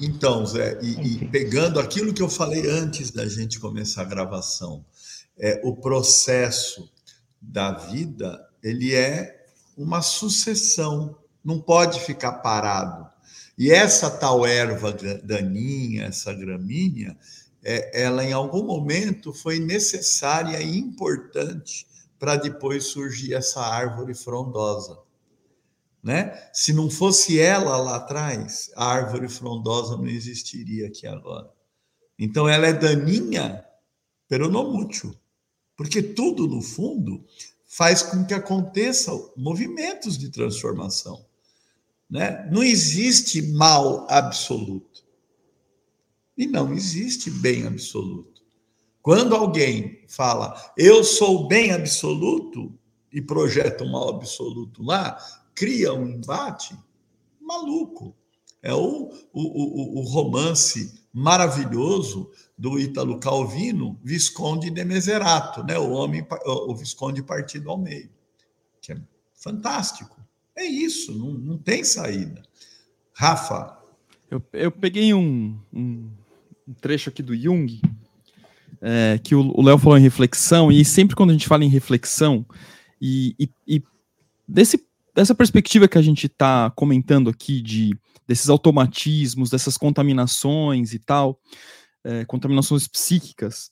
Então, 0.00 0.44
Zé, 0.44 0.76
e, 0.82 1.22
e, 1.22 1.28
pegando 1.28 1.78
aquilo 1.78 2.12
que 2.12 2.20
eu 2.20 2.28
falei 2.28 2.68
antes 2.68 3.12
da 3.12 3.24
gente 3.28 3.60
começar 3.60 4.02
a 4.02 4.06
gravação, 4.06 4.84
é, 5.38 5.60
o 5.62 5.76
processo 5.76 6.90
da 7.40 7.70
vida, 7.70 8.44
ele 8.60 8.92
é 8.92 9.44
uma 9.76 10.02
sucessão, 10.02 11.14
não 11.44 11.60
pode 11.60 12.00
ficar 12.00 12.32
parado. 12.32 13.13
E 13.56 13.70
essa 13.70 14.10
tal 14.10 14.44
erva 14.44 14.92
daninha, 15.22 16.04
essa 16.04 16.32
gramínea, 16.34 17.16
é, 17.62 18.02
ela 18.02 18.24
em 18.24 18.32
algum 18.32 18.64
momento 18.64 19.32
foi 19.32 19.58
necessária 19.58 20.60
e 20.60 20.76
importante 20.76 21.86
para 22.18 22.36
depois 22.36 22.84
surgir 22.84 23.34
essa 23.34 23.60
árvore 23.60 24.14
frondosa. 24.14 24.98
Né? 26.02 26.38
Se 26.52 26.72
não 26.72 26.90
fosse 26.90 27.40
ela 27.40 27.76
lá 27.78 27.96
atrás, 27.96 28.70
a 28.76 28.86
árvore 28.86 29.28
frondosa 29.28 29.96
não 29.96 30.06
existiria 30.06 30.86
aqui 30.86 31.06
agora. 31.06 31.50
Então 32.18 32.48
ela 32.48 32.66
é 32.66 32.72
daninha, 32.72 33.64
pero 34.28 34.50
não 34.50 34.70
mútil, 34.70 35.14
porque 35.76 36.02
tudo 36.02 36.46
no 36.46 36.60
fundo 36.60 37.24
faz 37.66 38.02
com 38.02 38.24
que 38.24 38.34
aconteçam 38.34 39.32
movimentos 39.36 40.18
de 40.18 40.28
transformação. 40.28 41.24
Né? 42.14 42.48
Não 42.48 42.62
existe 42.62 43.42
mal 43.42 44.06
absoluto. 44.08 45.04
E 46.38 46.46
não 46.46 46.72
existe 46.72 47.28
bem 47.28 47.66
absoluto. 47.66 48.40
Quando 49.02 49.34
alguém 49.34 50.04
fala, 50.06 50.54
eu 50.78 51.02
sou 51.02 51.48
bem 51.48 51.72
absoluto, 51.72 52.72
e 53.12 53.20
projeta 53.20 53.82
um 53.82 53.90
mal 53.90 54.10
absoluto 54.10 54.80
lá, 54.80 55.18
cria 55.56 55.92
um 55.92 56.08
embate 56.08 56.78
maluco. 57.40 58.14
É 58.62 58.72
o, 58.72 59.12
o, 59.32 59.42
o, 59.42 59.98
o 59.98 60.02
romance 60.02 60.94
maravilhoso 61.12 62.30
do 62.56 62.78
Ítalo 62.78 63.18
Calvino, 63.18 63.98
Visconde 64.04 64.70
de 64.70 64.84
Meserato, 64.84 65.64
né? 65.64 65.76
o 65.80 65.90
homem, 65.90 66.24
o 66.46 66.76
Visconde 66.76 67.24
partido 67.24 67.70
ao 67.70 67.76
meio, 67.76 68.10
que 68.80 68.92
é 68.92 69.00
fantástico. 69.34 70.13
É 70.56 70.64
isso, 70.64 71.16
não, 71.16 71.32
não 71.32 71.58
tem 71.58 71.82
saída. 71.82 72.42
Rafa. 73.12 73.78
Eu, 74.30 74.42
eu 74.52 74.70
peguei 74.70 75.12
um, 75.14 75.58
um, 75.72 76.10
um 76.66 76.74
trecho 76.80 77.10
aqui 77.10 77.22
do 77.22 77.36
Jung, 77.36 77.80
é, 78.80 79.18
que 79.22 79.34
o 79.34 79.62
Léo 79.62 79.78
falou 79.78 79.98
em 79.98 80.02
reflexão, 80.02 80.70
e 80.70 80.84
sempre 80.84 81.16
quando 81.16 81.30
a 81.30 81.32
gente 81.32 81.48
fala 81.48 81.64
em 81.64 81.68
reflexão, 81.68 82.44
e, 83.00 83.34
e, 83.38 83.50
e 83.66 83.82
desse 84.46 84.84
dessa 85.14 85.34
perspectiva 85.34 85.86
que 85.86 85.96
a 85.96 86.02
gente 86.02 86.26
está 86.26 86.70
comentando 86.70 87.30
aqui 87.30 87.62
de 87.62 87.96
desses 88.26 88.48
automatismos, 88.48 89.50
dessas 89.50 89.76
contaminações 89.76 90.92
e 90.92 90.98
tal, 90.98 91.38
é, 92.02 92.24
contaminações 92.24 92.88
psíquicas, 92.88 93.70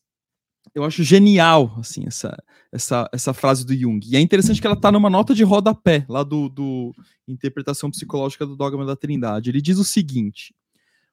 eu 0.74 0.84
acho 0.84 1.02
genial 1.02 1.76
assim 1.78 2.04
essa, 2.06 2.36
essa, 2.70 3.08
essa 3.12 3.34
frase 3.34 3.64
do 3.64 3.74
Jung. 3.74 4.00
E 4.06 4.16
é 4.16 4.20
interessante 4.20 4.60
que 4.60 4.66
ela 4.66 4.76
está 4.76 4.90
numa 4.90 5.10
nota 5.10 5.34
de 5.34 5.44
rodapé 5.44 6.04
lá 6.08 6.22
do, 6.22 6.48
do 6.48 6.94
interpretação 7.26 7.90
psicológica 7.90 8.46
do 8.46 8.56
dogma 8.56 8.84
da 8.84 8.96
Trindade. 8.96 9.50
Ele 9.50 9.60
diz 9.60 9.78
o 9.78 9.84
seguinte: 9.84 10.54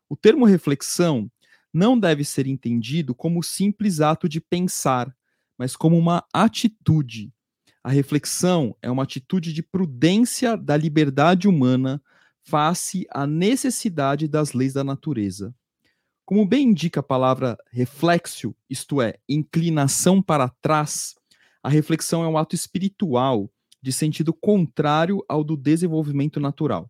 o 0.07 0.15
termo 0.15 0.45
reflexão 0.45 1.29
não 1.73 1.99
deve 1.99 2.23
ser 2.23 2.47
entendido 2.47 3.13
como 3.13 3.43
simples 3.43 4.01
ato 4.01 4.27
de 4.27 4.41
pensar, 4.41 5.15
mas 5.57 5.75
como 5.75 5.97
uma 5.97 6.23
atitude 6.33 7.31
a 7.83 7.89
reflexão 7.89 8.75
é 8.81 8.91
uma 8.91 9.03
atitude 9.03 9.53
de 9.53 9.63
prudência 9.63 10.57
da 10.57 10.75
liberdade 10.75 11.47
humana 11.47 12.01
face 12.43 13.07
à 13.09 13.25
necessidade 13.25 14.27
das 14.27 14.53
leis 14.53 14.73
da 14.73 14.83
natureza. 14.83 15.55
Como 16.29 16.45
bem 16.45 16.67
indica 16.67 16.99
a 16.99 17.01
palavra 17.01 17.57
reflexo, 17.71 18.55
isto 18.69 19.01
é, 19.01 19.15
inclinação 19.27 20.21
para 20.21 20.47
trás, 20.61 21.15
a 21.63 21.67
reflexão 21.67 22.23
é 22.23 22.27
um 22.27 22.37
ato 22.37 22.53
espiritual 22.53 23.51
de 23.81 23.91
sentido 23.91 24.31
contrário 24.31 25.25
ao 25.27 25.43
do 25.43 25.57
desenvolvimento 25.57 26.39
natural. 26.39 26.87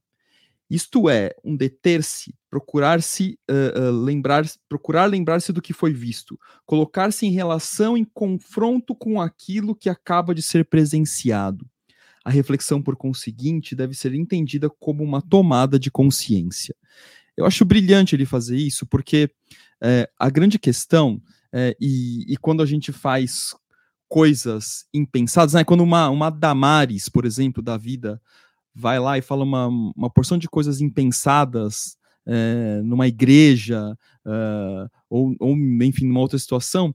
Isto 0.70 1.10
é, 1.10 1.34
um 1.42 1.56
deter-se, 1.56 2.36
procurar-se 2.50 3.40
uh, 3.50 3.80
uh, 3.80 4.04
lembrar, 4.04 4.44
procurar 4.68 5.06
lembrar-se 5.06 5.54
do 5.54 5.62
que 5.62 5.72
foi 5.72 5.94
visto, 5.94 6.38
colocar-se 6.66 7.26
em 7.26 7.32
relação, 7.32 7.96
em 7.96 8.04
confronto 8.04 8.94
com 8.94 9.22
aquilo 9.22 9.74
que 9.74 9.90
acaba 9.90 10.36
de 10.36 10.42
ser 10.42 10.66
presenciado. 10.66 11.66
A 12.26 12.30
reflexão, 12.30 12.82
por 12.82 12.98
conseguinte, 12.98 13.74
deve 13.74 13.94
ser 13.94 14.14
entendida 14.14 14.70
como 14.70 15.02
uma 15.02 15.22
tomada 15.22 15.80
de 15.80 15.90
consciência. 15.90 16.76
Eu 17.40 17.46
acho 17.46 17.64
brilhante 17.64 18.14
ele 18.18 18.26
fazer 18.26 18.58
isso, 18.58 18.86
porque 18.86 19.32
é, 19.82 20.10
a 20.20 20.30
grande 20.30 20.60
questão, 20.60 21.22
é, 21.54 21.74
e, 21.80 22.26
e, 22.28 22.36
quando 22.36 22.62
a 22.62 22.66
gente 22.66 22.92
faz 22.92 23.56
coisas 24.10 24.86
impensadas, 24.94 25.54
né, 25.54 25.64
quando 25.64 25.82
uma, 25.82 26.10
uma 26.10 26.30
Damares, 26.30 27.08
por 27.08 27.24
exemplo, 27.24 27.64
da 27.64 27.78
vida 27.78 28.22
vai 28.76 29.00
lá 29.00 29.18
e 29.18 29.22
fala 29.22 29.46
uma, 29.46 29.68
uma 29.68 30.10
porção 30.10 30.38
de 30.38 30.50
coisas 30.50 30.82
impensadas 30.82 31.98
é, 32.28 32.82
numa 32.84 33.08
igreja, 33.08 33.98
ou, 35.10 35.34
ou, 35.40 35.56
enfim, 35.82 36.08
numa 36.08 36.20
outra 36.20 36.38
situação, 36.38 36.94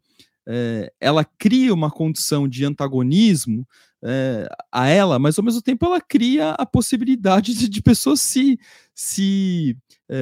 ela 1.01 1.25
cria 1.25 1.73
uma 1.73 1.91
condição 1.91 2.47
de 2.47 2.65
antagonismo 2.65 3.67
é, 4.05 4.49
a 4.71 4.89
ela, 4.89 5.19
mas 5.19 5.39
ao 5.39 5.45
mesmo 5.45 5.63
tempo 5.63 5.87
ela 5.87 6.01
cria 6.01 6.51
a 6.53 6.67
possibilidade 6.67 7.55
de, 7.55 7.69
de 7.69 7.83
pessoas 7.83 8.21
se, 8.21 8.59
se 8.95 9.77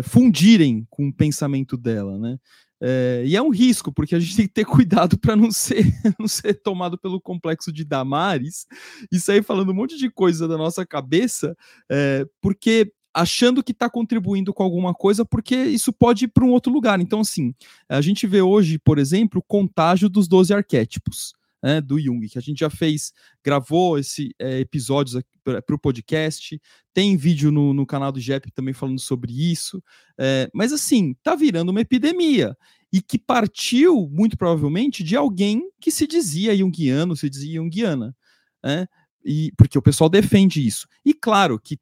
fundirem 0.04 0.86
com 0.88 1.08
o 1.08 1.12
pensamento 1.12 1.76
dela, 1.76 2.16
né? 2.18 2.38
É, 2.84 3.22
e 3.24 3.36
é 3.36 3.40
um 3.40 3.50
risco, 3.50 3.92
porque 3.92 4.12
a 4.12 4.18
gente 4.18 4.34
tem 4.34 4.46
que 4.48 4.52
ter 4.52 4.64
cuidado 4.64 5.16
para 5.16 5.36
não 5.36 5.52
ser, 5.52 5.84
não 6.18 6.26
ser 6.26 6.54
tomado 6.54 6.98
pelo 6.98 7.20
complexo 7.20 7.72
de 7.72 7.84
Damares 7.84 8.66
e 9.10 9.20
sair 9.20 9.44
falando 9.44 9.70
um 9.70 9.74
monte 9.74 9.96
de 9.96 10.10
coisa 10.10 10.48
da 10.48 10.58
nossa 10.58 10.84
cabeça, 10.84 11.56
é, 11.88 12.26
porque 12.40 12.92
achando 13.14 13.62
que 13.62 13.70
está 13.70 13.88
contribuindo 13.88 14.52
com 14.52 14.64
alguma 14.64 14.92
coisa, 14.92 15.24
porque 15.24 15.54
isso 15.54 15.92
pode 15.92 16.24
ir 16.24 16.28
para 16.28 16.44
um 16.44 16.50
outro 16.50 16.72
lugar. 16.72 17.00
Então, 17.00 17.20
assim, 17.20 17.54
a 17.88 18.00
gente 18.00 18.26
vê 18.26 18.42
hoje, 18.42 18.80
por 18.80 18.98
exemplo, 18.98 19.38
o 19.38 19.44
contágio 19.44 20.08
dos 20.08 20.26
12 20.26 20.52
arquétipos 20.52 21.34
né, 21.62 21.80
do 21.80 21.98
Jung, 22.00 22.28
que 22.28 22.38
a 22.38 22.42
gente 22.42 22.58
já 22.58 22.70
fez, 22.70 23.12
gravou 23.44 23.98
esse 23.98 24.34
é, 24.38 24.60
episódios 24.60 25.22
para 25.44 25.74
o 25.74 25.78
podcast, 25.78 26.60
tem 26.92 27.16
vídeo 27.16 27.52
no, 27.52 27.72
no, 27.72 27.86
canal 27.86 28.10
do 28.10 28.20
JEP 28.20 28.50
também 28.52 28.74
falando 28.74 28.98
sobre 28.98 29.32
isso, 29.32 29.82
é, 30.18 30.50
mas 30.52 30.72
assim, 30.72 31.14
tá 31.22 31.34
virando 31.34 31.70
uma 31.70 31.80
epidemia, 31.80 32.56
e 32.92 33.00
que 33.00 33.18
partiu, 33.18 34.08
muito 34.10 34.36
provavelmente, 34.36 35.02
de 35.02 35.16
alguém 35.16 35.62
que 35.80 35.90
se 35.90 36.06
dizia 36.06 36.56
junguiano, 36.56 37.16
se 37.16 37.30
dizia 37.30 37.54
junguiana, 37.54 38.14
né, 38.62 38.86
e, 39.24 39.52
porque 39.56 39.78
o 39.78 39.82
pessoal 39.82 40.10
defende 40.10 40.66
isso. 40.66 40.88
E 41.04 41.14
claro 41.14 41.58
que 41.58 41.78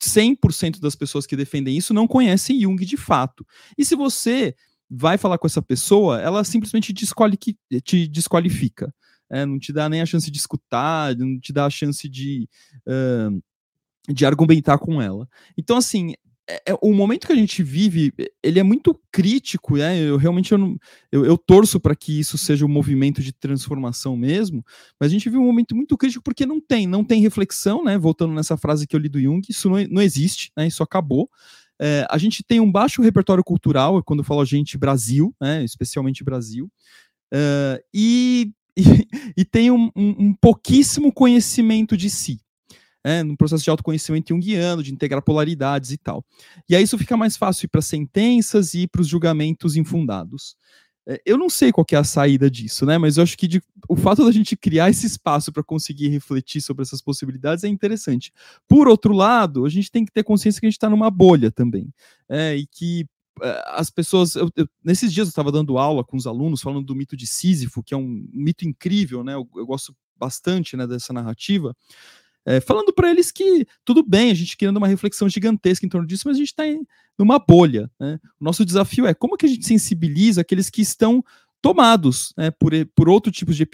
100% 0.00 0.78
das 0.78 0.94
pessoas 0.94 1.26
que 1.26 1.36
defendem 1.36 1.76
isso 1.76 1.92
não 1.92 2.06
conhecem 2.06 2.60
Jung 2.60 2.84
de 2.84 2.96
fato. 2.96 3.44
E 3.76 3.84
se 3.84 3.96
você 3.96 4.54
vai 4.88 5.18
falar 5.18 5.38
com 5.38 5.46
essa 5.46 5.62
pessoa, 5.62 6.20
ela 6.20 6.44
simplesmente 6.44 6.94
te 6.94 8.08
desqualifica. 8.08 8.94
É, 9.30 9.44
não 9.44 9.58
te 9.58 9.72
dá 9.72 9.88
nem 9.88 10.00
a 10.00 10.06
chance 10.06 10.30
de 10.30 10.38
escutar, 10.38 11.16
não 11.16 11.38
te 11.38 11.52
dá 11.52 11.66
a 11.66 11.70
chance 11.70 12.08
de, 12.08 12.48
uh, 12.86 13.42
de 14.12 14.24
argumentar 14.24 14.78
com 14.78 15.02
ela. 15.02 15.28
Então, 15.56 15.76
assim, 15.76 16.14
é, 16.48 16.62
é, 16.70 16.78
o 16.80 16.94
momento 16.94 17.26
que 17.26 17.32
a 17.32 17.36
gente 17.36 17.60
vive, 17.60 18.12
ele 18.40 18.60
é 18.60 18.62
muito 18.62 18.98
crítico, 19.10 19.76
né? 19.76 19.98
Eu 19.98 20.16
realmente 20.16 20.52
eu, 20.52 20.58
não, 20.58 20.76
eu, 21.10 21.24
eu 21.24 21.36
torço 21.36 21.80
para 21.80 21.96
que 21.96 22.20
isso 22.20 22.38
seja 22.38 22.64
um 22.64 22.68
movimento 22.68 23.20
de 23.20 23.32
transformação 23.32 24.16
mesmo, 24.16 24.64
mas 24.98 25.10
a 25.10 25.12
gente 25.12 25.28
vive 25.28 25.38
um 25.38 25.46
momento 25.46 25.74
muito 25.74 25.96
crítico 25.96 26.22
porque 26.22 26.46
não 26.46 26.60
tem, 26.60 26.86
não 26.86 27.04
tem 27.04 27.20
reflexão, 27.20 27.82
né? 27.82 27.98
Voltando 27.98 28.32
nessa 28.32 28.56
frase 28.56 28.86
que 28.86 28.94
eu 28.94 29.00
li 29.00 29.08
do 29.08 29.20
Jung, 29.20 29.42
isso 29.48 29.68
não, 29.68 29.84
não 29.90 30.00
existe, 30.00 30.52
né? 30.56 30.68
Isso 30.68 30.84
acabou. 30.84 31.28
É, 31.80 32.06
a 32.08 32.16
gente 32.16 32.44
tem 32.44 32.60
um 32.60 32.70
baixo 32.70 33.02
repertório 33.02 33.42
cultural, 33.42 34.02
quando 34.04 34.20
eu 34.20 34.24
falo 34.24 34.40
a 34.40 34.44
gente, 34.44 34.78
Brasil, 34.78 35.34
né? 35.40 35.64
Especialmente 35.64 36.22
Brasil, 36.22 36.70
é, 37.34 37.82
e, 37.92 38.52
e, 38.76 38.82
e, 39.36 39.44
tem 39.44 39.70
um, 39.70 39.90
um, 39.96 40.26
um 40.26 40.34
pouquíssimo 40.34 41.12
conhecimento 41.12 41.96
de 41.96 42.10
si 42.10 42.40
né, 43.06 43.22
no 43.22 43.36
processo 43.36 43.62
de 43.62 43.70
autoconhecimento 43.70 44.30
junguiano, 44.30 44.82
de 44.82 44.92
integrar 44.92 45.22
polaridades 45.22 45.92
e 45.92 45.96
tal. 45.96 46.24
E 46.68 46.74
aí 46.74 46.82
isso 46.82 46.98
fica 46.98 47.16
mais 47.16 47.36
fácil 47.36 47.68
para 47.68 47.80
sentenças 47.80 48.74
e 48.74 48.88
para 48.88 49.00
os 49.00 49.06
julgamentos 49.06 49.76
infundados. 49.76 50.56
É, 51.08 51.22
eu 51.24 51.38
não 51.38 51.48
sei 51.48 51.70
qual 51.70 51.86
é 51.92 51.96
a 51.96 52.02
saída 52.02 52.50
disso, 52.50 52.84
né? 52.84 52.98
Mas 52.98 53.16
eu 53.16 53.22
acho 53.22 53.38
que 53.38 53.46
de, 53.46 53.62
o 53.88 53.94
fato 53.94 54.24
da 54.24 54.32
gente 54.32 54.56
criar 54.56 54.90
esse 54.90 55.06
espaço 55.06 55.52
para 55.52 55.62
conseguir 55.62 56.08
refletir 56.08 56.60
sobre 56.60 56.82
essas 56.82 57.00
possibilidades 57.00 57.62
é 57.62 57.68
interessante. 57.68 58.32
Por 58.66 58.88
outro 58.88 59.14
lado, 59.14 59.64
a 59.64 59.68
gente 59.68 59.88
tem 59.88 60.04
que 60.04 60.10
ter 60.10 60.24
consciência 60.24 60.58
que 60.58 60.66
a 60.66 60.68
gente 60.68 60.76
está 60.76 60.90
numa 60.90 61.08
bolha 61.08 61.52
também. 61.52 61.88
É, 62.28 62.56
e 62.56 62.66
que 62.66 63.02
é, 63.02 63.06
as 63.66 63.90
pessoas. 63.90 64.34
Eu, 64.34 64.50
eu, 64.56 64.68
nesses 64.84 65.12
dias 65.12 65.28
eu 65.28 65.30
estava 65.30 65.52
dando 65.52 65.78
aula 65.78 66.04
com 66.04 66.16
os 66.16 66.26
alunos 66.26 66.60
falando 66.60 66.84
do 66.84 66.94
mito 66.94 67.16
de 67.16 67.26
Sísifo, 67.26 67.82
que 67.82 67.94
é 67.94 67.96
um 67.96 68.28
mito 68.32 68.66
incrível, 68.66 69.22
né? 69.22 69.34
Eu, 69.34 69.48
eu 69.56 69.66
gosto 69.66 69.94
bastante 70.18 70.76
né, 70.76 70.86
dessa 70.86 71.12
narrativa 71.12 71.76
é, 72.46 72.60
falando 72.60 72.92
para 72.92 73.10
eles 73.10 73.32
que 73.32 73.66
tudo 73.84 74.04
bem, 74.06 74.30
a 74.30 74.34
gente 74.34 74.56
querendo 74.56 74.76
uma 74.76 74.86
reflexão 74.86 75.28
gigantesca 75.28 75.84
em 75.84 75.88
torno 75.88 76.06
disso, 76.06 76.22
mas 76.26 76.36
a 76.36 76.38
gente 76.38 76.48
está 76.50 76.62
numa 77.18 77.40
bolha. 77.40 77.90
Né? 77.98 78.20
O 78.40 78.44
nosso 78.44 78.64
desafio 78.64 79.04
é 79.04 79.12
como 79.12 79.36
que 79.36 79.44
a 79.44 79.48
gente 79.48 79.66
sensibiliza 79.66 80.42
aqueles 80.42 80.70
que 80.70 80.80
estão 80.80 81.24
tomados 81.60 82.32
né, 82.36 82.52
por, 82.52 82.72
por 82.94 83.08
outro 83.08 83.32
tipo 83.32 83.52
de 83.52 83.66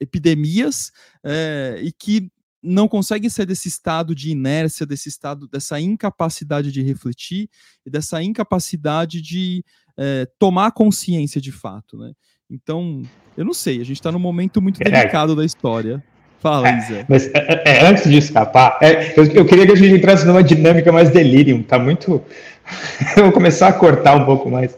epidemias 0.00 0.92
é, 1.24 1.80
e 1.82 1.90
que 1.90 2.30
não 2.62 2.86
conseguem 2.86 3.30
sair 3.30 3.46
desse 3.46 3.68
estado 3.68 4.14
de 4.14 4.30
inércia, 4.30 4.86
desse 4.86 5.08
estado, 5.08 5.48
dessa 5.48 5.80
incapacidade 5.80 6.70
de 6.70 6.82
refletir 6.82 7.48
e 7.86 7.90
dessa 7.90 8.22
incapacidade 8.22 9.22
de 9.22 9.64
é, 9.98 10.26
tomar 10.38 10.72
consciência 10.72 11.40
de 11.40 11.52
fato. 11.52 11.96
Né? 11.96 12.12
Então, 12.50 13.02
eu 13.36 13.44
não 13.44 13.54
sei, 13.54 13.80
a 13.80 13.84
gente 13.84 13.96
está 13.96 14.12
num 14.12 14.18
momento 14.18 14.60
muito 14.60 14.80
é. 14.82 14.84
delicado 14.84 15.34
da 15.34 15.44
história. 15.44 16.04
Fala, 16.40 16.68
é, 16.68 16.78
Isa. 16.78 17.04
Mas 17.08 17.26
é, 17.32 17.32
é, 17.34 17.62
é, 17.64 17.86
antes 17.86 18.04
de 18.04 18.16
escapar, 18.18 18.78
é, 18.80 19.12
eu, 19.16 19.24
eu, 19.26 19.44
queria 19.44 19.66
que 19.66 19.72
a 19.72 19.76
gente 19.76 19.94
entrasse 19.94 20.26
numa 20.26 20.42
dinâmica 20.42 20.90
mais 20.90 21.10
delirium, 21.10 21.62
tá 21.62 21.78
muito. 21.78 22.22
eu 23.16 23.24
vou 23.24 23.32
começar 23.32 23.68
a 23.68 23.72
cortar 23.72 24.16
um 24.16 24.24
pouco 24.24 24.50
mais 24.50 24.76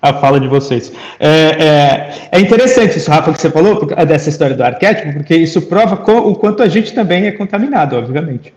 a 0.00 0.14
fala 0.14 0.40
de 0.40 0.48
vocês. 0.48 0.92
É, 1.18 2.28
é, 2.32 2.40
interessante 2.40 2.96
isso, 2.96 3.10
Rafa, 3.10 3.32
que 3.32 3.40
você 3.40 3.50
falou, 3.50 3.84
dessa 4.06 4.28
história 4.28 4.56
do 4.56 4.62
arquétipo, 4.62 5.12
porque 5.12 5.34
isso 5.34 5.60
prova 5.62 5.94
o 5.94 6.34
quanto 6.36 6.62
a 6.62 6.68
gente 6.68 6.94
também 6.94 7.26
é 7.26 7.32
contaminado, 7.32 7.96
obviamente 7.96 8.52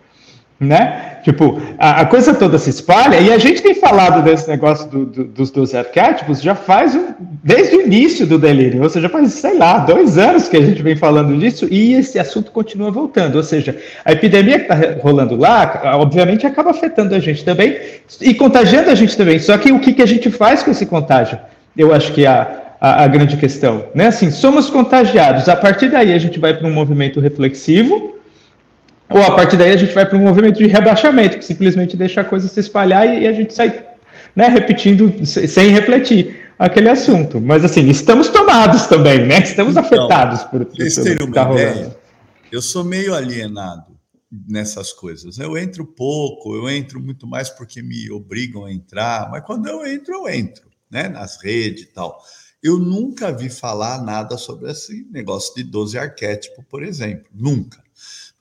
né? 0.60 1.18
Tipo, 1.24 1.62
a, 1.78 2.02
a, 2.02 2.06
coisa 2.06 2.34
toda 2.34 2.58
se 2.58 2.70
espalha 2.70 3.20
e 3.20 3.32
a 3.32 3.38
gente 3.38 3.62
tem 3.62 3.76
falado 3.76 4.22
desse 4.22 4.50
negócio 4.50 4.90
do, 4.90 5.06
do, 5.06 5.24
dos, 5.24 5.52
dos 5.52 5.74
arquétipos 5.74 6.42
já 6.42 6.54
faz 6.54 6.96
um, 6.96 7.14
desde 7.42 7.78
o 7.78 7.82
início 7.82 8.28
do 8.28 8.38
delírio, 8.38 8.84
ou 8.84 8.90
seja, 8.90 9.08
faz, 9.08 9.32
sei 9.32 9.58
lá, 9.58 9.80
dois 9.80 10.18
anos 10.18 10.50
que 10.50 10.58
a 10.58 10.62
gente 10.62 10.82
vem 10.82 10.96
falando 10.96 11.38
disso 11.38 11.66
e 11.72 11.94
esse 11.94 12.20
assunto 12.20 12.52
continua 12.52 12.92
voltando. 12.92 13.36
Ou 13.36 13.44
seja, 13.44 13.78
a 14.04 14.12
epidemia 14.12 14.60
que 14.60 14.72
está 14.72 15.02
rolando 15.02 15.36
lá, 15.36 15.82
obviamente, 15.96 16.46
acaba 16.46 16.72
afetando 16.72 17.16
a 17.16 17.20
gente 17.20 17.44
também 17.46 17.78
e 18.20 18.34
contagiando 18.34 18.90
a 18.90 18.96
gente 18.96 19.16
também. 19.16 19.40
Só 19.40 19.58
que 19.58 19.72
o 19.72 19.80
que, 19.80 19.94
que 19.94 20.02
a 20.02 20.08
gente 20.08 20.30
faz 20.30 20.62
com 20.62 20.72
esse 20.72 20.86
contágio? 20.86 21.38
Eu 21.76 21.94
acho 21.94 22.12
que 22.12 22.26
é 22.26 22.28
a, 22.28 22.64
a, 22.82 23.04
a 23.04 23.08
grande 23.08 23.38
questão, 23.38 23.86
né? 23.96 24.08
Assim, 24.08 24.30
somos 24.30 24.70
contagiados, 24.70 25.48
a 25.48 25.56
partir 25.56 25.90
daí 25.90 26.14
a 26.14 26.20
gente 26.20 26.38
vai 26.38 26.54
para 26.54 26.68
um 26.68 26.74
movimento 26.74 27.22
reflexivo 27.22 28.14
ou 29.14 29.22
a 29.22 29.36
partir 29.36 29.58
daí 29.58 29.72
a 29.72 29.78
gente 29.78 29.94
vai 29.94 30.06
para 30.06 30.18
um 30.18 30.22
movimento 30.22 30.58
de 30.58 30.68
rebaixamento, 30.68 31.38
que 31.38 31.46
simplesmente 31.46 31.96
deixa 31.96 32.22
a 32.22 32.26
coisa 32.26 32.48
se 32.48 32.60
espalhar 32.60 33.08
e, 33.08 33.28
a 33.28 33.34
gente 33.34 33.54
sai 33.54 33.86
né, 34.36 34.48
repetindo 34.48 35.26
sem 35.26 35.70
refletir 35.70 36.52
aquele 36.58 36.90
assunto. 36.90 37.40
Mas 37.40 37.64
assim, 37.64 37.88
estamos 37.90 38.30
tomados 38.30 38.88
também, 38.88 39.26
né? 39.26 39.40
Estamos 39.40 39.78
então, 39.78 39.84
afetados 39.84 40.44
por, 40.44 40.68
isso 40.80 41.04
que 41.04 41.10
está 41.10 41.44
rolando. 41.44 41.96
Eu 42.52 42.62
sou 42.62 42.84
meio 42.84 43.14
alienado 43.14 43.94
nessas 44.48 44.92
coisas. 44.92 45.38
Eu 45.38 45.58
entro 45.58 45.86
pouco, 45.86 46.56
eu 46.56 46.70
entro 46.70 47.00
muito 47.00 47.28
mais 47.28 47.50
porque 47.50 47.82
me 47.82 48.10
obrigam 48.10 48.66
a 48.66 48.72
entrar, 48.72 49.30
mas 49.30 49.44
quando 49.44 49.68
eu 49.68 49.86
entro, 49.86 50.14
eu 50.14 50.28
entro, 50.28 50.64
né? 50.90 51.08
Nas 51.08 51.42
redes 51.42 51.84
e 51.84 51.88
tal. 51.88 52.20
Eu 52.62 52.80
nunca 52.80 53.32
vi 53.32 53.50
falar 53.50 54.02
nada 54.02 54.38
sobre 54.38 54.72
esse 54.72 55.06
negócio 55.12 55.54
de 55.54 55.64
12 55.64 55.98
arquétipos, 55.98 56.64
por 56.70 56.82
exemplo. 56.82 57.26
Nunca. 57.34 57.83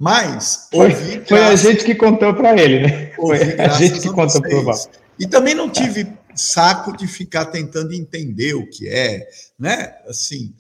Mas 0.03 0.67
foi, 0.69 0.89
graças, 0.89 1.29
foi 1.29 1.45
a 1.45 1.55
gente 1.55 1.85
que 1.85 1.95
contou 1.95 2.35
para 2.35 2.61
ele, 2.61 2.81
né? 2.81 3.13
Foi 3.15 3.39
a 3.57 3.69
gente 3.69 4.01
que 4.01 4.09
contou 4.09 4.43
para 4.43 4.59
o 4.59 4.75
E 5.17 5.29
também 5.29 5.55
não 5.55 5.71
tive 5.71 6.13
saco 6.35 6.97
de 6.97 7.07
ficar 7.07 7.47
tentando 7.47 7.95
entender 7.95 8.53
o 8.55 8.69
que 8.69 8.89
é, 8.89 9.29
né? 9.57 9.95
Assim, 10.09 10.53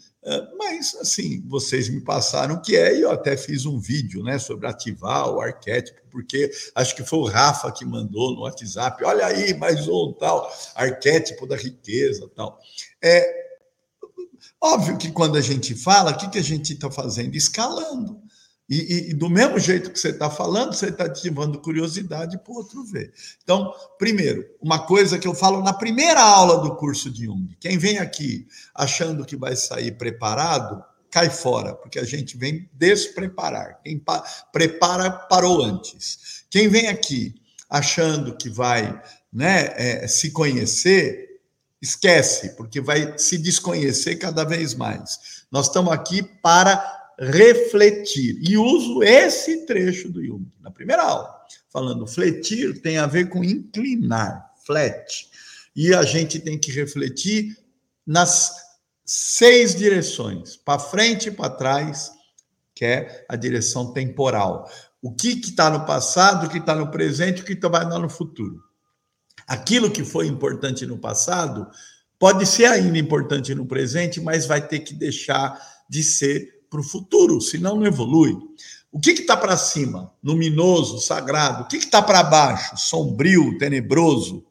mas 0.56 0.94
assim, 1.00 1.42
vocês 1.48 1.88
me 1.88 2.00
passaram 2.00 2.54
o 2.54 2.62
que 2.62 2.76
é, 2.76 2.96
e 2.96 3.00
eu 3.00 3.10
até 3.10 3.36
fiz 3.36 3.66
um 3.66 3.80
vídeo 3.80 4.22
né, 4.22 4.38
sobre 4.38 4.68
ativar 4.68 5.28
o 5.28 5.40
arquétipo, 5.40 6.00
porque 6.08 6.48
acho 6.76 6.94
que 6.94 7.02
foi 7.02 7.18
o 7.18 7.26
Rafa 7.26 7.72
que 7.72 7.84
mandou 7.84 8.32
no 8.32 8.42
WhatsApp, 8.42 9.04
olha 9.04 9.26
aí, 9.26 9.54
mais 9.54 9.88
um 9.88 10.12
tal, 10.12 10.48
arquétipo 10.76 11.48
da 11.48 11.56
riqueza 11.56 12.30
tal. 12.36 12.60
É 13.02 13.42
óbvio 14.60 14.96
que 14.96 15.10
quando 15.10 15.36
a 15.36 15.40
gente 15.40 15.74
fala, 15.74 16.12
o 16.12 16.16
que, 16.16 16.30
que 16.30 16.38
a 16.38 16.44
gente 16.44 16.74
está 16.74 16.88
fazendo? 16.88 17.34
Escalando. 17.34 18.22
E, 18.74 19.10
e, 19.10 19.12
do 19.12 19.28
mesmo 19.28 19.58
jeito 19.58 19.90
que 19.90 20.00
você 20.00 20.08
está 20.08 20.30
falando, 20.30 20.72
você 20.72 20.88
está 20.88 21.04
ativando 21.04 21.60
curiosidade 21.60 22.38
para 22.38 22.54
o 22.54 22.56
outro 22.56 22.82
ver. 22.82 23.12
Então, 23.44 23.70
primeiro, 23.98 24.46
uma 24.62 24.86
coisa 24.86 25.18
que 25.18 25.28
eu 25.28 25.34
falo 25.34 25.62
na 25.62 25.74
primeira 25.74 26.22
aula 26.22 26.62
do 26.62 26.74
curso 26.76 27.10
de 27.10 27.26
Jung: 27.26 27.54
quem 27.60 27.76
vem 27.76 27.98
aqui 27.98 28.48
achando 28.74 29.26
que 29.26 29.36
vai 29.36 29.54
sair 29.56 29.92
preparado, 29.98 30.82
cai 31.10 31.28
fora, 31.28 31.74
porque 31.74 31.98
a 31.98 32.04
gente 32.04 32.38
vem 32.38 32.66
despreparar. 32.72 33.78
Quem 33.84 33.98
pa 33.98 34.24
prepara, 34.50 35.10
parou 35.10 35.62
antes. 35.62 36.46
Quem 36.48 36.66
vem 36.68 36.88
aqui 36.88 37.34
achando 37.68 38.34
que 38.34 38.48
vai 38.48 38.98
né, 39.30 39.74
é, 39.76 40.08
se 40.08 40.30
conhecer, 40.30 41.42
esquece, 41.82 42.56
porque 42.56 42.80
vai 42.80 43.18
se 43.18 43.36
desconhecer 43.36 44.16
cada 44.16 44.44
vez 44.44 44.74
mais. 44.74 45.44
Nós 45.50 45.66
estamos 45.66 45.92
aqui 45.92 46.22
para 46.22 47.01
refletir. 47.22 48.40
E 48.42 48.56
uso 48.56 49.02
esse 49.02 49.64
trecho 49.64 50.08
do 50.10 50.24
Jung 50.24 50.50
na 50.60 50.70
primeira 50.70 51.04
aula, 51.04 51.32
falando 51.70 52.06
fletir 52.06 52.80
tem 52.80 52.98
a 52.98 53.06
ver 53.06 53.28
com 53.28 53.44
inclinar, 53.44 54.52
flat. 54.66 55.28
E 55.74 55.94
a 55.94 56.02
gente 56.02 56.40
tem 56.40 56.58
que 56.58 56.72
refletir 56.72 57.56
nas 58.04 58.52
seis 59.04 59.74
direções, 59.74 60.56
para 60.56 60.78
frente 60.78 61.28
e 61.28 61.30
para 61.32 61.50
trás, 61.50 62.10
que 62.74 62.84
é 62.84 63.24
a 63.28 63.36
direção 63.36 63.92
temporal. 63.92 64.68
O 65.00 65.12
que 65.12 65.28
está 65.28 65.70
no 65.70 65.86
passado, 65.86 66.46
o 66.46 66.50
que 66.50 66.58
está 66.58 66.74
no 66.74 66.90
presente, 66.90 67.42
o 67.42 67.44
que 67.44 67.54
vai 67.68 67.88
dar 67.88 67.98
no 67.98 68.10
futuro. 68.10 68.62
Aquilo 69.46 69.90
que 69.90 70.04
foi 70.04 70.26
importante 70.26 70.86
no 70.86 70.98
passado 70.98 71.68
pode 72.18 72.46
ser 72.46 72.66
ainda 72.66 72.98
importante 72.98 73.54
no 73.54 73.66
presente, 73.66 74.20
mas 74.20 74.46
vai 74.46 74.66
ter 74.66 74.80
que 74.80 74.94
deixar 74.94 75.60
de 75.88 76.02
ser 76.02 76.61
para 76.72 76.80
o 76.80 76.84
futuro, 76.84 77.38
senão 77.38 77.76
não 77.76 77.86
evolui. 77.86 78.34
O 78.90 78.98
que 78.98 79.10
está 79.10 79.36
para 79.36 79.58
cima? 79.58 80.10
Luminoso, 80.24 80.98
sagrado. 80.98 81.64
O 81.64 81.66
que 81.66 81.76
está 81.76 82.00
para 82.00 82.22
baixo? 82.22 82.78
Sombrio, 82.78 83.58
tenebroso. 83.58 84.42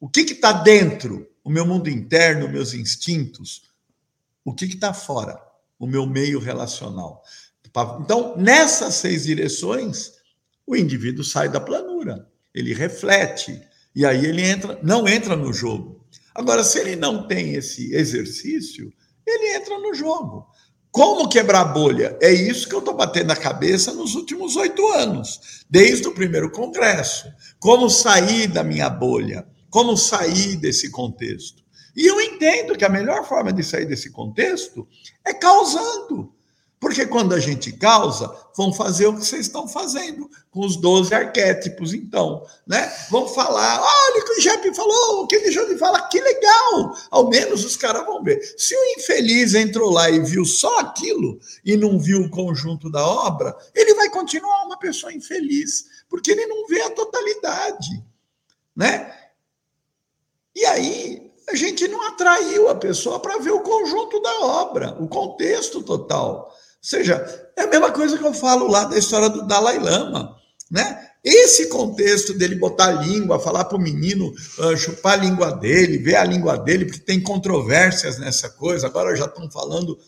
O 0.00 0.08
que 0.08 0.20
está 0.22 0.50
dentro? 0.50 1.28
O 1.44 1.50
meu 1.50 1.66
mundo 1.66 1.90
interno, 1.90 2.48
meus 2.48 2.72
instintos. 2.72 3.64
O 4.42 4.54
que 4.54 4.64
está 4.64 4.94
fora? 4.94 5.38
O 5.78 5.86
meu 5.86 6.06
meio 6.06 6.38
relacional. 6.38 7.22
Então, 8.00 8.34
nessas 8.38 8.94
seis 8.94 9.24
direções, 9.24 10.12
o 10.66 10.74
indivíduo 10.74 11.22
sai 11.22 11.50
da 11.50 11.60
planura, 11.60 12.26
ele 12.54 12.72
reflete, 12.72 13.60
e 13.94 14.06
aí 14.06 14.24
ele 14.24 14.42
entra, 14.42 14.78
não 14.82 15.06
entra 15.06 15.36
no 15.36 15.52
jogo. 15.52 16.06
Agora, 16.34 16.64
se 16.64 16.78
ele 16.78 16.96
não 16.96 17.26
tem 17.26 17.54
esse 17.54 17.92
exercício, 17.92 18.92
ele 19.26 19.56
entra 19.56 19.78
no 19.78 19.92
jogo. 19.92 20.46
Como 20.94 21.28
quebrar 21.28 21.64
bolha? 21.64 22.16
É 22.22 22.32
isso 22.32 22.68
que 22.68 22.74
eu 22.76 22.78
estou 22.78 22.94
batendo 22.94 23.26
na 23.26 23.34
cabeça 23.34 23.92
nos 23.92 24.14
últimos 24.14 24.54
oito 24.54 24.86
anos, 24.92 25.64
desde 25.68 26.06
o 26.06 26.14
primeiro 26.14 26.52
congresso. 26.52 27.26
Como 27.58 27.90
sair 27.90 28.46
da 28.46 28.62
minha 28.62 28.88
bolha? 28.88 29.44
Como 29.68 29.96
sair 29.96 30.54
desse 30.54 30.92
contexto? 30.92 31.64
E 31.96 32.06
eu 32.06 32.20
entendo 32.20 32.78
que 32.78 32.84
a 32.84 32.88
melhor 32.88 33.26
forma 33.26 33.52
de 33.52 33.64
sair 33.64 33.86
desse 33.86 34.08
contexto 34.12 34.86
é 35.24 35.34
causando. 35.34 36.32
Porque 36.84 37.06
quando 37.06 37.32
a 37.32 37.40
gente 37.40 37.72
causa, 37.72 38.30
vão 38.54 38.70
fazer 38.70 39.06
o 39.06 39.14
que 39.14 39.24
vocês 39.24 39.46
estão 39.46 39.66
fazendo 39.66 40.30
com 40.50 40.60
os 40.60 40.76
12 40.76 41.14
arquétipos, 41.14 41.94
então, 41.94 42.46
né? 42.66 42.94
Vão 43.10 43.26
falar, 43.26 43.80
olha 43.80 44.20
o 44.20 44.24
que 44.26 44.32
o 44.32 44.40
Jeppe 44.42 44.74
falou, 44.74 45.22
o 45.22 45.26
que 45.26 45.38
deixou 45.38 45.66
de 45.66 45.78
falar, 45.78 46.02
que 46.08 46.20
legal! 46.20 46.94
Ao 47.10 47.30
menos 47.30 47.64
os 47.64 47.74
caras 47.74 48.04
vão 48.04 48.22
ver. 48.22 48.38
Se 48.58 48.76
o 48.76 48.84
infeliz 48.98 49.54
entrou 49.54 49.90
lá 49.90 50.10
e 50.10 50.20
viu 50.20 50.44
só 50.44 50.80
aquilo 50.80 51.40
e 51.64 51.74
não 51.74 51.98
viu 51.98 52.20
o 52.20 52.30
conjunto 52.30 52.90
da 52.90 53.02
obra, 53.02 53.56
ele 53.74 53.94
vai 53.94 54.10
continuar 54.10 54.66
uma 54.66 54.78
pessoa 54.78 55.10
infeliz, 55.10 55.86
porque 56.06 56.32
ele 56.32 56.44
não 56.44 56.66
vê 56.66 56.82
a 56.82 56.90
totalidade, 56.90 58.04
né? 58.76 59.10
E 60.54 60.66
aí, 60.66 61.32
a 61.48 61.54
gente 61.54 61.88
não 61.88 62.06
atraiu 62.08 62.68
a 62.68 62.74
pessoa 62.74 63.18
para 63.18 63.38
ver 63.38 63.52
o 63.52 63.62
conjunto 63.62 64.20
da 64.20 64.40
obra, 64.40 64.94
o 65.00 65.08
contexto 65.08 65.82
total 65.82 66.54
seja, 66.86 67.50
é 67.56 67.62
a 67.62 67.66
mesma 67.66 67.90
coisa 67.90 68.18
que 68.18 68.24
eu 68.24 68.34
falo 68.34 68.66
lá 68.68 68.84
da 68.84 68.98
história 68.98 69.28
do 69.28 69.46
Dalai 69.46 69.78
Lama, 69.78 70.36
né? 70.70 71.10
Esse 71.24 71.68
contexto 71.68 72.34
dele 72.34 72.56
botar 72.56 72.88
a 72.88 73.00
língua, 73.02 73.40
falar 73.40 73.64
para 73.64 73.78
o 73.78 73.80
menino 73.80 74.30
uh, 74.58 74.76
chupar 74.76 75.14
a 75.14 75.22
língua 75.22 75.52
dele, 75.52 75.96
ver 75.96 76.16
a 76.16 76.24
língua 76.24 76.58
dele, 76.58 76.84
porque 76.84 77.00
tem 77.00 77.18
controvérsias 77.18 78.18
nessa 78.18 78.50
coisa. 78.50 78.86
Agora 78.86 79.16
já 79.16 79.24
estão 79.24 79.50
falando 79.50 79.98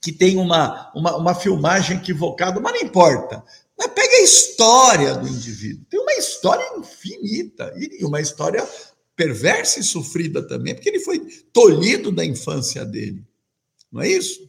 que 0.00 0.12
tem 0.12 0.36
uma, 0.36 0.92
uma, 0.94 1.16
uma 1.16 1.34
filmagem 1.34 1.96
equivocada, 1.96 2.60
mas 2.60 2.72
não 2.74 2.80
importa. 2.80 3.42
Mas 3.76 3.88
pega 3.88 4.14
a 4.14 4.22
história 4.22 5.14
do 5.14 5.26
indivíduo. 5.26 5.84
Tem 5.90 5.98
uma 5.98 6.12
história 6.12 6.78
infinita 6.78 7.74
e 7.76 8.04
uma 8.04 8.20
história 8.20 8.64
perversa 9.16 9.80
e 9.80 9.82
sofrida 9.82 10.46
também, 10.46 10.74
porque 10.74 10.88
ele 10.88 11.00
foi 11.00 11.18
tolhido 11.52 12.12
da 12.12 12.24
infância 12.24 12.84
dele. 12.84 13.24
Não 13.90 14.00
é 14.00 14.08
isso? 14.08 14.48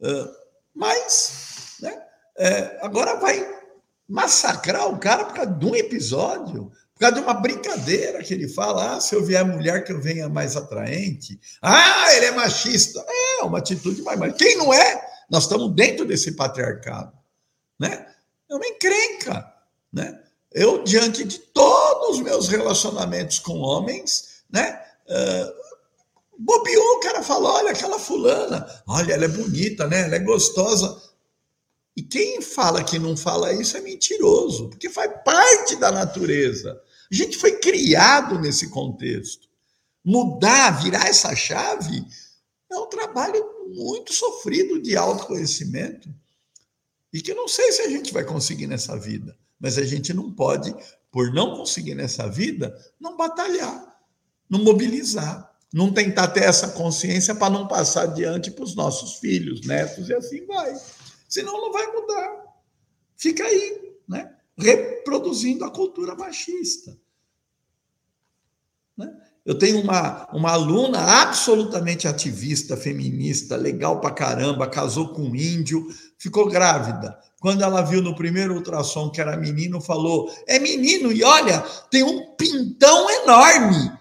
Uh, 0.00 0.39
mas, 0.74 1.76
né, 1.80 2.02
é, 2.38 2.78
agora 2.82 3.16
vai 3.16 3.60
massacrar 4.08 4.88
o 4.88 4.98
cara 4.98 5.24
por 5.24 5.34
causa 5.34 5.52
de 5.52 5.66
um 5.66 5.74
episódio, 5.74 6.70
por 6.94 7.00
causa 7.00 7.14
de 7.16 7.22
uma 7.22 7.34
brincadeira 7.34 8.22
que 8.22 8.34
ele 8.34 8.48
fala: 8.48 8.96
ah, 8.96 9.00
se 9.00 9.14
eu 9.14 9.24
vier 9.24 9.44
mulher 9.44 9.84
que 9.84 9.92
eu 9.92 10.00
venha 10.00 10.28
mais 10.28 10.56
atraente. 10.56 11.40
Ah, 11.62 12.14
ele 12.14 12.26
é 12.26 12.30
machista. 12.32 13.04
É, 13.08 13.42
uma 13.42 13.58
atitude 13.58 14.02
mais. 14.02 14.18
Mas 14.18 14.34
quem 14.34 14.56
não 14.56 14.74
é? 14.74 15.08
Nós 15.30 15.44
estamos 15.44 15.74
dentro 15.74 16.04
desse 16.04 16.32
patriarcado. 16.32 17.12
Né? 17.78 18.06
É 18.50 18.54
uma 18.54 18.66
encrenca. 18.66 19.50
Né? 19.92 20.20
Eu, 20.52 20.82
diante 20.82 21.24
de 21.24 21.38
todos 21.38 22.16
os 22.16 22.20
meus 22.20 22.48
relacionamentos 22.48 23.38
com 23.38 23.58
homens, 23.60 24.42
né? 24.50 24.82
Uh, 25.06 25.59
Bobeou, 26.42 26.96
o 26.96 27.00
cara 27.00 27.22
falou: 27.22 27.52
olha, 27.52 27.70
aquela 27.70 27.98
fulana, 27.98 28.66
olha, 28.86 29.12
ela 29.12 29.26
é 29.26 29.28
bonita, 29.28 29.86
né? 29.86 30.04
Ela 30.06 30.16
é 30.16 30.20
gostosa. 30.20 30.98
E 31.94 32.02
quem 32.02 32.40
fala 32.40 32.82
que 32.82 32.98
não 32.98 33.14
fala 33.14 33.52
isso 33.52 33.76
é 33.76 33.80
mentiroso, 33.82 34.70
porque 34.70 34.88
faz 34.88 35.12
parte 35.22 35.76
da 35.76 35.92
natureza. 35.92 36.80
A 37.12 37.14
gente 37.14 37.36
foi 37.36 37.58
criado 37.58 38.38
nesse 38.38 38.70
contexto. 38.70 39.50
Mudar, 40.02 40.82
virar 40.82 41.08
essa 41.08 41.36
chave, 41.36 42.06
é 42.72 42.78
um 42.78 42.86
trabalho 42.86 43.44
muito 43.68 44.14
sofrido 44.14 44.80
de 44.80 44.96
autoconhecimento. 44.96 46.08
E 47.12 47.20
que 47.20 47.34
não 47.34 47.48
sei 47.48 47.70
se 47.72 47.82
a 47.82 47.90
gente 47.90 48.14
vai 48.14 48.24
conseguir 48.24 48.66
nessa 48.66 48.96
vida, 48.96 49.36
mas 49.58 49.76
a 49.76 49.84
gente 49.84 50.14
não 50.14 50.32
pode, 50.32 50.74
por 51.10 51.34
não 51.34 51.54
conseguir 51.54 51.96
nessa 51.96 52.30
vida, 52.30 52.74
não 52.98 53.14
batalhar, 53.14 53.94
não 54.48 54.60
mobilizar 54.60 55.49
não 55.72 55.92
tentar 55.92 56.28
ter 56.28 56.44
essa 56.44 56.68
consciência 56.68 57.34
para 57.34 57.52
não 57.52 57.68
passar 57.68 58.04
adiante 58.04 58.50
para 58.50 58.64
os 58.64 58.74
nossos 58.74 59.18
filhos, 59.18 59.66
netos, 59.66 60.08
e 60.08 60.14
assim 60.14 60.44
vai. 60.46 60.74
Senão 61.28 61.60
não 61.60 61.72
vai 61.72 61.86
mudar. 61.86 62.44
Fica 63.16 63.44
aí, 63.44 63.94
né? 64.08 64.34
reproduzindo 64.60 65.64
a 65.64 65.70
cultura 65.70 66.14
machista. 66.14 66.96
Né? 68.96 69.10
Eu 69.44 69.58
tenho 69.58 69.80
uma, 69.80 70.28
uma 70.32 70.52
aluna 70.52 70.98
absolutamente 71.22 72.06
ativista, 72.06 72.76
feminista, 72.76 73.56
legal 73.56 74.00
pra 74.00 74.10
caramba, 74.10 74.68
casou 74.68 75.08
com 75.08 75.22
um 75.22 75.34
índio, 75.34 75.88
ficou 76.18 76.48
grávida. 76.48 77.18
Quando 77.40 77.62
ela 77.62 77.80
viu 77.80 78.02
no 78.02 78.14
primeiro 78.14 78.54
ultrassom 78.54 79.10
que 79.10 79.20
era 79.20 79.36
menino, 79.36 79.80
falou: 79.80 80.30
é 80.46 80.58
menino, 80.58 81.10
e 81.10 81.24
olha, 81.24 81.60
tem 81.90 82.02
um 82.02 82.34
pintão 82.36 83.10
enorme. 83.22 83.99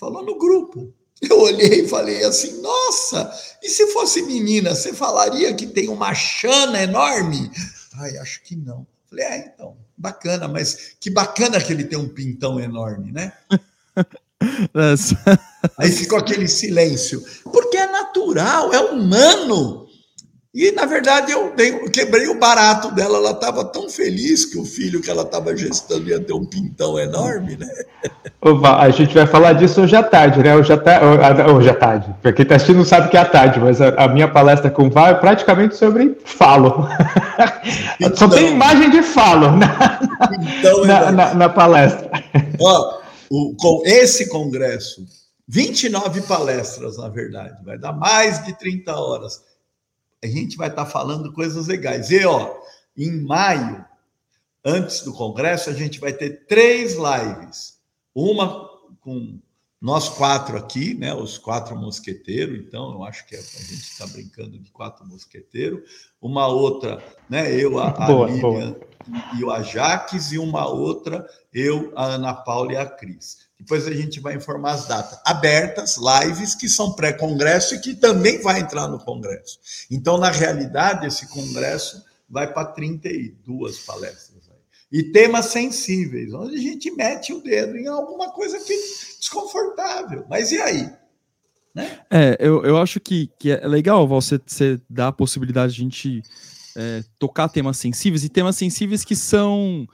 Falou 0.00 0.24
no 0.24 0.38
grupo. 0.38 0.94
Eu 1.20 1.40
olhei 1.40 1.82
e 1.82 1.88
falei 1.88 2.24
assim: 2.24 2.62
nossa, 2.62 3.30
e 3.62 3.68
se 3.68 3.88
fosse 3.88 4.22
menina, 4.22 4.74
você 4.74 4.94
falaria 4.94 5.52
que 5.52 5.66
tem 5.66 5.90
uma 5.90 6.14
chana 6.14 6.82
enorme? 6.82 7.50
Ai, 7.98 8.16
acho 8.16 8.42
que 8.42 8.56
não. 8.56 8.86
Falei, 9.10 9.26
é, 9.26 9.52
então, 9.54 9.76
bacana, 9.94 10.48
mas 10.48 10.94
que 10.98 11.10
bacana 11.10 11.60
que 11.60 11.70
ele 11.70 11.84
tem 11.84 11.98
um 11.98 12.08
pintão 12.08 12.58
enorme, 12.58 13.12
né? 13.12 13.34
Aí 15.76 15.92
ficou 15.92 16.18
aquele 16.18 16.48
silêncio. 16.48 17.22
Porque 17.52 17.76
é 17.76 17.86
natural, 17.86 18.72
é 18.72 18.80
humano. 18.80 19.86
E, 20.52 20.72
na 20.72 20.84
verdade, 20.84 21.30
eu, 21.30 21.52
dei, 21.54 21.70
eu 21.70 21.88
quebrei 21.88 22.26
o 22.26 22.36
barato 22.36 22.92
dela. 22.92 23.18
Ela 23.18 23.30
estava 23.30 23.64
tão 23.64 23.88
feliz 23.88 24.44
que 24.44 24.58
o 24.58 24.64
filho 24.64 25.00
que 25.00 25.08
ela 25.08 25.22
estava 25.22 25.56
gestando 25.56 26.08
ia 26.08 26.18
ter 26.18 26.32
um 26.32 26.44
pintão 26.44 26.98
enorme, 26.98 27.56
né? 27.56 27.68
Opa, 28.42 28.78
a 28.78 28.90
gente 28.90 29.14
vai 29.14 29.28
falar 29.28 29.52
disso 29.52 29.82
hoje 29.82 29.94
à 29.94 30.02
tarde, 30.02 30.42
né? 30.42 30.56
Hoje 30.56 30.72
à, 30.72 30.76
ta... 30.76 31.00
hoje 31.52 31.70
à 31.70 31.74
tarde. 31.74 32.12
Para 32.20 32.32
quem 32.32 32.42
está 32.42 32.56
assistindo 32.56 32.78
não 32.78 32.84
sabe 32.84 33.10
que 33.10 33.16
é 33.16 33.20
à 33.20 33.24
tarde, 33.24 33.60
mas 33.60 33.80
a, 33.80 34.08
minha 34.08 34.26
palestra 34.26 34.72
com 34.72 34.88
o 34.88 34.90
VAR 34.90 35.10
é 35.10 35.14
praticamente 35.14 35.76
sobre 35.76 36.18
falo. 36.24 36.88
Então, 38.00 38.16
Só 38.16 38.28
tem 38.28 38.52
imagem 38.52 38.90
de 38.90 39.02
falo 39.02 39.52
na, 39.56 40.00
então, 40.58 40.84
na, 40.84 41.12
na, 41.12 41.34
na 41.34 41.48
palestra. 41.48 42.10
Ó, 42.58 42.98
o, 43.30 43.54
com 43.56 43.82
esse 43.84 44.28
congresso, 44.28 45.04
29 45.46 46.22
palestras, 46.22 46.96
na 46.96 47.08
verdade, 47.08 47.54
vai 47.64 47.78
dar 47.78 47.92
mais 47.92 48.44
de 48.44 48.52
30 48.58 48.94
horas 48.94 49.49
a 50.22 50.26
gente 50.26 50.56
vai 50.56 50.68
estar 50.68 50.86
falando 50.86 51.32
coisas 51.32 51.66
legais. 51.66 52.10
E, 52.10 52.24
ó, 52.24 52.58
em 52.96 53.22
maio, 53.22 53.84
antes 54.64 55.02
do 55.02 55.12
Congresso, 55.12 55.70
a 55.70 55.72
gente 55.72 55.98
vai 55.98 56.12
ter 56.12 56.46
três 56.46 56.94
lives. 56.94 57.78
Uma 58.14 58.68
com 59.00 59.40
nós 59.80 60.10
quatro 60.10 60.58
aqui, 60.58 60.92
né, 60.92 61.14
os 61.14 61.38
quatro 61.38 61.74
mosqueteiros, 61.74 62.58
então 62.58 62.92
eu 62.92 63.02
acho 63.02 63.26
que 63.26 63.34
a 63.34 63.40
gente 63.40 63.80
está 63.80 64.06
brincando 64.06 64.58
de 64.58 64.70
quatro 64.70 65.06
mosqueteiros. 65.06 66.12
Uma 66.20 66.46
outra, 66.48 67.02
né, 67.30 67.50
eu, 67.54 67.78
a, 67.78 67.88
a 67.88 68.06
boa, 68.06 68.26
Lilian 68.26 68.40
boa. 68.42 68.80
e 69.38 69.42
o 69.42 69.50
Ajax, 69.50 70.32
e 70.32 70.38
uma 70.38 70.68
outra, 70.68 71.26
eu, 71.50 71.92
a 71.96 72.04
Ana 72.04 72.34
Paula 72.34 72.74
e 72.74 72.76
a 72.76 72.84
Cris. 72.84 73.48
Depois 73.60 73.86
a 73.86 73.92
gente 73.92 74.20
vai 74.20 74.34
informar 74.34 74.72
as 74.72 74.88
datas 74.88 75.20
abertas, 75.24 75.98
lives, 75.98 76.54
que 76.54 76.66
são 76.66 76.92
pré-congresso 76.92 77.74
e 77.74 77.78
que 77.78 77.94
também 77.94 78.40
vai 78.40 78.60
entrar 78.60 78.88
no 78.88 78.98
congresso. 78.98 79.58
Então, 79.90 80.16
na 80.16 80.30
realidade, 80.30 81.06
esse 81.06 81.28
congresso 81.28 82.02
vai 82.28 82.50
para 82.52 82.72
32 82.72 83.80
palestras. 83.80 84.48
Aí. 84.50 84.56
E 84.90 85.02
temas 85.12 85.46
sensíveis, 85.46 86.32
onde 86.32 86.56
a 86.56 86.60
gente 86.60 86.90
mete 86.90 87.34
o 87.34 87.42
dedo 87.42 87.76
em 87.76 87.86
alguma 87.86 88.32
coisa 88.32 88.58
que 88.58 88.72
é 88.72 88.76
desconfortável. 89.18 90.24
Mas 90.28 90.50
e 90.52 90.58
aí? 90.58 90.90
Né? 91.74 92.00
É, 92.10 92.36
eu, 92.40 92.64
eu 92.64 92.78
acho 92.78 92.98
que, 92.98 93.30
que 93.38 93.50
é 93.50 93.68
legal 93.68 94.08
você, 94.08 94.40
você 94.44 94.80
dar 94.88 95.08
a 95.08 95.12
possibilidade 95.12 95.74
de 95.74 95.82
a 95.82 95.84
gente 95.84 96.22
é, 96.74 97.04
tocar 97.18 97.50
temas 97.50 97.76
sensíveis 97.76 98.24
e 98.24 98.30
temas 98.30 98.56
sensíveis 98.56 99.04
que 99.04 99.14
são 99.14 99.86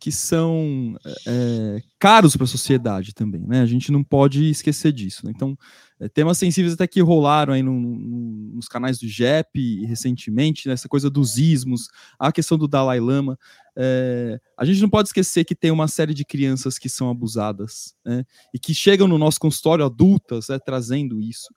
que 0.00 0.12
são 0.12 0.96
é, 1.26 1.82
caros 1.98 2.36
para 2.36 2.44
a 2.44 2.48
sociedade 2.48 3.12
também, 3.12 3.44
né? 3.46 3.60
A 3.60 3.66
gente 3.66 3.90
não 3.90 4.04
pode 4.04 4.48
esquecer 4.48 4.92
disso. 4.92 5.26
Né? 5.26 5.32
Então, 5.34 5.58
é, 5.98 6.08
temas 6.08 6.38
sensíveis 6.38 6.74
até 6.74 6.86
que 6.86 7.00
rolaram 7.00 7.52
aí 7.52 7.62
no, 7.62 7.72
no, 7.72 8.54
nos 8.54 8.68
canais 8.68 8.98
do 8.98 9.08
JEP 9.08 9.84
recentemente, 9.86 10.68
né? 10.68 10.74
essa 10.74 10.88
coisa 10.88 11.10
dos 11.10 11.36
ismos, 11.36 11.88
a 12.18 12.30
questão 12.30 12.56
do 12.56 12.68
Dalai 12.68 13.00
Lama. 13.00 13.36
É, 13.76 14.40
a 14.56 14.64
gente 14.64 14.80
não 14.80 14.88
pode 14.88 15.08
esquecer 15.08 15.44
que 15.44 15.54
tem 15.54 15.70
uma 15.70 15.88
série 15.88 16.14
de 16.14 16.24
crianças 16.24 16.78
que 16.78 16.88
são 16.88 17.10
abusadas 17.10 17.94
né? 18.04 18.24
e 18.54 18.58
que 18.58 18.72
chegam 18.74 19.08
no 19.08 19.18
nosso 19.18 19.40
consultório 19.40 19.84
adultas 19.84 20.48
né, 20.48 20.58
trazendo 20.64 21.20
isso. 21.20 21.48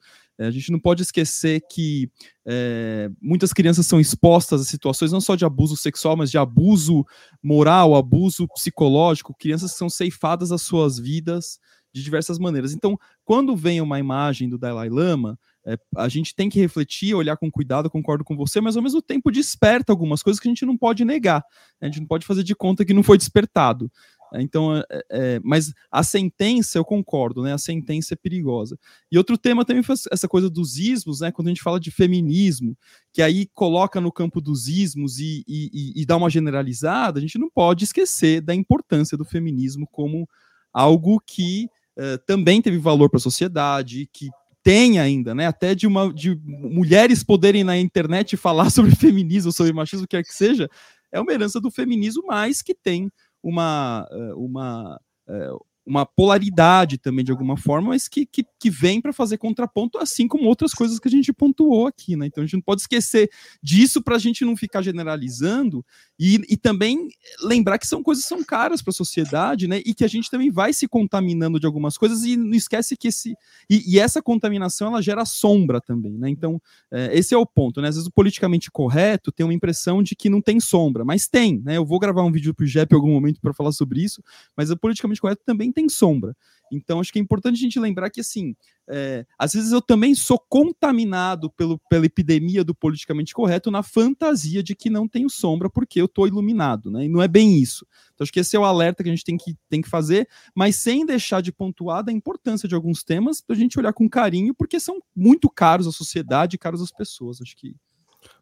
É, 0.42 0.48
a 0.48 0.52
gente 0.52 0.72
não 0.72 0.80
pode 0.80 1.04
esquecer 1.04 1.62
que 1.70 2.10
é, 2.48 3.12
muitas 3.22 3.54
crianças 3.54 3.86
são 3.86 4.00
expostas 4.00 4.62
a 4.62 4.66
situações 4.66 5.12
não 5.12 5.22
só 5.22 5.36
de 5.36 5.46
abuso 5.46 5.78
sexual, 5.78 6.18
mas 6.18 6.32
de 6.32 6.38
abuso 6.40 7.06
moral, 7.44 7.96
abuso 7.96 8.48
psicológico, 8.48 9.36
crianças 9.38 9.74
são 9.74 9.88
ceifadas 9.88 10.52
as 10.52 10.64
suas 10.64 10.98
vidas 10.98 11.60
de 11.94 12.02
diversas 12.02 12.40
maneiras. 12.40 12.74
Então, 12.74 12.98
quando 13.24 13.56
vem 13.56 13.82
uma 13.82 14.00
imagem 14.00 14.50
do 14.50 14.58
Dalai 14.58 14.90
Lama, 14.90 15.38
é, 15.64 15.78
a 15.96 16.10
gente 16.10 16.34
tem 16.34 16.50
que 16.50 16.60
refletir, 16.60 17.14
olhar 17.14 17.38
com 17.38 17.52
cuidado, 17.52 17.88
concordo 17.88 18.24
com 18.24 18.36
você, 18.36 18.60
mas 18.60 18.76
ao 18.76 18.82
mesmo 18.82 19.00
tempo 19.00 19.30
desperta 19.30 19.94
algumas 19.94 20.24
coisas 20.24 20.40
que 20.40 20.48
a 20.48 20.52
gente 20.52 20.66
não 20.66 20.76
pode 20.76 21.06
negar. 21.06 21.44
Né? 21.80 21.88
A 21.88 21.92
gente 21.92 22.00
não 22.00 22.08
pode 22.08 22.26
fazer 22.26 22.44
de 22.44 22.56
conta 22.56 22.84
que 22.84 22.96
não 22.96 23.04
foi 23.04 23.18
despertado. 23.18 23.92
Então, 24.36 24.78
é, 24.78 24.86
é, 25.10 25.42
mas 25.44 25.74
a 25.92 26.04
sentença, 26.04 26.78
eu 26.78 26.86
concordo, 26.86 27.44
né? 27.44 27.54
A 27.54 27.58
sentença 27.58 28.14
é 28.14 28.18
perigosa. 28.18 28.78
E 29.12 29.18
outro 29.18 29.38
tema 29.38 29.66
também 29.66 29.84
foi 29.84 29.96
essa 30.12 30.28
coisa 30.28 30.50
dos 30.50 30.78
ismos, 30.78 31.20
né? 31.20 31.32
Quando 31.32 31.48
a 31.48 31.52
gente 31.52 31.62
fala 31.62 31.80
de 31.80 31.92
feminismo, 31.92 32.78
que 33.12 33.22
aí 33.22 33.48
coloca 33.54 34.00
no 34.00 34.12
campo 34.12 34.40
dos 34.40 34.68
ismos 34.68 35.20
e, 35.20 35.44
e, 35.48 36.02
e 36.02 36.06
dá 36.06 36.16
uma 36.16 36.30
generalizada, 36.30 37.20
a 37.20 37.22
gente 37.22 37.38
não 37.38 37.50
pode 37.50 37.84
esquecer 37.84 38.42
da 38.42 38.56
importância 38.56 39.18
do 39.18 39.26
feminismo 39.26 39.88
como 39.92 40.28
algo 40.74 41.22
que 41.26 41.68
uh, 41.98 42.18
também 42.26 42.62
teve 42.62 42.78
valor 42.78 43.10
para 43.10 43.18
a 43.18 43.22
sociedade, 43.22 44.10
que 44.14 44.30
tem 44.64 45.00
ainda, 45.00 45.34
né? 45.34 45.48
Até 45.48 45.74
de 45.74 45.88
uma 45.88 46.14
de 46.14 46.40
mulheres 46.46 47.24
poderem 47.24 47.64
na 47.64 47.78
internet 47.78 48.36
falar 48.38 48.70
sobre 48.70 48.96
feminismo, 48.96 49.52
sobre 49.52 49.74
machismo, 49.74 50.06
o 50.06 50.08
que 50.08 50.18
quer 50.18 50.24
que 50.24 50.34
seja, 50.34 50.70
é 51.12 51.20
uma 51.20 51.34
herança 51.34 51.60
do 51.60 51.70
feminismo, 51.70 52.24
mas 52.28 52.62
que 52.62 52.74
tem 52.74 53.12
uma, 53.44 54.08
eh, 54.12 54.34
uma, 54.36 55.00
eh, 55.30 55.50
uma 55.86 56.06
polaridade 56.06 56.98
também, 56.98 57.26
de 57.26 57.32
alguma 57.32 57.58
forma, 57.58 57.90
mas 57.90 58.08
que, 58.08 58.26
que, 58.26 58.46
que 58.60 58.70
vem 58.70 59.02
para 59.02 59.12
fazer 59.12 59.38
contraponto, 59.38 59.98
assim 59.98 60.28
como 60.28 60.48
outras 60.48 60.74
coisas 60.74 61.00
que 61.00 61.08
a 61.08 61.12
gente 61.12 61.34
pontuou 61.34 61.88
aqui, 61.88 62.16
né? 62.16 62.28
Então 62.28 62.44
a 62.44 62.46
gente 62.46 62.54
não 62.54 62.62
pode 62.62 62.82
esquecer 62.82 63.30
disso 63.64 64.02
para 64.02 64.16
a 64.16 64.20
gente 64.20 64.46
não 64.46 64.56
ficar 64.56 64.82
generalizando 64.82 65.84
e, 66.20 66.40
e 66.48 66.56
também 66.56 67.10
lembrar 67.42 67.80
que 67.80 67.88
são 67.88 68.04
coisas 68.04 68.24
que 68.24 68.30
são 68.30 68.44
caras 68.44 68.82
para 68.82 68.92
a 68.92 68.94
sociedade, 68.94 69.68
né? 69.68 69.82
E 69.84 69.94
que 69.94 70.04
a 70.04 70.08
gente 70.08 70.30
também 70.30 70.52
vai 70.52 70.72
se 70.72 70.88
contaminando 70.88 71.60
de 71.60 71.66
algumas 71.66 71.98
coisas 71.98 72.24
e 72.24 72.38
não 72.38 72.54
esquece 72.54 72.96
que 72.96 73.08
esse. 73.08 73.34
E, 73.70 73.96
e 73.96 74.00
essa 74.00 74.22
contaminação 74.22 74.88
ela 74.90 75.02
gera 75.02 75.26
sombra 75.26 75.82
também, 75.82 76.14
né? 76.14 76.30
Então, 76.30 76.62
é, 76.92 77.18
esse 77.18 77.34
é 77.34 77.38
o 77.38 77.46
ponto, 77.46 77.82
né? 77.82 77.88
Às 77.88 77.96
vezes 77.96 78.08
o 78.08 78.12
politicamente 78.12 78.70
correto 78.70 79.32
tem 79.32 79.44
uma 79.44 79.54
impressão 79.54 80.04
de 80.04 80.16
que 80.16 80.30
não 80.30 80.42
tem 80.42 80.60
sombra, 80.60 81.04
mas 81.04 81.28
tem, 81.28 81.60
né? 81.60 81.78
Eu 81.78 81.86
vou 81.86 81.98
gravar 81.98 82.24
um 82.24 82.32
vídeo 82.32 82.54
para 82.54 82.64
o 82.64 82.68
JEP 82.68 82.94
em 82.94 82.96
algum 82.96 83.12
momento 83.12 83.42
para 83.42 83.54
falar 83.54 83.72
sobre 83.72 84.04
isso, 84.04 84.24
mas 84.56 84.70
o 84.70 84.78
politicamente 84.78 85.20
correto 85.20 85.42
também 85.44 85.71
tem 85.72 85.90
sombra. 85.90 86.36
Então, 86.72 87.02
acho 87.02 87.12
que 87.12 87.20
é 87.20 87.22
importante 87.22 87.56
a 87.56 87.60
gente 87.60 87.80
lembrar 87.80 88.10
que, 88.10 88.22
assim, 88.22 88.56
é, 88.88 89.26
às 89.38 89.54
vezes 89.54 89.74
eu 89.74 89.82
também 89.82 90.16
sou 90.16 90.40
contaminado 90.40 91.52
pelo, 91.52 91.78
pela 91.90 92.06
epidemia 92.06 92.64
do 92.64 92.74
politicamente 92.74 93.34
correto 93.34 93.70
na 93.70 93.84
fantasia 93.84 94.64
de 94.64 94.74
que 94.74 94.90
não 94.90 95.08
tenho 95.08 95.30
sombra 95.30 95.70
porque 95.70 96.00
eu 96.00 96.06
estou 96.06 96.28
iluminado, 96.28 96.90
né? 96.90 97.06
E 97.06 97.10
não 97.10 97.22
é 97.22 97.28
bem 97.28 97.60
isso. 97.60 97.86
Então, 98.14 98.24
acho 98.24 98.32
que 98.32 98.40
esse 98.40 98.56
é 98.56 98.60
o 98.60 98.64
alerta 98.64 99.04
que 99.04 99.10
a 99.10 99.12
gente 99.12 99.26
tem 99.26 99.36
que, 99.36 99.56
tem 99.70 99.82
que 99.82 99.90
fazer, 99.90 100.28
mas 100.56 100.78
sem 100.78 101.06
deixar 101.06 101.42
de 101.42 101.52
pontuar 101.52 102.04
da 102.04 102.12
importância 102.12 102.70
de 102.70 102.76
alguns 102.76 103.04
temas 103.04 103.42
para 103.42 103.56
a 103.56 103.60
gente 103.60 103.78
olhar 103.78 103.92
com 103.92 104.10
carinho, 104.10 104.54
porque 104.56 104.80
são 104.80 105.02
muito 105.14 105.50
caros 105.50 105.88
à 105.88 105.92
sociedade 105.92 106.56
e 106.56 106.60
caros 106.60 106.82
às 106.82 106.92
pessoas. 106.92 107.42
Acho 107.42 107.56
que. 107.58 107.76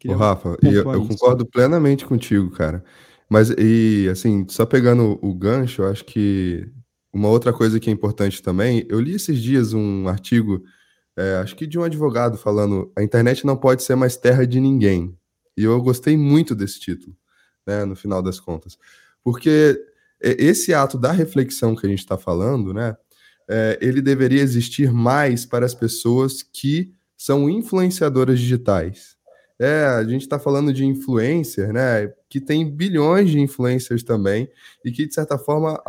Ô, 0.06 0.14
Rafa, 0.14 0.56
eu, 0.62 0.92
eu 0.92 1.06
concordo 1.06 1.44
plenamente 1.44 2.04
contigo, 2.04 2.50
cara. 2.50 2.84
Mas, 3.28 3.50
e 3.50 4.08
assim, 4.10 4.44
só 4.48 4.66
pegando 4.66 5.18
o 5.22 5.34
gancho, 5.34 5.82
eu 5.82 5.88
acho 5.88 6.04
que 6.04 6.68
uma 7.12 7.28
outra 7.28 7.52
coisa 7.52 7.80
que 7.80 7.90
é 7.90 7.92
importante 7.92 8.42
também, 8.42 8.86
eu 8.88 9.00
li 9.00 9.14
esses 9.14 9.38
dias 9.40 9.72
um 9.72 10.08
artigo, 10.08 10.62
é, 11.16 11.36
acho 11.36 11.56
que 11.56 11.66
de 11.66 11.78
um 11.78 11.82
advogado 11.82 12.38
falando: 12.38 12.92
a 12.96 13.02
internet 13.02 13.44
não 13.44 13.56
pode 13.56 13.82
ser 13.82 13.96
mais 13.96 14.16
terra 14.16 14.46
de 14.46 14.60
ninguém. 14.60 15.16
E 15.56 15.64
eu 15.64 15.80
gostei 15.82 16.16
muito 16.16 16.54
desse 16.54 16.80
título, 16.80 17.16
né, 17.66 17.84
no 17.84 17.96
final 17.96 18.22
das 18.22 18.40
contas, 18.40 18.78
porque 19.22 19.78
esse 20.20 20.72
ato 20.72 20.98
da 20.98 21.12
reflexão 21.12 21.74
que 21.74 21.86
a 21.86 21.88
gente 21.88 22.00
está 22.00 22.16
falando, 22.16 22.72
né, 22.74 22.96
é, 23.48 23.78
ele 23.82 24.00
deveria 24.00 24.40
existir 24.40 24.92
mais 24.92 25.44
para 25.44 25.66
as 25.66 25.74
pessoas 25.74 26.42
que 26.42 26.94
são 27.16 27.50
influenciadoras 27.50 28.38
digitais. 28.38 29.16
É, 29.58 29.84
a 29.84 30.04
gente 30.04 30.22
está 30.22 30.38
falando 30.38 30.72
de 30.72 30.86
influencer, 30.86 31.70
né? 31.70 32.10
Que 32.30 32.40
tem 32.40 32.70
bilhões 32.70 33.28
de 33.28 33.38
influencers 33.38 34.02
também, 34.02 34.48
e 34.82 34.90
que, 34.90 35.06
de 35.06 35.12
certa 35.12 35.36
forma, 35.36 35.82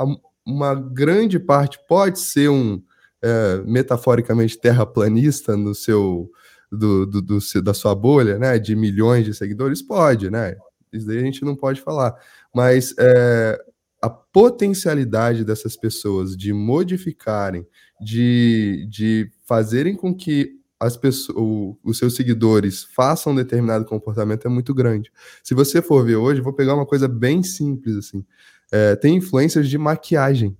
uma 0.45 0.73
grande 0.73 1.39
parte 1.39 1.79
pode 1.87 2.19
ser 2.19 2.49
um 2.49 2.81
é, 3.21 3.61
metaforicamente 3.65 4.59
terraplanista 4.59 5.55
no 5.55 5.75
seu 5.75 6.29
do, 6.71 7.05
do, 7.05 7.21
do, 7.21 7.39
da 7.61 7.73
sua 7.73 7.93
bolha, 7.93 8.39
né, 8.39 8.57
de 8.57 8.75
milhões 8.75 9.25
de 9.25 9.33
seguidores, 9.33 9.81
pode, 9.81 10.29
né? 10.29 10.55
Isso 10.91 11.05
daí 11.05 11.17
a 11.17 11.21
gente 11.21 11.43
não 11.43 11.55
pode 11.55 11.81
falar. 11.81 12.15
Mas 12.53 12.95
é, 12.97 13.61
a 14.01 14.09
potencialidade 14.09 15.43
dessas 15.43 15.75
pessoas 15.75 16.35
de 16.35 16.53
modificarem, 16.53 17.67
de, 17.99 18.87
de 18.89 19.29
fazerem 19.45 19.95
com 19.95 20.15
que 20.15 20.59
as 20.79 20.97
pessoas, 20.97 21.37
o, 21.37 21.77
os 21.83 21.97
seus 21.97 22.15
seguidores 22.15 22.83
façam 22.83 23.33
um 23.33 23.35
determinado 23.35 23.85
comportamento 23.85 24.47
é 24.47 24.49
muito 24.49 24.73
grande. 24.73 25.11
Se 25.43 25.53
você 25.53 25.81
for 25.81 26.03
ver 26.03 26.15
hoje, 26.15 26.41
vou 26.41 26.53
pegar 26.53 26.73
uma 26.73 26.85
coisa 26.85 27.07
bem 27.07 27.43
simples 27.43 27.95
assim 27.97 28.25
é, 28.71 28.95
tem 28.95 29.15
influências 29.15 29.67
de 29.67 29.77
maquiagem. 29.77 30.57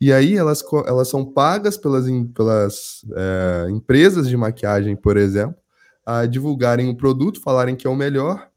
E 0.00 0.12
aí 0.12 0.36
elas, 0.36 0.64
elas 0.86 1.08
são 1.08 1.24
pagas 1.24 1.76
pelas, 1.76 2.06
pelas 2.34 3.04
é, 3.14 3.70
empresas 3.70 4.28
de 4.28 4.36
maquiagem, 4.36 4.96
por 4.96 5.16
exemplo, 5.16 5.56
a 6.04 6.26
divulgarem 6.26 6.88
o 6.88 6.96
produto, 6.96 7.40
falarem 7.40 7.76
que 7.76 7.86
é 7.86 7.90
o 7.90 7.94
melhor, 7.94 8.48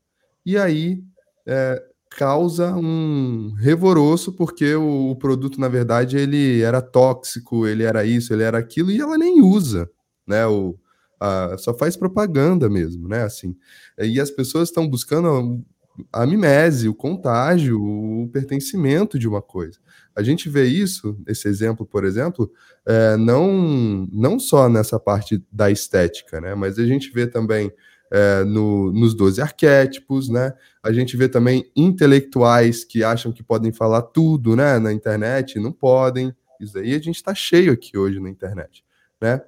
e 0.44 0.58
aí 0.58 1.04
é, 1.46 1.82
causa 2.10 2.74
um 2.76 3.54
revoroço 3.60 4.34
porque 4.34 4.74
o, 4.74 5.12
o, 5.12 5.16
produto, 5.16 5.60
na 5.60 5.68
verdade, 5.68 6.18
ele 6.18 6.62
era 6.62 6.82
tóxico, 6.82 7.68
ele 7.68 7.84
era 7.84 8.06
isso, 8.06 8.34
ele 8.34 8.44
era 8.44 8.58
aquilo, 8.58 8.90
e 8.90 9.00
ela 9.00 9.18
nem 9.18 9.42
usa, 9.42 9.90
né? 10.26 10.48
O, 10.48 10.76
a, 11.20 11.56
só 11.58 11.74
faz 11.74 11.96
propaganda 11.96 12.70
mesmo, 12.70 13.08
né? 13.08 13.24
Assim, 13.24 13.56
e 14.00 14.20
as 14.20 14.32
pessoas 14.32 14.70
estão 14.70 14.88
buscando 14.88 15.64
a 16.12 16.26
mimese, 16.26 16.88
o 16.88 16.94
contágio, 16.94 17.82
o 17.82 18.30
pertencimento 18.32 19.18
de 19.18 19.28
uma 19.28 19.42
coisa. 19.42 19.80
A 20.16 20.24
gente 20.24 20.50
vê 20.50 20.66
isso, 20.66 21.18
esse 21.28 21.48
exemplo, 21.48 21.86
por 21.86 22.06
exemplo, 22.06 22.52
é, 22.86 23.18
não, 23.18 24.08
não 24.12 24.40
só 24.40 24.70
nessa 24.70 25.00
parte 25.00 25.44
da 25.52 25.70
estética, 25.70 26.40
né? 26.40 26.56
Mas 26.56 26.80
a 26.80 26.86
gente 26.86 27.12
vê 27.12 27.28
também 27.28 27.72
é, 28.12 28.44
no, 28.44 28.92
nos 28.94 29.14
12 29.14 29.42
arquétipos, 29.42 30.30
né? 30.30 30.54
A 30.82 30.94
gente 30.94 31.18
vê 31.18 31.28
também 31.28 31.70
intelectuais 31.76 32.84
que 32.84 33.04
acham 33.04 33.32
que 33.32 33.44
podem 33.44 33.74
falar 33.74 34.04
tudo 34.04 34.56
né, 34.56 34.80
na 34.80 34.94
internet, 34.94 35.60
não 35.60 35.72
podem. 35.72 36.34
Isso 36.62 36.78
aí 36.78 36.94
a 36.94 37.00
gente 37.00 37.16
está 37.16 37.36
cheio 37.36 37.74
aqui 37.74 37.98
hoje 37.98 38.20
na 38.20 38.30
internet, 38.30 38.84
né? 39.22 39.42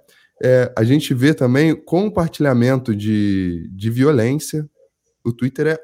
É, 0.44 0.72
a 0.78 0.84
gente 0.84 1.14
vê 1.14 1.34
também 1.34 1.76
compartilhamento 1.76 2.96
de, 2.96 3.70
de 3.72 3.90
violência, 3.90 4.70
o 5.28 5.34
Twitter 5.34 5.68
é, 5.68 5.80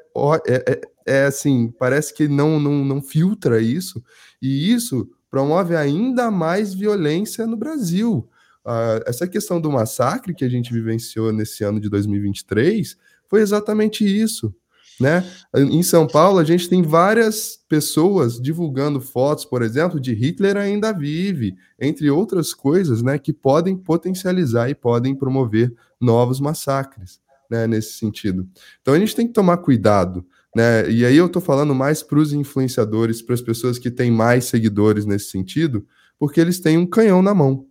é, 0.46 0.54
é, 0.54 0.80
é, 1.06 1.24
assim, 1.26 1.70
parece 1.78 2.14
que 2.14 2.26
não, 2.26 2.58
não, 2.58 2.82
não 2.82 3.02
filtra 3.02 3.60
isso, 3.60 4.02
e 4.40 4.72
isso 4.72 5.10
promove 5.30 5.76
ainda 5.76 6.30
mais 6.30 6.72
violência 6.72 7.46
no 7.46 7.56
Brasil. 7.56 8.26
Uh, 8.64 9.04
essa 9.06 9.28
questão 9.28 9.60
do 9.60 9.70
massacre 9.70 10.32
que 10.32 10.44
a 10.44 10.48
gente 10.48 10.72
vivenciou 10.72 11.30
nesse 11.30 11.62
ano 11.62 11.78
de 11.78 11.90
2023 11.90 12.96
foi 13.28 13.42
exatamente 13.42 14.04
isso. 14.04 14.54
Né? 14.98 15.28
Em 15.54 15.82
São 15.82 16.06
Paulo, 16.06 16.38
a 16.38 16.44
gente 16.44 16.68
tem 16.68 16.80
várias 16.80 17.58
pessoas 17.68 18.40
divulgando 18.40 19.00
fotos, 19.00 19.44
por 19.44 19.60
exemplo, 19.60 20.00
de 20.00 20.14
Hitler 20.14 20.56
ainda 20.56 20.92
vive, 20.92 21.56
entre 21.78 22.08
outras 22.08 22.54
coisas, 22.54 23.02
né, 23.02 23.18
que 23.18 23.32
podem 23.32 23.76
potencializar 23.76 24.70
e 24.70 24.74
podem 24.74 25.14
promover 25.14 25.74
novos 26.00 26.40
massacres 26.40 27.23
né, 27.50 27.66
nesse 27.66 27.94
sentido. 27.94 28.48
Então 28.80 28.94
a 28.94 28.98
gente 28.98 29.14
tem 29.14 29.26
que 29.26 29.32
tomar 29.32 29.58
cuidado, 29.58 30.24
né? 30.54 30.90
E 30.90 31.04
aí 31.04 31.16
eu 31.16 31.26
estou 31.26 31.42
falando 31.42 31.74
mais 31.74 32.02
para 32.02 32.18
os 32.18 32.32
influenciadores, 32.32 33.20
para 33.20 33.34
as 33.34 33.42
pessoas 33.42 33.78
que 33.78 33.90
têm 33.90 34.10
mais 34.10 34.44
seguidores 34.44 35.04
nesse 35.04 35.30
sentido, 35.30 35.86
porque 36.18 36.40
eles 36.40 36.60
têm 36.60 36.78
um 36.78 36.86
canhão 36.86 37.22
na 37.22 37.34
mão. 37.34 37.66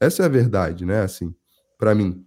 Essa 0.00 0.22
é 0.22 0.26
a 0.26 0.28
verdade, 0.28 0.84
né? 0.84 1.00
Assim, 1.00 1.34
para 1.78 1.94
mim, 1.94 2.24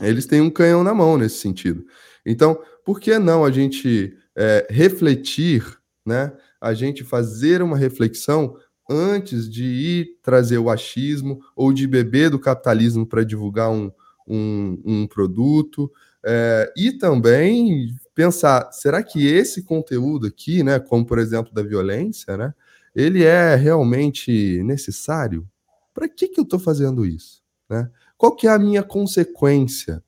eles 0.00 0.26
têm 0.26 0.40
um 0.40 0.50
canhão 0.50 0.82
na 0.82 0.94
mão 0.94 1.18
nesse 1.18 1.38
sentido. 1.38 1.84
Então, 2.24 2.60
por 2.84 3.00
que 3.00 3.18
não 3.18 3.44
a 3.44 3.50
gente 3.50 4.16
é, 4.36 4.66
refletir, 4.70 5.64
né? 6.04 6.32
A 6.60 6.74
gente 6.74 7.04
fazer 7.04 7.62
uma 7.62 7.76
reflexão 7.76 8.56
antes 8.88 9.48
de 9.48 9.64
ir 9.64 10.18
trazer 10.22 10.58
o 10.58 10.68
achismo 10.68 11.40
ou 11.54 11.72
de 11.72 11.86
beber 11.86 12.30
do 12.30 12.38
capitalismo 12.38 13.06
para 13.06 13.24
divulgar 13.24 13.70
um, 13.70 13.90
um, 14.30 14.80
um 14.84 15.06
produto, 15.06 15.90
é, 16.24 16.72
e 16.76 16.92
também 16.92 17.94
pensar, 18.14 18.70
será 18.72 19.02
que 19.02 19.26
esse 19.26 19.62
conteúdo 19.62 20.26
aqui, 20.26 20.62
né, 20.62 20.78
como 20.78 21.04
por 21.04 21.18
exemplo 21.18 21.52
da 21.52 21.62
violência, 21.62 22.36
né, 22.36 22.54
ele 22.94 23.24
é 23.24 23.54
realmente 23.54 24.62
necessário? 24.62 25.46
Para 25.92 26.08
que, 26.08 26.28
que 26.28 26.38
eu 26.38 26.44
estou 26.44 26.58
fazendo 26.58 27.04
isso? 27.04 27.42
Né? 27.68 27.90
Qual 28.16 28.34
que 28.34 28.46
é 28.46 28.50
a 28.50 28.58
minha 28.58 28.82
consequência? 28.82 30.02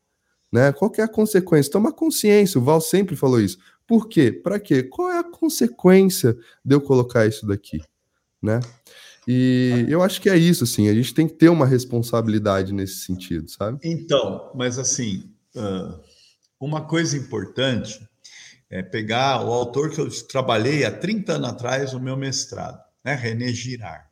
Né? 0.51 0.73
Qual 0.73 0.91
que 0.91 1.01
é 1.01 1.05
a 1.05 1.09
consequência? 1.09 1.73
Toma 1.73 1.93
consciência, 1.93 2.61
o 2.61 2.65
Val 2.65 2.81
sempre 2.81 3.17
falou 3.17 3.41
isso. 3.41 3.59
Por 3.87 4.09
quê? 4.09 4.31
Para 4.31 4.61
quê? 4.61 4.83
Qual 4.83 5.11
é 5.11 5.19
a 5.19 5.25
consequência 5.25 6.37
de 6.65 6.75
eu 6.75 6.81
colocar 6.81 7.27
isso 7.27 7.47
daqui? 7.47 7.81
Né? 8.41 8.61
E 9.27 9.87
eu 9.89 10.03
acho 10.03 10.21
que 10.21 10.29
é 10.29 10.37
isso, 10.37 10.65
assim, 10.65 10.89
a 10.89 10.95
gente 10.95 11.15
tem 11.15 11.29
que 11.29 11.35
ter 11.35 11.49
uma 11.49 11.67
responsabilidade 11.67 12.73
nesse 12.73 13.05
sentido, 13.05 13.49
sabe? 13.49 13.79
Então, 13.85 14.51
mas 14.55 14.79
assim, 14.79 15.31
uma 16.59 16.87
coisa 16.87 17.17
importante 17.17 18.01
é 18.69 18.83
pegar 18.83 19.45
o 19.45 19.53
autor 19.53 19.91
que 19.91 20.01
eu 20.01 20.09
trabalhei 20.27 20.85
há 20.85 20.91
30 20.91 21.35
anos 21.35 21.51
atrás 21.51 21.93
no 21.93 22.01
meu 22.01 22.17
mestrado, 22.17 22.81
né, 23.05 23.15
René 23.15 23.53
Girard. 23.53 24.05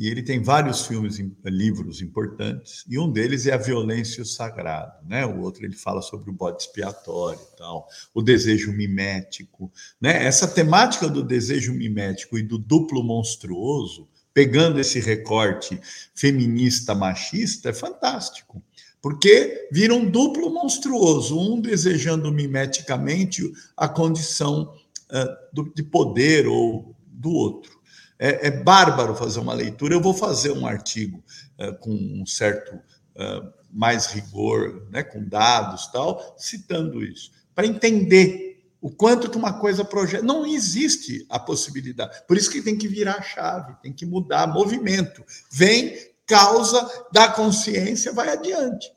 E 0.00 0.08
ele 0.08 0.22
tem 0.22 0.42
vários 0.42 0.86
filmes, 0.86 1.18
livros 1.44 2.00
importantes, 2.00 2.86
e 2.88 2.98
um 2.98 3.12
deles 3.12 3.46
é 3.46 3.52
A 3.52 3.58
Violência 3.58 4.20
e 4.20 4.22
o 4.22 4.26
Sagrado, 4.26 5.06
né? 5.06 5.26
O 5.26 5.42
outro 5.42 5.62
ele 5.62 5.76
fala 5.76 6.00
sobre 6.00 6.30
o 6.30 6.32
bode 6.32 6.62
expiatório 6.62 7.38
e 7.38 7.56
tal, 7.58 7.86
o 8.14 8.22
desejo 8.22 8.72
mimético, 8.72 9.70
né? 10.00 10.24
Essa 10.24 10.48
temática 10.48 11.06
do 11.06 11.22
desejo 11.22 11.74
mimético 11.74 12.38
e 12.38 12.42
do 12.42 12.56
duplo 12.56 13.04
monstruoso, 13.04 14.08
pegando 14.32 14.80
esse 14.80 15.00
recorte 15.00 15.78
feminista 16.14 16.94
machista, 16.94 17.68
é 17.68 17.74
fantástico. 17.74 18.62
Porque 19.02 19.68
vira 19.70 19.92
um 19.92 20.10
duplo 20.10 20.48
monstruoso, 20.48 21.38
um 21.38 21.60
desejando 21.60 22.32
mimeticamente 22.32 23.42
a 23.76 23.86
condição 23.86 24.74
uh, 25.12 25.52
do, 25.52 25.70
de 25.74 25.82
poder 25.82 26.46
ou 26.46 26.96
do 27.06 27.32
outro 27.32 27.79
é, 28.20 28.48
é, 28.48 28.50
bárbaro 28.50 29.16
fazer 29.16 29.40
uma 29.40 29.54
leitura. 29.54 29.94
Eu 29.94 30.00
vou 30.00 30.12
fazer 30.12 30.52
um 30.52 30.66
artigo 30.66 31.24
é, 31.56 31.72
com 31.72 31.90
um 31.90 32.26
certo 32.26 32.78
é, 33.16 33.42
mais 33.72 34.08
rigor, 34.08 34.86
né, 34.90 35.02
com 35.02 35.26
dados 35.26 35.86
tal, 35.86 36.36
citando 36.36 37.02
isso, 37.02 37.32
para 37.54 37.66
entender 37.66 38.62
o 38.78 38.90
quanto 38.90 39.30
que 39.30 39.38
uma 39.38 39.54
coisa 39.54 39.84
projeta. 39.84 40.22
Não 40.22 40.46
existe 40.46 41.26
a 41.30 41.38
possibilidade. 41.38 42.22
Por 42.28 42.36
isso 42.36 42.50
que 42.50 42.60
tem 42.60 42.76
que 42.76 42.88
virar 42.88 43.14
a 43.14 43.22
chave, 43.22 43.74
tem 43.82 43.92
que 43.92 44.04
mudar 44.04 44.46
movimento. 44.46 45.24
Vem, 45.50 45.96
causa, 46.26 47.06
dá 47.10 47.28
consciência, 47.28 48.12
vai 48.12 48.28
adiante. 48.28 48.92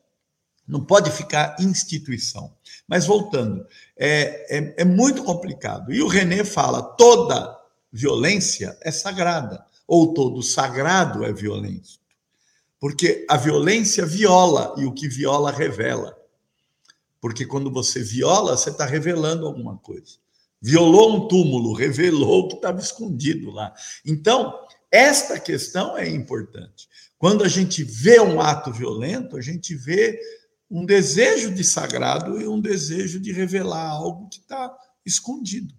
Não 0.68 0.84
pode 0.84 1.12
ficar 1.12 1.56
instituição. 1.60 2.54
Mas 2.88 3.06
voltando, 3.06 3.66
é, 3.98 4.58
é, 4.58 4.82
é 4.82 4.86
muito 4.86 5.24
complicado. 5.24 5.94
E 5.94 6.02
o 6.02 6.08
René 6.08 6.44
fala: 6.44 6.82
toda 6.82 7.63
violência 7.94 8.76
é 8.82 8.92
sagrada, 8.92 9.64
ou 9.88 10.16
todo 10.16 10.42
sagrado 10.42 11.24
é 11.24 11.32
violência. 11.32 12.00
Porque 12.80 13.26
a 13.30 13.38
violência 13.38 14.06
viola 14.06 14.74
e 14.78 14.86
o 14.86 14.92
que 14.92 15.08
viola 15.08 15.52
revela. 15.52 16.18
Porque 17.22 17.46
quando 17.46 17.72
você 17.72 18.04
viola, 18.04 18.58
você 18.58 18.72
está 18.72 18.86
revelando 18.86 19.46
alguma 19.46 19.78
coisa. 19.78 20.18
Violou 20.60 21.16
um 21.16 21.28
túmulo, 21.28 21.74
revelou 21.74 22.42
o 22.42 22.48
que 22.50 22.56
estava 22.56 22.80
escondido 22.80 23.52
lá. 23.52 23.74
Então, 24.06 24.60
esta 24.92 25.40
questão 25.40 25.98
é 25.98 26.10
importante. 26.10 26.90
Quando 27.18 27.44
a 27.44 27.48
gente 27.48 27.84
vê 27.84 28.20
um 28.20 28.42
ato 28.42 28.74
violento, 28.74 29.38
a 29.38 29.42
gente 29.42 29.76
vê 29.76 30.20
um 30.70 30.86
desejo 30.86 31.54
de 31.54 31.64
sagrado 31.64 32.42
e 32.42 32.48
um 32.48 32.60
desejo 32.60 33.20
de 33.20 33.32
revelar 33.32 33.92
algo 33.92 34.28
que 34.28 34.40
está 34.40 34.76
escondido. 35.06 35.74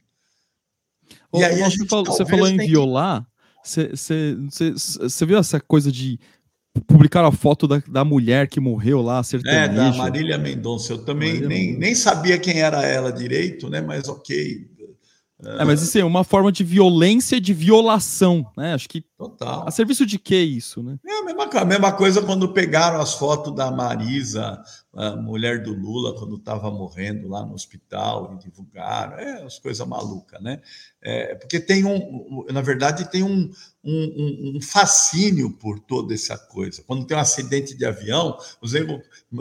E 1.35 1.45
aí 1.45 1.59
você, 1.63 1.87
falou, 1.87 2.05
você 2.05 2.25
falou 2.25 2.49
em 2.49 2.57
violar, 2.57 3.27
você, 3.63 3.89
você, 3.89 4.37
você, 4.73 5.27
viu 5.27 5.39
essa 5.39 5.59
coisa 5.61 5.91
de 5.91 6.19
publicar 6.87 7.25
a 7.25 7.33
foto 7.33 7.67
da, 7.67 7.83
da 7.89 8.05
mulher 8.05 8.49
que 8.49 8.61
morreu 8.61 9.01
lá, 9.01 9.23
sertaneja? 9.23 9.65
É, 9.65 9.69
da 9.69 9.93
Marília 9.93 10.39
Mendonça. 10.39 10.93
Eu 10.93 11.05
também 11.05 11.41
nem, 11.41 11.77
nem 11.77 11.95
sabia 11.95 12.39
quem 12.39 12.61
era 12.61 12.85
ela 12.85 13.13
direito, 13.13 13.71
né? 13.71 13.81
Mas 13.81 14.09
ok. 14.09 14.69
É, 15.43 15.65
mas 15.65 15.83
isso 15.83 15.99
é 15.99 16.05
uma 16.05 16.25
forma 16.25 16.51
de 16.51 16.65
violência 16.65 17.41
de 17.41 17.53
violação, 17.53 18.47
né? 18.57 18.75
Acho 18.75 18.89
que. 18.89 19.05
Total. 19.25 19.67
A 19.67 19.71
serviço 19.71 20.05
de 20.05 20.19
que 20.19 20.37
isso, 20.37 20.83
né? 20.83 20.99
É 21.07 21.19
a 21.21 21.25
mesma, 21.25 21.45
a 21.45 21.65
mesma 21.65 21.93
coisa 21.93 22.21
quando 22.21 22.53
pegaram 22.53 23.01
as 23.01 23.15
fotos 23.15 23.55
da 23.55 23.71
Marisa, 23.71 24.63
a 24.93 25.17
mulher 25.17 25.63
do 25.63 25.73
Lula, 25.73 26.15
quando 26.19 26.37
estava 26.37 26.71
morrendo 26.71 27.27
lá 27.27 27.45
no 27.45 27.55
hospital, 27.55 28.35
e 28.35 28.45
divulgaram. 28.45 29.19
É 29.19 29.43
as 29.43 29.59
coisas 29.59 29.87
malucas, 29.87 30.43
né? 30.43 30.61
É, 31.01 31.35
porque 31.37 31.59
tem 31.59 31.85
um. 31.85 32.45
Na 32.53 32.61
verdade, 32.61 33.11
tem 33.11 33.23
um, 33.23 33.51
um, 33.83 34.57
um, 34.57 34.61
fascínio 34.61 35.51
por 35.53 35.81
toda 35.81 36.13
essa 36.13 36.37
coisa. 36.37 36.83
Quando 36.87 37.07
tem 37.07 37.17
um 37.17 37.21
acidente 37.21 37.75
de 37.75 37.87
avião, 37.87 38.37
os 38.61 38.73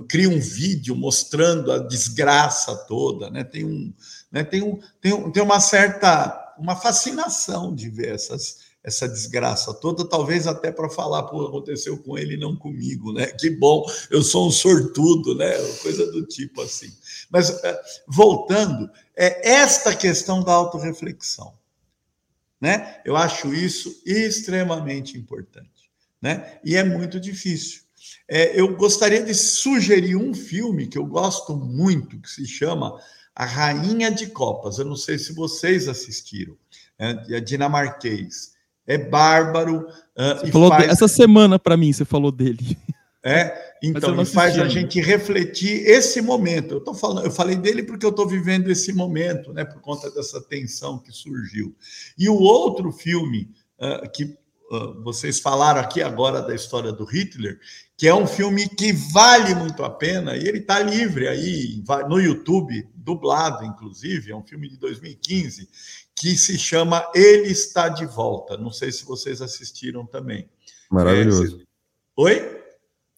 cria 0.07 0.29
um 0.29 0.39
vídeo 0.39 0.95
mostrando 0.95 1.71
a 1.71 1.79
desgraça 1.79 2.75
toda, 2.87 3.29
né? 3.29 3.43
Tem 3.43 3.65
um 3.65 3.93
né? 4.31 4.43
Tem, 4.43 4.63
um, 4.63 4.79
tem, 4.99 5.13
um, 5.13 5.31
tem 5.31 5.43
uma 5.43 5.59
certa 5.59 6.39
uma 6.57 6.75
fascinação 6.75 7.73
de 7.73 7.89
ver 7.89 8.13
essas, 8.13 8.62
essa 8.83 9.07
desgraça 9.07 9.73
toda, 9.73 10.03
talvez 10.03 10.45
até 10.45 10.71
para 10.71 10.89
falar, 10.89 11.23
pô, 11.23 11.45
aconteceu 11.45 11.97
com 11.97 12.17
ele 12.17 12.33
e 12.33 12.39
não 12.39 12.55
comigo, 12.55 13.13
né? 13.13 13.27
Que 13.27 13.49
bom, 13.49 13.85
eu 14.11 14.21
sou 14.21 14.47
um 14.47 14.51
sortudo, 14.51 15.33
né? 15.35 15.51
Coisa 15.81 16.11
do 16.11 16.25
tipo 16.25 16.61
assim. 16.61 16.91
Mas, 17.31 17.49
é, 17.63 17.81
voltando, 18.05 18.89
é 19.15 19.51
esta 19.51 19.95
questão 19.95 20.43
da 20.43 20.51
autorreflexão, 20.51 21.53
né? 22.59 23.01
Eu 23.05 23.15
acho 23.15 23.53
isso 23.53 24.01
extremamente 24.05 25.17
importante, 25.17 25.89
né? 26.21 26.59
E 26.63 26.75
é 26.75 26.83
muito 26.83 27.19
difícil. 27.21 27.83
É, 28.27 28.59
eu 28.59 28.75
gostaria 28.75 29.23
de 29.23 29.33
sugerir 29.33 30.17
um 30.17 30.33
filme 30.33 30.87
que 30.87 30.97
eu 30.97 31.05
gosto 31.05 31.55
muito, 31.55 32.19
que 32.19 32.29
se 32.29 32.45
chama 32.45 32.99
a 33.33 33.45
Rainha 33.45 34.11
de 34.11 34.27
Copas. 34.27 34.77
Eu 34.77 34.85
não 34.85 34.95
sei 34.95 35.17
se 35.17 35.33
vocês 35.33 35.87
assistiram. 35.87 36.57
É, 36.99 37.37
é 37.37 37.39
dinamarquês. 37.39 38.52
É 38.85 38.97
bárbaro. 38.97 39.87
Uh, 40.17 40.69
faz... 40.69 40.89
Essa 40.89 41.07
semana, 41.07 41.57
para 41.57 41.77
mim, 41.77 41.91
você 41.91 42.05
falou 42.05 42.31
dele. 42.31 42.77
É, 43.25 43.77
então, 43.81 44.21
e 44.21 44.25
faz 44.25 44.59
a 44.59 44.67
gente 44.67 44.99
refletir 44.99 45.87
esse 45.87 46.21
momento. 46.21 46.73
Eu 46.73 46.81
tô 46.81 46.93
falando, 46.93 47.25
eu 47.25 47.31
falei 47.31 47.55
dele 47.55 47.81
porque 47.81 48.05
eu 48.05 48.09
estou 48.09 48.27
vivendo 48.27 48.69
esse 48.69 48.91
momento, 48.91 49.53
né, 49.53 49.63
por 49.63 49.79
conta 49.79 50.11
dessa 50.11 50.41
tensão 50.41 50.99
que 50.99 51.09
surgiu. 51.11 51.73
E 52.17 52.27
o 52.27 52.35
outro 52.35 52.91
filme 52.91 53.49
uh, 53.79 54.09
que 54.11 54.25
uh, 54.25 55.01
vocês 55.03 55.39
falaram 55.39 55.79
aqui 55.79 56.01
agora 56.01 56.41
da 56.41 56.53
história 56.53 56.91
do 56.91 57.05
Hitler, 57.05 57.57
que 57.97 58.09
é 58.09 58.13
um 58.13 58.27
filme 58.27 58.67
que 58.67 58.91
vale 58.91 59.55
muito 59.55 59.85
a 59.85 59.89
pena, 59.89 60.35
e 60.35 60.45
ele 60.45 60.57
está 60.57 60.79
livre 60.79 61.29
aí 61.29 61.81
no 62.09 62.19
YouTube, 62.19 62.85
dublado, 62.93 63.63
inclusive, 63.63 64.31
é 64.31 64.35
um 64.35 64.43
filme 64.43 64.67
de 64.67 64.77
2015, 64.77 65.69
que 66.15 66.37
se 66.37 66.57
chama 66.57 67.05
Ele 67.13 67.49
Está 67.49 67.89
de 67.89 68.05
Volta. 68.05 68.57
Não 68.57 68.71
sei 68.71 68.91
se 68.91 69.05
vocês 69.05 69.41
assistiram 69.41 70.05
também. 70.05 70.49
Maravilhoso. 70.89 71.61
É, 71.61 71.63
Oi? 72.21 72.61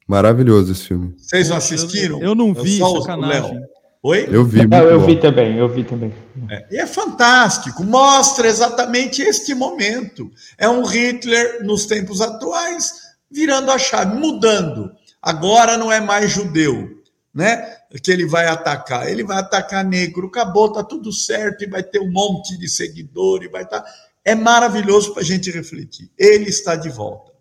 Maravilhoso 0.07 0.71
esse 0.71 0.87
filme. 0.87 1.15
Vocês 1.17 1.49
não 1.49 1.57
assistiram? 1.57 2.19
Eu, 2.19 2.29
eu 2.29 2.35
não 2.35 2.53
vi, 2.53 2.79
eu 2.79 3.01
sacanagem. 3.01 3.59
Oi? 4.03 4.27
Eu 4.31 4.45
vi. 4.45 4.67
Não, 4.67 4.83
eu 4.83 4.99
bom. 4.99 5.05
vi 5.07 5.19
também, 5.19 5.57
eu 5.57 5.67
vi 5.67 5.83
também. 5.83 6.13
É, 6.49 6.67
e 6.71 6.77
é 6.77 6.85
fantástico, 6.85 7.83
mostra 7.83 8.47
exatamente 8.47 9.23
este 9.23 9.55
momento. 9.55 10.31
É 10.59 10.69
um 10.69 10.83
Hitler 10.83 11.65
nos 11.65 11.87
tempos 11.87 12.21
atuais 12.21 12.93
virando 13.31 13.71
a 13.71 13.79
chave, 13.79 14.15
mudando. 14.15 14.91
Agora 15.19 15.75
não 15.75 15.91
é 15.91 15.99
mais 15.99 16.31
judeu, 16.31 17.03
né? 17.33 17.77
Que 18.01 18.11
ele 18.11 18.25
vai 18.25 18.47
atacar. 18.47 19.09
Ele 19.09 19.23
vai 19.23 19.37
atacar 19.37 19.85
negro. 19.85 20.27
Acabou, 20.27 20.71
tá 20.71 20.83
tudo 20.83 21.11
certo 21.11 21.63
e 21.63 21.69
vai 21.69 21.83
ter 21.83 21.99
um 21.99 22.11
monte 22.11 22.57
de 22.57 22.67
seguidor 22.67 23.43
e 23.43 23.47
vai 23.47 23.63
estar. 23.63 23.81
Tá... 23.81 23.93
É 24.23 24.33
maravilhoso 24.35 25.13
para 25.13 25.21
a 25.21 25.25
gente 25.25 25.51
refletir. 25.51 26.09
Ele 26.17 26.49
está 26.49 26.75
de 26.75 26.89
volta. 26.89 27.31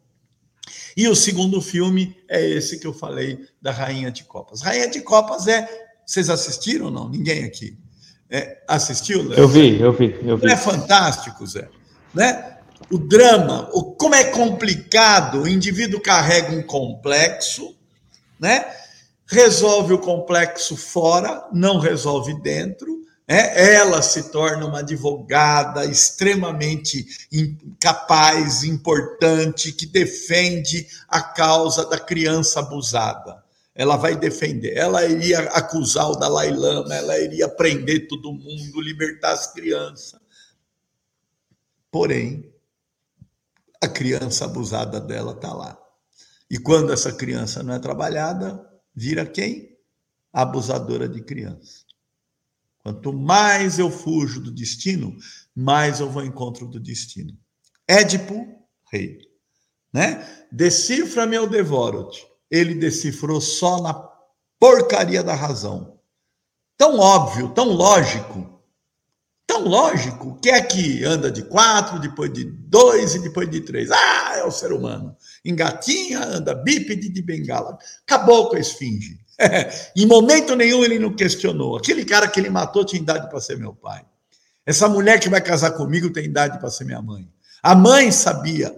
E 0.96 1.08
o 1.08 1.16
segundo 1.16 1.60
filme 1.60 2.16
é 2.28 2.46
esse 2.46 2.78
que 2.78 2.86
eu 2.86 2.92
falei 2.92 3.38
da 3.60 3.72
Rainha 3.72 4.10
de 4.10 4.24
Copas. 4.24 4.62
Rainha 4.62 4.88
de 4.88 5.00
Copas 5.00 5.46
é. 5.46 5.68
Vocês 6.06 6.28
assistiram 6.28 6.86
ou 6.86 6.90
não? 6.90 7.08
Ninguém 7.08 7.44
aqui. 7.44 7.78
É, 8.28 8.62
assistiu? 8.68 9.26
Léo? 9.26 9.38
Eu 9.38 9.48
vi, 9.48 9.80
eu 9.80 9.92
vi, 9.92 10.14
eu 10.22 10.36
vi. 10.36 10.50
é 10.50 10.56
fantástico, 10.56 11.46
Zé. 11.46 11.68
Né? 12.12 12.54
o 12.90 12.98
drama, 12.98 13.68
o, 13.72 13.92
como 13.94 14.14
é 14.14 14.24
complicado, 14.24 15.42
o 15.42 15.48
indivíduo 15.48 16.00
carrega 16.00 16.52
um 16.52 16.62
complexo, 16.62 17.76
né? 18.38 18.64
Resolve 19.34 19.94
o 19.94 19.98
complexo 19.98 20.76
fora, 20.76 21.46
não 21.52 21.78
resolve 21.78 22.40
dentro. 22.40 23.04
Né? 23.28 23.74
Ela 23.74 24.00
se 24.00 24.30
torna 24.30 24.64
uma 24.64 24.78
advogada 24.78 25.84
extremamente 25.84 27.04
capaz, 27.80 28.62
importante, 28.62 29.72
que 29.72 29.86
defende 29.86 30.86
a 31.08 31.20
causa 31.20 31.84
da 31.84 31.98
criança 31.98 32.60
abusada. 32.60 33.42
Ela 33.74 33.96
vai 33.96 34.14
defender. 34.14 34.76
Ela 34.76 35.04
iria 35.04 35.40
acusar 35.50 36.10
o 36.10 36.16
Dalai 36.16 36.50
Lama, 36.52 36.94
ela 36.94 37.18
iria 37.18 37.48
prender 37.48 38.06
todo 38.06 38.32
mundo, 38.32 38.80
libertar 38.80 39.32
as 39.32 39.52
crianças. 39.52 40.20
Porém, 41.90 42.52
a 43.82 43.88
criança 43.88 44.44
abusada 44.44 45.00
dela 45.00 45.32
está 45.32 45.52
lá. 45.52 45.76
E 46.48 46.56
quando 46.56 46.92
essa 46.92 47.12
criança 47.12 47.64
não 47.64 47.74
é 47.74 47.80
trabalhada, 47.80 48.73
vira 48.94 49.26
quem? 49.26 49.76
Abusadora 50.32 51.08
de 51.08 51.22
criança. 51.22 51.84
Quanto 52.82 53.12
mais 53.12 53.78
eu 53.78 53.90
fujo 53.90 54.40
do 54.40 54.50
destino, 54.50 55.16
mais 55.54 56.00
eu 56.00 56.10
vou 56.10 56.20
ao 56.20 56.28
encontro 56.28 56.68
do 56.68 56.78
destino. 56.78 57.36
Édipo 57.88 58.46
rei. 58.92 59.18
Né? 59.92 60.46
Decifra-me 60.52 61.38
ou 61.38 61.48
devoro-te. 61.48 62.26
Ele 62.50 62.74
decifrou 62.74 63.40
só 63.40 63.80
na 63.80 63.94
porcaria 64.58 65.22
da 65.22 65.34
razão. 65.34 65.98
Tão 66.76 66.98
óbvio, 66.98 67.54
tão 67.54 67.66
lógico, 67.66 68.53
tão 69.54 69.62
lógico, 69.62 70.36
que 70.40 70.50
é 70.50 70.60
que 70.60 71.04
anda 71.04 71.30
de 71.30 71.42
quatro, 71.42 72.00
depois 72.00 72.32
de 72.32 72.44
dois 72.44 73.14
e 73.14 73.20
depois 73.20 73.48
de 73.48 73.60
três. 73.60 73.88
Ah, 73.92 74.34
é 74.36 74.44
o 74.44 74.50
ser 74.50 74.72
humano. 74.72 75.16
Engatinha, 75.44 76.24
anda 76.24 76.54
bípede 76.54 77.08
de 77.08 77.22
bengala. 77.22 77.78
Acabou 78.02 78.48
com 78.48 78.56
a 78.56 78.58
esfinge. 78.58 79.20
em 79.96 80.06
momento 80.06 80.56
nenhum 80.56 80.84
ele 80.84 80.98
não 80.98 81.14
questionou. 81.14 81.76
Aquele 81.76 82.04
cara 82.04 82.26
que 82.26 82.40
ele 82.40 82.50
matou 82.50 82.84
tinha 82.84 83.00
idade 83.00 83.28
para 83.30 83.40
ser 83.40 83.56
meu 83.56 83.72
pai. 83.72 84.04
Essa 84.66 84.88
mulher 84.88 85.20
que 85.20 85.28
vai 85.28 85.40
casar 85.40 85.72
comigo 85.72 86.12
tem 86.12 86.24
idade 86.24 86.58
para 86.58 86.70
ser 86.70 86.84
minha 86.84 87.02
mãe. 87.02 87.28
A 87.62 87.74
mãe 87.76 88.10
sabia 88.10 88.74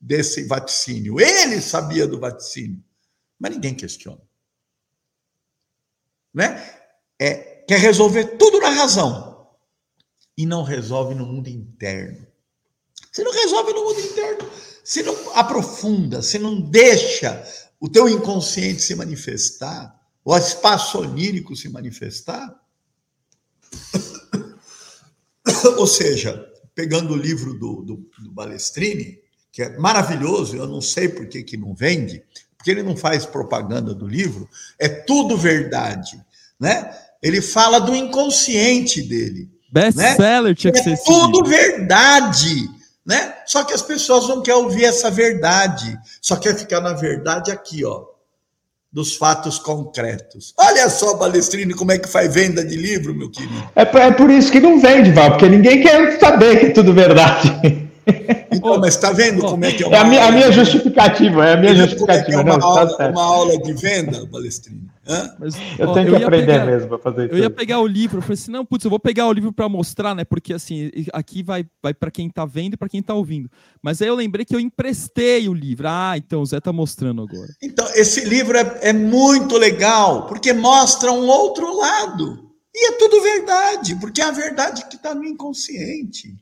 desse 0.00 0.44
vaticínio. 0.44 1.20
Ele 1.20 1.60
sabia 1.60 2.06
do 2.06 2.18
vaticínio. 2.18 2.82
Mas 3.38 3.52
ninguém 3.52 3.74
questiona. 3.74 4.20
Né? 6.32 6.62
É, 7.20 7.64
quer 7.68 7.78
resolver 7.78 8.36
tudo 8.38 8.58
na 8.60 8.70
razão. 8.70 9.35
E 10.36 10.44
não 10.44 10.62
resolve 10.62 11.14
no 11.14 11.26
mundo 11.26 11.48
interno. 11.48 12.26
Se 13.10 13.22
não 13.22 13.32
resolve 13.32 13.72
no 13.72 13.84
mundo 13.84 14.00
interno, 14.00 14.50
se 14.84 15.02
não 15.02 15.14
aprofunda, 15.34 16.20
se 16.20 16.38
não 16.38 16.60
deixa 16.60 17.42
o 17.80 17.88
teu 17.88 18.08
inconsciente 18.08 18.82
se 18.82 18.94
manifestar, 18.94 19.98
o 20.24 20.36
espaço 20.36 20.98
onírico 20.98 21.56
se 21.56 21.68
manifestar. 21.68 22.54
Ou 25.78 25.86
seja, 25.86 26.46
pegando 26.74 27.14
o 27.14 27.16
livro 27.16 27.54
do, 27.54 27.82
do, 27.82 28.10
do, 28.18 28.32
Balestrini, 28.32 29.18
que 29.50 29.62
é 29.62 29.78
maravilhoso, 29.78 30.56
eu 30.56 30.66
não 30.66 30.82
sei 30.82 31.08
por 31.08 31.26
que, 31.26 31.42
que 31.42 31.56
não 31.56 31.74
vende, 31.74 32.22
porque 32.56 32.70
ele 32.70 32.82
não 32.82 32.96
faz 32.96 33.24
propaganda 33.24 33.94
do 33.94 34.06
livro, 34.06 34.48
é 34.78 34.88
tudo 34.88 35.36
verdade, 35.36 36.22
né? 36.60 36.94
Ele 37.22 37.40
fala 37.40 37.78
do 37.78 37.94
inconsciente 37.94 39.00
dele. 39.00 39.50
Best-seller 39.80 40.50
né? 40.50 40.54
tinha 40.54 40.72
que 40.72 40.80
é 40.80 40.82
ser 40.82 40.98
tudo 41.04 41.44
verdade 41.44 42.76
né? 43.06 43.34
Só 43.46 43.62
que 43.62 43.72
as 43.72 43.82
pessoas 43.82 44.28
não 44.28 44.42
querem 44.42 44.60
ouvir 44.60 44.84
essa 44.84 45.10
verdade, 45.10 45.96
só 46.20 46.34
quer 46.34 46.56
ficar 46.56 46.80
na 46.80 46.92
verdade 46.92 47.52
aqui, 47.52 47.84
ó, 47.84 48.02
dos 48.92 49.14
fatos 49.14 49.58
concretos. 49.58 50.52
Olha 50.58 50.90
só, 50.90 51.14
Balestrini, 51.14 51.72
como 51.72 51.92
é 51.92 51.98
que 51.98 52.08
faz 52.08 52.34
venda 52.34 52.64
de 52.64 52.76
livro, 52.76 53.14
meu 53.14 53.30
querido. 53.30 53.70
É, 53.76 53.82
é 53.82 54.10
por 54.10 54.28
isso 54.30 54.50
que 54.50 54.58
não 54.58 54.80
vende, 54.80 55.12
Val, 55.12 55.30
porque 55.30 55.48
ninguém 55.48 55.82
quer 55.82 56.18
saber 56.18 56.58
que 56.58 56.66
é 56.66 56.70
tudo 56.70 56.92
verdade. 56.92 57.85
Então, 58.52 58.78
mas 58.78 58.94
está 58.94 59.12
vendo 59.12 59.42
como 59.42 59.64
é 59.64 59.72
que 59.72 59.82
é 59.82 59.86
uma. 59.86 59.96
É 59.96 60.00
a 60.00 60.04
minha, 60.04 60.24
a 60.26 60.32
minha 60.32 60.52
justificativa, 60.52 61.44
é 61.44 61.54
a 61.54 61.56
minha 61.56 61.74
justificativa. 61.74 62.38
É, 62.38 62.40
é 62.40 62.42
uma, 62.42 62.56
não, 62.56 62.66
aula, 62.66 62.96
tá 62.96 63.08
uma 63.08 63.22
aula 63.22 63.58
de 63.58 63.72
venda, 63.72 64.24
Balestrini. 64.26 64.88
Mas, 65.38 65.54
eu 65.78 65.88
ó, 65.88 65.94
tenho 65.94 66.08
eu 66.08 66.16
que 66.16 66.24
aprender 66.24 66.46
pegar, 66.46 66.66
mesmo 66.66 66.88
para 66.88 66.98
fazer 66.98 67.26
isso. 67.26 67.34
Eu 67.34 67.38
ia 67.38 67.50
pegar 67.50 67.80
o 67.80 67.86
livro, 67.86 68.18
eu 68.18 68.22
falei 68.22 68.34
assim, 68.34 68.50
não, 68.50 68.64
putz, 68.64 68.84
eu 68.84 68.90
vou 68.90 68.98
pegar 68.98 69.26
o 69.26 69.32
livro 69.32 69.52
para 69.52 69.68
mostrar, 69.68 70.14
né? 70.14 70.24
Porque 70.24 70.52
assim, 70.52 70.90
aqui 71.12 71.42
vai, 71.42 71.64
vai 71.82 71.94
para 71.94 72.10
quem 72.10 72.28
está 72.28 72.44
vendo 72.44 72.74
e 72.74 72.76
para 72.76 72.88
quem 72.88 73.00
está 73.00 73.14
ouvindo. 73.14 73.50
Mas 73.82 74.00
aí 74.02 74.08
eu 74.08 74.14
lembrei 74.14 74.44
que 74.44 74.54
eu 74.54 74.60
emprestei 74.60 75.48
o 75.48 75.54
livro. 75.54 75.86
Ah, 75.88 76.14
então 76.16 76.42
o 76.42 76.46
Zé 76.46 76.58
está 76.58 76.72
mostrando 76.72 77.22
agora. 77.22 77.48
Então, 77.62 77.86
esse 77.94 78.24
livro 78.24 78.56
é, 78.56 78.78
é 78.82 78.92
muito 78.92 79.56
legal, 79.56 80.26
porque 80.26 80.52
mostra 80.52 81.12
um 81.12 81.26
outro 81.26 81.76
lado. 81.76 82.46
E 82.74 82.88
é 82.88 82.92
tudo 82.98 83.22
verdade, 83.22 83.96
porque 83.96 84.20
é 84.20 84.24
a 84.24 84.30
verdade 84.30 84.84
que 84.86 84.96
está 84.96 85.14
no 85.14 85.24
inconsciente. 85.24 86.34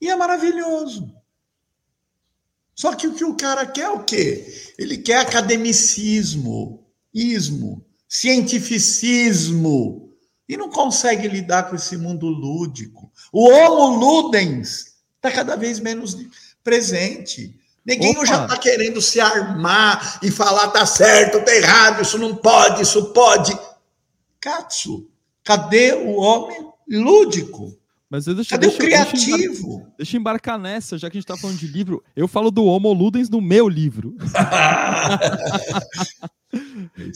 E 0.00 0.10
é 0.10 0.16
maravilhoso. 0.16 1.14
Só 2.74 2.94
que 2.94 3.06
o 3.06 3.14
que 3.14 3.24
o 3.24 3.34
cara 3.34 3.64
quer 3.64 3.84
é 3.84 3.90
o 3.90 4.04
quê? 4.04 4.72
Ele 4.76 4.98
quer 4.98 5.18
academicismo, 5.18 6.84
ismo, 7.12 7.82
cientificismo, 8.06 10.06
e 10.48 10.56
não 10.56 10.70
consegue 10.70 11.26
lidar 11.26 11.64
com 11.64 11.76
esse 11.76 11.96
mundo 11.96 12.28
lúdico. 12.28 13.10
O 13.32 13.48
homo 13.48 13.96
ludens 13.96 14.94
está 15.16 15.32
cada 15.32 15.56
vez 15.56 15.80
menos 15.80 16.16
presente. 16.62 17.58
Ninguém 17.84 18.14
já 18.26 18.44
está 18.44 18.58
querendo 18.58 19.00
se 19.00 19.20
armar 19.20 20.18
e 20.22 20.30
falar 20.30 20.68
tá 20.68 20.84
certo, 20.84 21.44
tá 21.44 21.54
errado, 21.54 22.02
isso 22.02 22.18
não 22.18 22.36
pode, 22.36 22.82
isso 22.82 23.12
pode. 23.12 23.56
Katsu, 24.40 25.08
cadê 25.42 25.94
o 25.94 26.16
homem 26.16 26.68
lúdico? 26.88 27.76
Mas 28.08 28.24
deixa, 28.26 28.50
Cadê 28.50 28.68
deixa, 28.68 28.76
o 28.76 28.86
criativo? 28.86 29.12
Deixa 29.16 29.66
embarcar, 29.66 29.94
deixa 29.96 30.16
embarcar, 30.16 30.58
nessa, 30.58 30.96
já 30.96 31.10
que 31.10 31.16
a 31.16 31.20
gente 31.20 31.24
está 31.28 31.36
falando 31.36 31.58
de 31.58 31.66
livro. 31.66 32.02
Eu 32.14 32.28
falo 32.28 32.50
do 32.52 32.64
Homo 32.64 32.92
Ludens 32.92 33.28
no 33.28 33.40
meu 33.40 33.68
livro. 33.68 34.14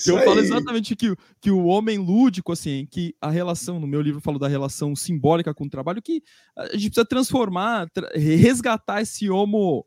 eu 0.06 0.16
aí. 0.16 0.24
falo 0.24 0.40
exatamente 0.40 0.94
que, 0.94 1.14
que 1.40 1.50
o 1.50 1.66
homem 1.66 1.98
lúdico, 1.98 2.52
assim, 2.52 2.86
que 2.90 3.14
a 3.20 3.30
relação, 3.30 3.80
no 3.80 3.86
meu 3.86 4.00
livro 4.00 4.18
eu 4.18 4.22
falo 4.22 4.38
da 4.38 4.48
relação 4.48 4.94
simbólica 4.94 5.54
com 5.54 5.64
o 5.64 5.70
trabalho, 5.70 6.02
que 6.02 6.22
a 6.56 6.76
gente 6.76 6.90
precisa 6.90 7.04
transformar, 7.04 7.88
tra 7.90 8.10
resgatar 8.14 9.00
esse 9.00 9.30
homo 9.30 9.84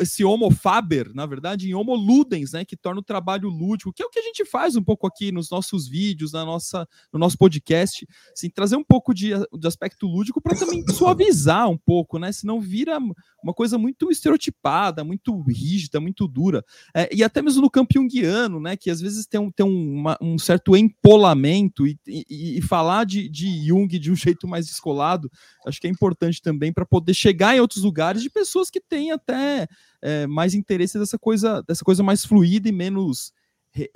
esse 0.00 0.24
homo 0.24 0.50
faber, 0.50 1.12
na 1.14 1.26
verdade, 1.26 1.68
em 1.68 1.74
homo 1.74 1.94
ludens, 1.94 2.52
né, 2.52 2.64
que 2.64 2.76
torna 2.76 3.00
o 3.00 3.04
trabalho 3.04 3.48
lúdico, 3.48 3.92
que 3.92 4.02
é 4.02 4.06
o 4.06 4.10
que 4.10 4.18
a 4.18 4.22
gente 4.22 4.44
faz 4.44 4.76
um 4.76 4.82
pouco 4.82 5.06
aqui 5.06 5.32
nos 5.32 5.50
nossos 5.50 5.88
vídeos, 5.88 6.32
na 6.32 6.44
nossa, 6.44 6.88
no 7.12 7.18
nosso 7.18 7.36
podcast, 7.36 8.06
assim, 8.32 8.48
trazer 8.48 8.76
um 8.76 8.84
pouco 8.84 9.12
de, 9.12 9.30
de 9.30 9.66
aspecto 9.66 10.06
lúdico 10.06 10.40
para 10.40 10.56
também 10.56 10.84
suavizar 10.88 11.68
um 11.68 11.76
pouco, 11.76 12.18
né, 12.18 12.32
senão 12.32 12.60
vira 12.60 12.98
uma 13.42 13.52
coisa 13.52 13.76
muito 13.76 14.10
estereotipada, 14.10 15.04
muito 15.04 15.38
rígida, 15.42 16.00
muito 16.00 16.26
dura, 16.26 16.64
é, 16.94 17.08
e 17.14 17.22
até 17.22 17.42
mesmo 17.42 17.62
no 17.62 17.70
campo 17.70 17.92
junguiano, 17.94 18.60
né, 18.60 18.76
que 18.76 18.90
às 18.90 19.00
vezes 19.00 19.09
tem 19.28 19.40
um, 19.40 19.50
tem 19.50 19.66
uma, 19.66 20.16
um 20.20 20.38
certo 20.38 20.76
empolamento, 20.76 21.86
e, 21.86 21.98
e, 22.06 22.58
e 22.58 22.62
falar 22.62 23.04
de, 23.04 23.28
de 23.28 23.66
Jung 23.66 23.86
de 23.98 24.10
um 24.10 24.16
jeito 24.16 24.46
mais 24.48 24.66
descolado, 24.66 25.30
acho 25.66 25.80
que 25.80 25.86
é 25.86 25.90
importante 25.90 26.40
também 26.42 26.72
para 26.72 26.86
poder 26.86 27.14
chegar 27.14 27.56
em 27.56 27.60
outros 27.60 27.82
lugares 27.82 28.22
de 28.22 28.30
pessoas 28.30 28.70
que 28.70 28.80
têm 28.80 29.12
até 29.12 29.66
é, 30.02 30.26
mais 30.26 30.54
interesse 30.54 30.98
dessa 30.98 31.18
coisa, 31.18 31.62
dessa 31.66 31.84
coisa 31.84 32.02
mais 32.02 32.24
fluida 32.24 32.68
e 32.68 32.72
menos 32.72 33.32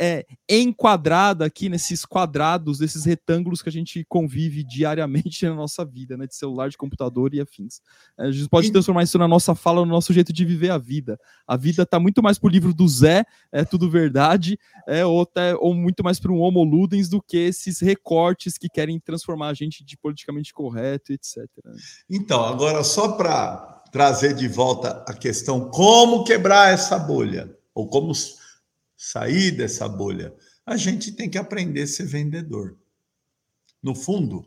é, 0.01 0.25
enquadrada 0.49 1.45
aqui 1.45 1.69
nesses 1.69 2.05
quadrados, 2.05 2.79
desses 2.79 3.05
retângulos 3.05 3.61
que 3.63 3.69
a 3.69 3.73
gente 3.73 4.05
convive 4.09 4.63
diariamente 4.63 5.47
na 5.47 5.55
nossa 5.55 5.85
vida, 5.85 6.17
né? 6.17 6.27
De 6.27 6.35
celular, 6.35 6.69
de 6.69 6.77
computador 6.77 7.35
e 7.35 7.41
afins. 7.41 7.81
É, 8.19 8.27
a 8.27 8.31
gente 8.31 8.49
pode 8.49 8.71
transformar 8.71 9.03
isso 9.03 9.19
na 9.19 9.27
nossa 9.27 9.55
fala, 9.55 9.81
no 9.81 9.93
nosso 9.93 10.13
jeito 10.13 10.33
de 10.33 10.45
viver 10.45 10.71
a 10.71 10.79
vida. 10.79 11.19
A 11.47 11.57
vida 11.57 11.83
está 11.83 11.99
muito 11.99 12.23
mais 12.23 12.39
pro 12.39 12.49
livro 12.49 12.73
do 12.73 12.87
Zé, 12.87 13.25
é 13.51 13.65
tudo 13.65 13.91
verdade, 13.91 14.59
é, 14.87 15.05
ou, 15.05 15.23
até, 15.23 15.55
ou 15.57 15.75
muito 15.75 16.05
mais 16.05 16.21
para 16.21 16.33
um 16.33 16.41
Homo 16.41 16.63
Ludens 16.63 17.09
do 17.09 17.21
que 17.21 17.37
esses 17.37 17.81
recortes 17.81 18.57
que 18.57 18.69
querem 18.69 19.01
transformar 19.01 19.49
a 19.49 19.55
gente 19.55 19.85
de 19.85 19.97
politicamente 19.97 20.53
correto, 20.53 21.13
etc. 21.13 21.45
Então, 22.09 22.45
agora 22.45 22.85
só 22.85 23.13
para 23.13 23.83
trazer 23.91 24.35
de 24.35 24.49
volta 24.49 25.05
a 25.07 25.15
questão 25.15 25.71
como 25.71 26.25
quebrar 26.25 26.73
essa 26.73 26.99
bolha, 26.99 27.57
ou 27.75 27.89
como 27.89 28.13
sair 29.05 29.51
dessa 29.51 29.87
bolha, 29.87 30.35
a 30.65 30.77
gente 30.77 31.13
tem 31.13 31.29
que 31.29 31.37
aprender 31.37 31.83
a 31.83 31.87
ser 31.87 32.07
vendedor. 32.07 32.79
No 33.83 33.95
fundo, 33.95 34.47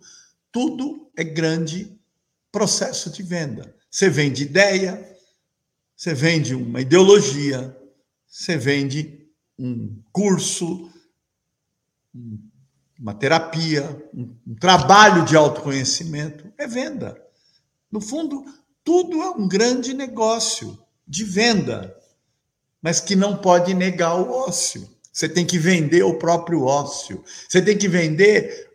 tudo 0.52 1.12
é 1.16 1.24
grande 1.24 1.96
processo 2.52 3.12
de 3.12 3.22
venda. 3.22 3.76
Você 3.90 4.10
vende 4.10 4.44
ideia, 4.44 5.16
você 5.96 6.14
vende 6.14 6.56
uma 6.56 6.82
ideologia, 6.82 7.78
você 8.28 8.58
vende 8.58 9.30
um 9.60 10.02
curso, 10.12 10.92
uma 13.00 13.14
terapia, 13.14 14.10
um, 14.12 14.56
trabalho 14.60 15.24
de 15.24 15.36
autoconhecimento, 15.36 16.52
é 16.58 16.66
venda. 16.66 17.22
No 17.92 18.02
fundo, 18.02 18.44
tudo 18.84 19.22
é 19.22 19.30
um 19.30 19.48
grande 19.48 19.94
negócio 19.94 20.84
de 21.08 21.24
venda 21.24 21.97
mas 22.82 23.00
que 23.00 23.16
não 23.16 23.38
pode 23.38 23.74
negar 23.74 24.16
o 24.16 24.32
ócio. 24.32 24.88
Você 25.12 25.28
tem 25.28 25.46
que 25.46 25.58
vender 25.58 26.04
o 26.04 26.20
próprio 26.20 26.64
ócio. 26.64 27.24
Você 27.50 27.62
tem 27.62 27.78
que 27.78 27.88
vender 27.88 28.70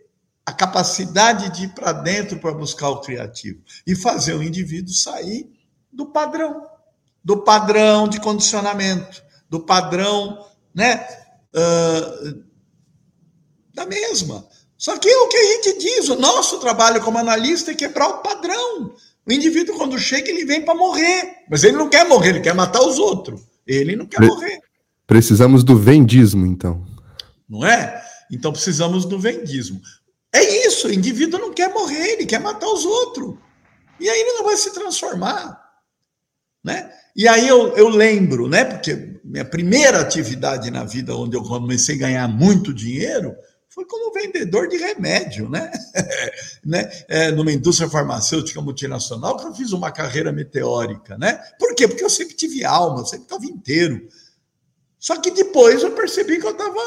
a 0.44 0.52
capacidade 0.52 1.50
de 1.50 1.64
ir 1.64 1.68
para 1.68 1.92
dentro 1.92 2.38
para 2.38 2.52
buscar 2.52 2.88
o 2.88 3.00
criativo 3.00 3.60
e 3.86 3.94
fazer 3.94 4.34
o 4.34 4.42
indivíduo 4.42 4.92
sair 4.92 5.48
do 5.92 6.06
padrão, 6.06 6.66
do 7.22 7.38
padrão 7.38 8.08
de 8.08 8.20
condicionamento, 8.20 9.22
do 9.48 9.60
padrão, 9.60 10.46
né, 10.74 11.06
uh, 11.54 12.42
da 13.72 13.86
mesma. 13.86 14.46
Só 14.76 14.98
que 14.98 15.08
é 15.08 15.16
o 15.16 15.28
que 15.28 15.36
a 15.36 15.44
gente 15.44 15.78
diz, 15.78 16.08
o 16.08 16.16
nosso 16.16 16.58
trabalho 16.58 17.00
como 17.02 17.18
analista 17.18 17.70
é 17.70 17.74
quebrar 17.74 18.08
o 18.08 18.18
padrão. 18.18 18.96
O 19.24 19.32
indivíduo, 19.32 19.76
quando 19.76 19.96
chega, 19.96 20.28
ele 20.28 20.44
vem 20.44 20.64
para 20.64 20.74
morrer, 20.74 21.44
mas 21.48 21.62
ele 21.62 21.76
não 21.76 21.88
quer 21.88 22.04
morrer, 22.08 22.30
ele 22.30 22.40
quer 22.40 22.54
matar 22.54 22.82
os 22.82 22.98
outros. 22.98 23.51
Ele 23.66 23.96
não 23.96 24.06
quer 24.06 24.18
Pre 24.18 24.26
morrer. 24.26 24.60
Precisamos 25.06 25.62
do 25.62 25.76
vendismo, 25.76 26.46
então. 26.46 26.86
Não 27.48 27.66
é? 27.66 28.02
Então 28.30 28.52
precisamos 28.52 29.04
do 29.04 29.18
vendismo. 29.18 29.80
É 30.34 30.66
isso, 30.66 30.88
o 30.88 30.92
indivíduo 30.92 31.38
não 31.38 31.52
quer 31.52 31.68
morrer, 31.72 32.12
ele 32.12 32.26
quer 32.26 32.40
matar 32.40 32.66
os 32.66 32.84
outros. 32.84 33.36
E 34.00 34.08
aí 34.08 34.20
ele 34.20 34.32
não 34.32 34.44
vai 34.44 34.56
se 34.56 34.72
transformar. 34.72 35.60
né? 36.64 36.90
E 37.14 37.28
aí 37.28 37.46
eu, 37.46 37.76
eu 37.76 37.88
lembro, 37.88 38.48
né? 38.48 38.64
Porque 38.64 39.20
minha 39.22 39.44
primeira 39.44 40.00
atividade 40.00 40.70
na 40.70 40.84
vida, 40.84 41.14
onde 41.14 41.36
eu 41.36 41.42
comecei 41.42 41.96
a 41.96 41.98
ganhar 41.98 42.28
muito 42.28 42.72
dinheiro, 42.72 43.34
foi 43.74 43.84
como 43.86 44.12
vendedor 44.12 44.68
de 44.68 44.76
remédio, 44.76 45.48
né? 45.48 45.70
né? 46.64 46.90
É, 47.08 47.30
numa 47.30 47.52
indústria 47.52 47.88
farmacêutica 47.88 48.60
multinacional, 48.60 49.36
que 49.36 49.46
eu 49.46 49.54
fiz 49.54 49.72
uma 49.72 49.90
carreira 49.90 50.32
meteórica, 50.32 51.16
né? 51.16 51.34
Por 51.58 51.74
quê? 51.74 51.88
Porque 51.88 52.04
eu 52.04 52.10
sempre 52.10 52.34
tive 52.34 52.64
alma, 52.64 53.04
sempre 53.04 53.24
estava 53.24 53.44
inteiro. 53.46 54.08
Só 54.98 55.20
que 55.20 55.30
depois 55.30 55.82
eu 55.82 55.92
percebi 55.92 56.38
que 56.38 56.46
eu 56.46 56.52
estava 56.52 56.80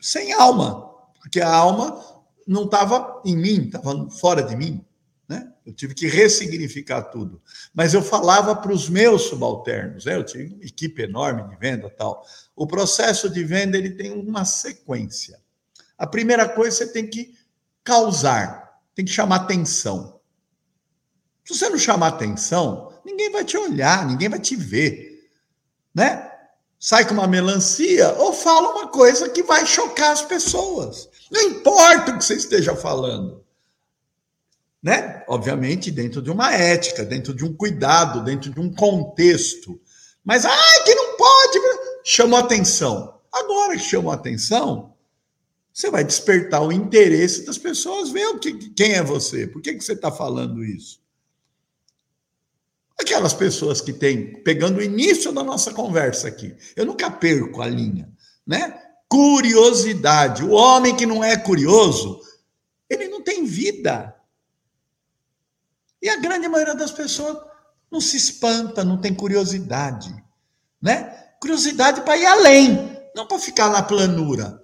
sem 0.00 0.32
alma, 0.32 0.90
porque 1.20 1.40
a 1.40 1.54
alma 1.54 2.02
não 2.46 2.64
estava 2.64 3.20
em 3.24 3.36
mim, 3.36 3.66
estava 3.66 4.08
fora 4.10 4.42
de 4.42 4.56
mim. 4.56 4.84
Eu 5.64 5.72
tive 5.72 5.94
que 5.94 6.06
ressignificar 6.06 7.04
tudo. 7.04 7.40
Mas 7.72 7.94
eu 7.94 8.02
falava 8.02 8.54
para 8.54 8.72
os 8.72 8.88
meus 8.88 9.22
subalternos, 9.22 10.04
né? 10.04 10.14
eu 10.14 10.24
tive 10.24 10.54
uma 10.54 10.64
equipe 10.64 11.02
enorme 11.02 11.48
de 11.48 11.56
venda 11.56 11.88
tal. 11.88 12.22
O 12.54 12.66
processo 12.66 13.30
de 13.30 13.42
venda 13.42 13.78
ele 13.78 13.90
tem 13.90 14.12
uma 14.12 14.44
sequência. 14.44 15.42
A 16.04 16.06
primeira 16.06 16.48
coisa 16.48 16.76
você 16.76 16.86
tem 16.86 17.08
que 17.08 17.34
causar, 17.82 18.78
tem 18.94 19.04
que 19.04 19.10
chamar 19.10 19.36
atenção. 19.36 20.20
Se 21.44 21.56
você 21.56 21.68
não 21.68 21.78
chamar 21.78 22.08
atenção, 22.08 22.92
ninguém 23.04 23.30
vai 23.30 23.44
te 23.44 23.56
olhar, 23.56 24.06
ninguém 24.06 24.28
vai 24.28 24.38
te 24.38 24.54
ver, 24.54 25.28
né? 25.94 26.30
Sai 26.78 27.06
com 27.06 27.14
uma 27.14 27.26
melancia 27.26 28.12
ou 28.18 28.32
fala 28.32 28.70
uma 28.70 28.88
coisa 28.88 29.28
que 29.30 29.42
vai 29.42 29.66
chocar 29.66 30.12
as 30.12 30.22
pessoas. 30.22 31.08
Não 31.30 31.40
importa 31.40 32.12
o 32.12 32.18
que 32.18 32.24
você 32.24 32.34
esteja 32.34 32.76
falando 32.76 33.44
né? 34.84 35.24
Obviamente, 35.26 35.90
dentro 35.90 36.20
de 36.20 36.30
uma 36.30 36.52
ética, 36.52 37.06
dentro 37.06 37.34
de 37.34 37.42
um 37.42 37.54
cuidado, 37.54 38.22
dentro 38.22 38.50
de 38.50 38.60
um 38.60 38.70
contexto. 38.70 39.80
Mas, 40.22 40.44
ai, 40.44 40.84
que 40.84 40.94
não 40.94 41.16
pode! 41.16 41.58
Chamou 42.04 42.38
atenção. 42.38 43.18
Agora 43.32 43.78
que 43.78 43.82
chamou 43.82 44.12
atenção, 44.12 44.93
você 45.74 45.90
vai 45.90 46.04
despertar 46.04 46.62
o 46.62 46.70
interesse 46.70 47.44
das 47.44 47.58
pessoas, 47.58 48.10
ver 48.10 48.28
o 48.28 48.38
que, 48.38 48.70
quem 48.70 48.92
é 48.92 49.02
você, 49.02 49.44
por 49.44 49.60
que, 49.60 49.74
que 49.74 49.82
você 49.82 49.94
está 49.94 50.12
falando 50.12 50.62
isso. 50.62 51.02
Aquelas 52.96 53.34
pessoas 53.34 53.80
que 53.80 53.92
têm, 53.92 54.40
pegando 54.44 54.78
o 54.78 54.82
início 54.82 55.32
da 55.32 55.42
nossa 55.42 55.74
conversa 55.74 56.28
aqui, 56.28 56.54
eu 56.76 56.86
nunca 56.86 57.10
perco 57.10 57.60
a 57.60 57.66
linha, 57.66 58.08
né? 58.46 58.80
Curiosidade. 59.08 60.44
O 60.44 60.52
homem 60.52 60.94
que 60.94 61.04
não 61.04 61.24
é 61.24 61.36
curioso, 61.36 62.20
ele 62.88 63.08
não 63.08 63.20
tem 63.20 63.44
vida. 63.44 64.14
E 66.00 66.08
a 66.08 66.16
grande 66.20 66.46
maioria 66.46 66.76
das 66.76 66.92
pessoas 66.92 67.36
não 67.90 68.00
se 68.00 68.16
espanta, 68.16 68.84
não 68.84 69.00
tem 69.00 69.12
curiosidade, 69.12 70.14
né? 70.80 71.34
Curiosidade 71.40 72.02
para 72.02 72.16
ir 72.16 72.26
além, 72.26 72.96
não 73.14 73.26
para 73.26 73.40
ficar 73.40 73.70
na 73.70 73.82
planura. 73.82 74.63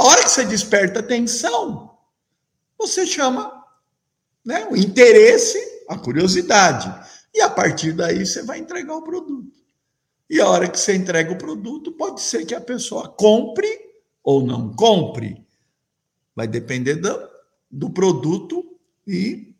A 0.00 0.02
hora 0.02 0.22
que 0.22 0.30
você 0.30 0.46
desperta 0.46 1.00
atenção, 1.00 1.94
você 2.78 3.06
chama 3.06 3.52
né, 4.42 4.66
o 4.70 4.74
interesse, 4.74 5.58
a 5.86 5.98
curiosidade. 5.98 6.90
E 7.34 7.42
a 7.42 7.50
partir 7.50 7.92
daí 7.92 8.24
você 8.24 8.42
vai 8.42 8.60
entregar 8.60 8.94
o 8.94 9.02
produto. 9.02 9.52
E 10.30 10.40
a 10.40 10.48
hora 10.48 10.70
que 10.70 10.78
você 10.78 10.94
entrega 10.94 11.30
o 11.30 11.36
produto, 11.36 11.92
pode 11.92 12.22
ser 12.22 12.46
que 12.46 12.54
a 12.54 12.60
pessoa 12.62 13.10
compre 13.10 13.68
ou 14.24 14.42
não 14.42 14.72
compre. 14.72 15.46
Vai 16.34 16.48
depender 16.48 16.94
do, 16.94 17.28
do 17.70 17.90
produto 17.90 18.74
e 19.06 19.54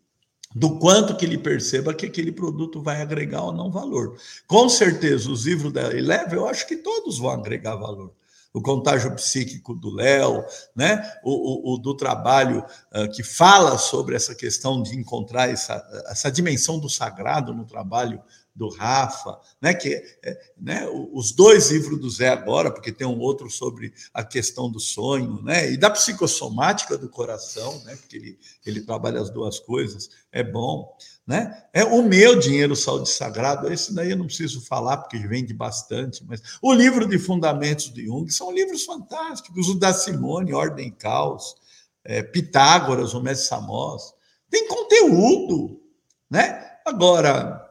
do 0.54 0.78
quanto 0.78 1.18
que 1.18 1.26
ele 1.26 1.36
perceba 1.36 1.92
que 1.92 2.06
aquele 2.06 2.32
produto 2.32 2.80
vai 2.80 3.02
agregar 3.02 3.42
ou 3.42 3.52
não 3.52 3.70
valor. 3.70 4.16
Com 4.46 4.70
certeza, 4.70 5.30
os 5.30 5.44
livros 5.44 5.70
da 5.70 5.94
Eleve, 5.94 6.36
eu 6.36 6.48
acho 6.48 6.66
que 6.66 6.76
todos 6.76 7.18
vão 7.18 7.28
agregar 7.32 7.76
valor. 7.76 8.14
O 8.52 8.60
contágio 8.60 9.14
psíquico 9.14 9.74
do 9.74 9.94
Léo, 9.94 10.44
né? 10.74 11.08
o, 11.22 11.72
o, 11.72 11.74
o, 11.74 11.78
do 11.78 11.96
trabalho 11.96 12.64
uh, 12.92 13.10
que 13.12 13.22
fala 13.22 13.78
sobre 13.78 14.16
essa 14.16 14.34
questão 14.34 14.82
de 14.82 14.96
encontrar 14.96 15.48
essa, 15.48 15.82
essa 16.08 16.32
dimensão 16.32 16.78
do 16.78 16.88
sagrado 16.88 17.54
no 17.54 17.64
trabalho 17.64 18.20
do 18.54 18.68
Rafa, 18.68 19.38
né? 19.60 19.72
Que 19.72 20.02
é, 20.22 20.38
né? 20.60 20.86
Os 21.12 21.32
dois 21.32 21.70
livros 21.70 21.98
do 21.98 22.10
Zé 22.10 22.28
agora, 22.28 22.70
porque 22.70 22.92
tem 22.92 23.06
um 23.06 23.18
outro 23.18 23.48
sobre 23.48 23.92
a 24.12 24.24
questão 24.24 24.70
do 24.70 24.80
sonho, 24.80 25.42
né? 25.42 25.70
E 25.72 25.76
da 25.76 25.88
psicossomática 25.88 26.98
do 26.98 27.08
coração, 27.08 27.82
né? 27.84 27.96
Porque 27.96 28.16
ele, 28.16 28.38
ele 28.66 28.80
trabalha 28.82 29.20
as 29.20 29.30
duas 29.30 29.58
coisas, 29.58 30.10
é 30.32 30.42
bom, 30.42 30.94
né? 31.30 31.62
É 31.72 31.84
o 31.84 32.02
meu 32.02 32.36
dinheiro 32.36 32.74
saúde 32.74 33.08
sagrado, 33.08 33.72
esse 33.72 33.94
daí 33.94 34.10
eu 34.10 34.16
não 34.16 34.26
preciso 34.26 34.60
falar 34.62 34.96
porque 34.96 35.16
vende 35.16 35.54
bastante, 35.54 36.24
mas 36.26 36.42
o 36.60 36.74
livro 36.74 37.06
de 37.06 37.20
fundamentos 37.20 37.94
de 37.94 38.06
Jung 38.06 38.28
são 38.32 38.50
livros 38.50 38.84
fantásticos, 38.84 39.68
o 39.68 39.78
da 39.78 39.94
Simone, 39.94 40.52
Ordem 40.52 40.88
e 40.88 40.90
Caos, 40.90 41.54
é, 42.02 42.20
Pitágoras, 42.20 43.14
o 43.14 43.22
Mestre 43.22 43.46
Samos, 43.46 44.12
tem 44.50 44.66
conteúdo, 44.66 45.80
né? 46.28 46.68
Agora, 46.84 47.64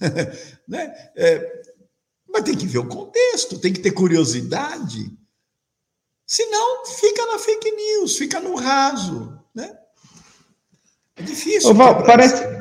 né? 0.66 0.92
É, 1.14 1.62
mas 2.28 2.42
tem 2.42 2.56
que 2.56 2.66
ver 2.66 2.78
o 2.78 2.88
contexto, 2.88 3.60
tem 3.60 3.72
que 3.72 3.80
ter 3.80 3.92
curiosidade. 3.92 5.16
Senão, 6.26 6.84
fica 6.86 7.24
na 7.26 7.38
fake 7.38 7.70
news, 7.70 8.16
fica 8.16 8.40
no 8.40 8.56
raso. 8.56 9.38
Né? 9.54 9.78
É 11.14 11.22
difícil. 11.22 11.70
Ô, 11.70 11.74
Val, 11.74 12.02
parece, 12.02 12.59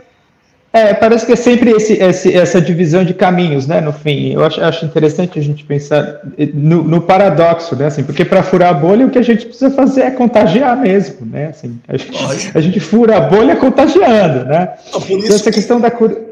é, 0.71 0.93
parece 0.93 1.25
que 1.25 1.31
é 1.31 1.35
sempre 1.35 1.71
esse, 1.71 1.93
esse, 1.93 2.33
essa 2.33 2.61
divisão 2.61 3.03
de 3.03 3.13
caminhos, 3.13 3.65
né? 3.65 3.81
No 3.81 3.91
fim, 3.91 4.33
eu 4.33 4.43
acho, 4.43 4.61
acho 4.61 4.85
interessante 4.85 5.39
a 5.39 5.41
gente 5.41 5.63
pensar 5.63 6.21
no, 6.53 6.83
no 6.83 7.01
paradoxo, 7.01 7.75
né? 7.75 7.87
Assim, 7.87 8.03
porque 8.03 8.23
para 8.23 8.43
furar 8.43 8.69
a 8.69 8.73
bolha, 8.73 9.07
o 9.07 9.09
que 9.09 9.17
a 9.17 9.23
gente 9.23 9.47
precisa 9.47 9.71
fazer 9.71 10.01
é 10.01 10.11
contagiar 10.11 10.77
mesmo, 10.77 11.25
né? 11.25 11.47
Assim, 11.47 11.79
a, 11.87 11.97
gente, 11.97 12.57
a 12.57 12.61
gente 12.61 12.79
fura 12.79 13.17
a 13.17 13.21
bolha 13.21 13.55
contagiando, 13.55 14.45
né? 14.45 14.75
Não, 14.93 15.01
por 15.01 15.17
isso 15.17 15.25
então, 15.25 15.35
essa 15.35 15.51
questão 15.51 15.81
da 15.81 15.89
curiosidade 15.89 16.29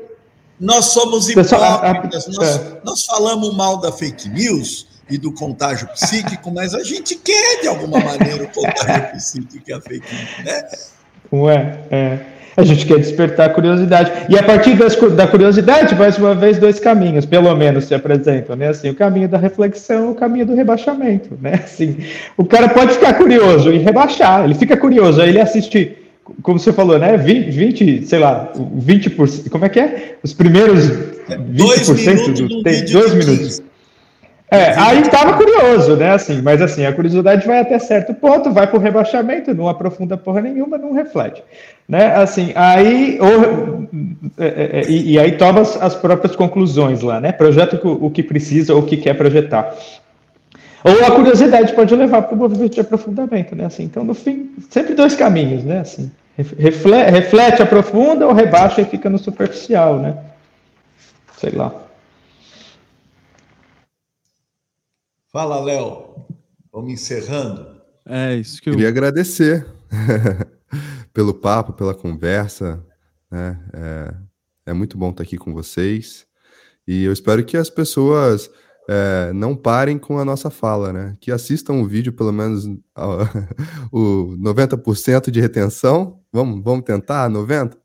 nós 0.60 0.86
somos 0.86 1.30
hipócritas, 1.30 2.28
nós, 2.28 2.58
é. 2.58 2.82
nós 2.84 3.06
falamos 3.06 3.56
mal 3.56 3.78
da 3.78 3.92
fake 3.92 4.28
news 4.30 4.88
e 5.10 5.18
do 5.18 5.32
contágio 5.32 5.88
psíquico, 5.90 6.52
mas 6.52 6.74
a 6.74 6.84
gente 6.84 7.16
quer, 7.16 7.62
de 7.62 7.68
alguma 7.68 8.00
maneira, 8.00 8.44
o 8.44 8.48
contágio 8.48 9.12
psíquico 9.18 9.70
e 9.70 9.74
a 9.74 9.80
fake 9.80 10.16
news, 10.16 10.46
né? 10.46 10.68
Ué, 11.32 11.80
é. 11.92 12.20
A 12.58 12.64
gente 12.64 12.88
quer 12.88 12.98
despertar 12.98 13.46
a 13.46 13.54
curiosidade. 13.54 14.12
E 14.28 14.36
a 14.36 14.42
partir 14.42 14.76
das, 14.76 14.96
da 14.96 15.28
curiosidade, 15.28 15.96
mais 15.96 16.18
uma 16.18 16.34
vez, 16.34 16.58
dois 16.58 16.80
caminhos, 16.80 17.24
pelo 17.24 17.56
menos, 17.56 17.86
se 17.86 17.94
apresentam, 17.94 18.56
né? 18.56 18.70
Assim, 18.70 18.90
o 18.90 18.96
caminho 18.96 19.30
da 19.30 19.38
reflexão, 19.38 20.12
o 20.12 20.16
caminho 20.16 20.46
do 20.46 20.56
rebaixamento, 20.56 21.38
né? 21.40 21.62
Assim, 21.64 21.98
o 22.36 22.44
cara 22.44 22.68
pode 22.70 22.94
ficar 22.94 23.14
curioso 23.14 23.72
e 23.72 23.78
rebaixar, 23.78 24.44
ele 24.44 24.56
fica 24.56 24.76
curioso, 24.76 25.22
aí 25.22 25.30
ele 25.30 25.40
assiste 25.40 25.98
como 26.42 26.60
você 26.60 26.74
falou, 26.74 27.00
né? 27.00 27.16
20, 27.16 27.52
20 27.52 28.06
sei 28.06 28.20
lá, 28.20 28.52
20%. 28.56 29.50
Como 29.50 29.66
é 29.66 29.70
que 29.70 29.80
é? 29.80 30.16
Os 30.24 30.34
primeiros 30.34 30.90
20% 30.90 31.46
dois 31.54 31.88
minutos 31.88 32.40
do, 32.40 32.64
tem, 32.64 32.86
dois 32.86 33.14
minutos. 33.14 33.62
É, 34.50 34.80
aí 34.80 35.02
estava 35.02 35.34
curioso, 35.34 35.98
né? 35.98 36.12
Assim, 36.12 36.42
mas 36.42 36.62
assim, 36.62 36.86
a 36.86 36.94
curiosidade 36.94 37.46
vai 37.46 37.60
até 37.60 37.78
certo 37.80 38.14
ponto, 38.14 38.52
vai 38.52 38.66
para 38.66 38.78
o 38.78 38.82
rebaixamento, 38.82 39.54
não 39.54 39.68
aprofunda 39.68 40.16
porra 40.16 40.40
nenhuma, 40.40 40.78
não 40.78 40.94
reflete. 40.94 41.44
Né? 41.88 42.16
Assim, 42.16 42.54
aí, 42.56 43.20
ou, 43.20 43.90
é, 44.38 44.48
é, 44.48 44.80
é 44.80 44.90
e, 44.90 45.12
e, 45.14 45.20
aí 45.20 45.34
toma 45.34 45.62
as, 45.62 45.82
as, 45.82 45.96
próprias 45.96 46.34
conclusões 46.34 47.02
lá, 47.02 47.20
né? 47.20 47.34
Projeta 47.34 47.80
o, 47.86 48.06
o 48.06 48.10
que 48.10 48.24
precisa 48.24 48.74
ou 48.74 48.82
o 48.82 48.86
que 48.86 48.96
quer 48.96 49.16
projetar. 49.16 49.76
Ou 50.82 51.06
a 51.06 51.12
curiosidade 51.12 51.74
pode 51.74 51.94
levar 51.94 52.22
para 52.22 52.36
o 52.36 52.38
movimento 52.38 52.76
de 52.76 52.80
aprofundamento, 52.80 53.54
né? 53.54 53.66
Assim, 53.66 53.84
então, 53.84 54.06
no 54.06 54.14
fim, 54.14 54.52
sempre 54.70 54.94
dois 54.94 55.14
caminhos, 55.14 55.66
né? 55.66 55.82
Assim, 55.82 56.10
reflete, 56.38 57.12
reflete 57.12 57.62
aprofunda 57.62 58.26
ou 58.26 58.34
rebaixa 58.34 58.82
e 58.82 58.86
fica 58.86 59.10
no 59.10 59.18
superficial, 59.18 60.00
né? 60.00 60.16
Sei 61.38 61.52
lá. 61.52 61.87
Fala, 65.38 65.64
Léo. 65.64 66.26
Vamos 66.74 66.94
encerrando. 66.94 67.80
É 68.08 68.34
isso 68.38 68.60
que 68.60 68.72
eu 68.72 68.74
queria 68.74 68.90
agradecer 68.90 69.68
pelo 71.14 71.32
papo, 71.32 71.74
pela 71.74 71.94
conversa. 71.94 72.84
Né? 73.30 73.60
É, 73.72 74.14
é 74.72 74.74
muito 74.74 74.98
bom 74.98 75.12
estar 75.12 75.22
aqui 75.22 75.38
com 75.38 75.54
vocês. 75.54 76.26
E 76.88 77.04
eu 77.04 77.14
espero 77.14 77.46
que 77.46 77.56
as 77.56 77.70
pessoas 77.70 78.50
é, 78.90 79.32
não 79.32 79.56
parem 79.56 80.00
com 80.00 80.18
a 80.18 80.26
nossa 80.26 80.50
fala, 80.50 80.92
né? 80.92 81.16
Que 81.22 81.32
assistam 81.32 81.74
o 81.74 81.88
vídeo, 81.88 82.14
pelo 82.14 82.32
menos 82.32 82.66
o 83.94 84.36
90% 84.40 85.30
de 85.30 85.40
retenção. 85.40 86.20
Vamos, 86.34 86.64
vamos 86.64 86.84
tentar 86.84 87.30
90%? 87.30 87.78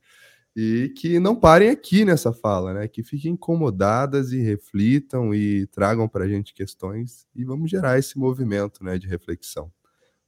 E 0.54 0.92
que 0.96 1.18
não 1.18 1.34
parem 1.34 1.70
aqui 1.70 2.04
nessa 2.04 2.32
fala, 2.32 2.74
né? 2.74 2.86
Que 2.86 3.02
fiquem 3.02 3.32
incomodadas 3.32 4.32
e 4.32 4.42
reflitam 4.42 5.34
e 5.34 5.66
tragam 5.68 6.06
para 6.06 6.24
a 6.24 6.28
gente 6.28 6.52
questões 6.52 7.26
e 7.34 7.42
vamos 7.44 7.70
gerar 7.70 7.98
esse 7.98 8.18
movimento 8.18 8.84
né, 8.84 8.98
de 8.98 9.08
reflexão. 9.08 9.72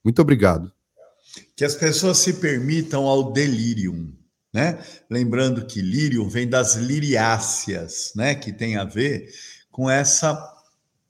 Muito 0.03 0.23
obrigado. 0.23 0.73
Que 1.55 1.65
as 1.65 1.75
pessoas 1.75 2.19
se 2.19 2.35
permitam 2.35 3.05
ao 3.05 3.33
delírio, 3.33 4.17
né? 4.53 4.79
Lembrando 5.11 5.67
que 5.67 5.83
lírio 5.83 6.29
vem 6.29 6.49
das 6.49 6.77
liriáceas, 6.77 8.13
né? 8.17 8.35
Que 8.35 8.53
tem 8.53 8.77
a 8.77 8.85
ver 8.85 9.29
com 9.71 9.91
essa 9.91 10.55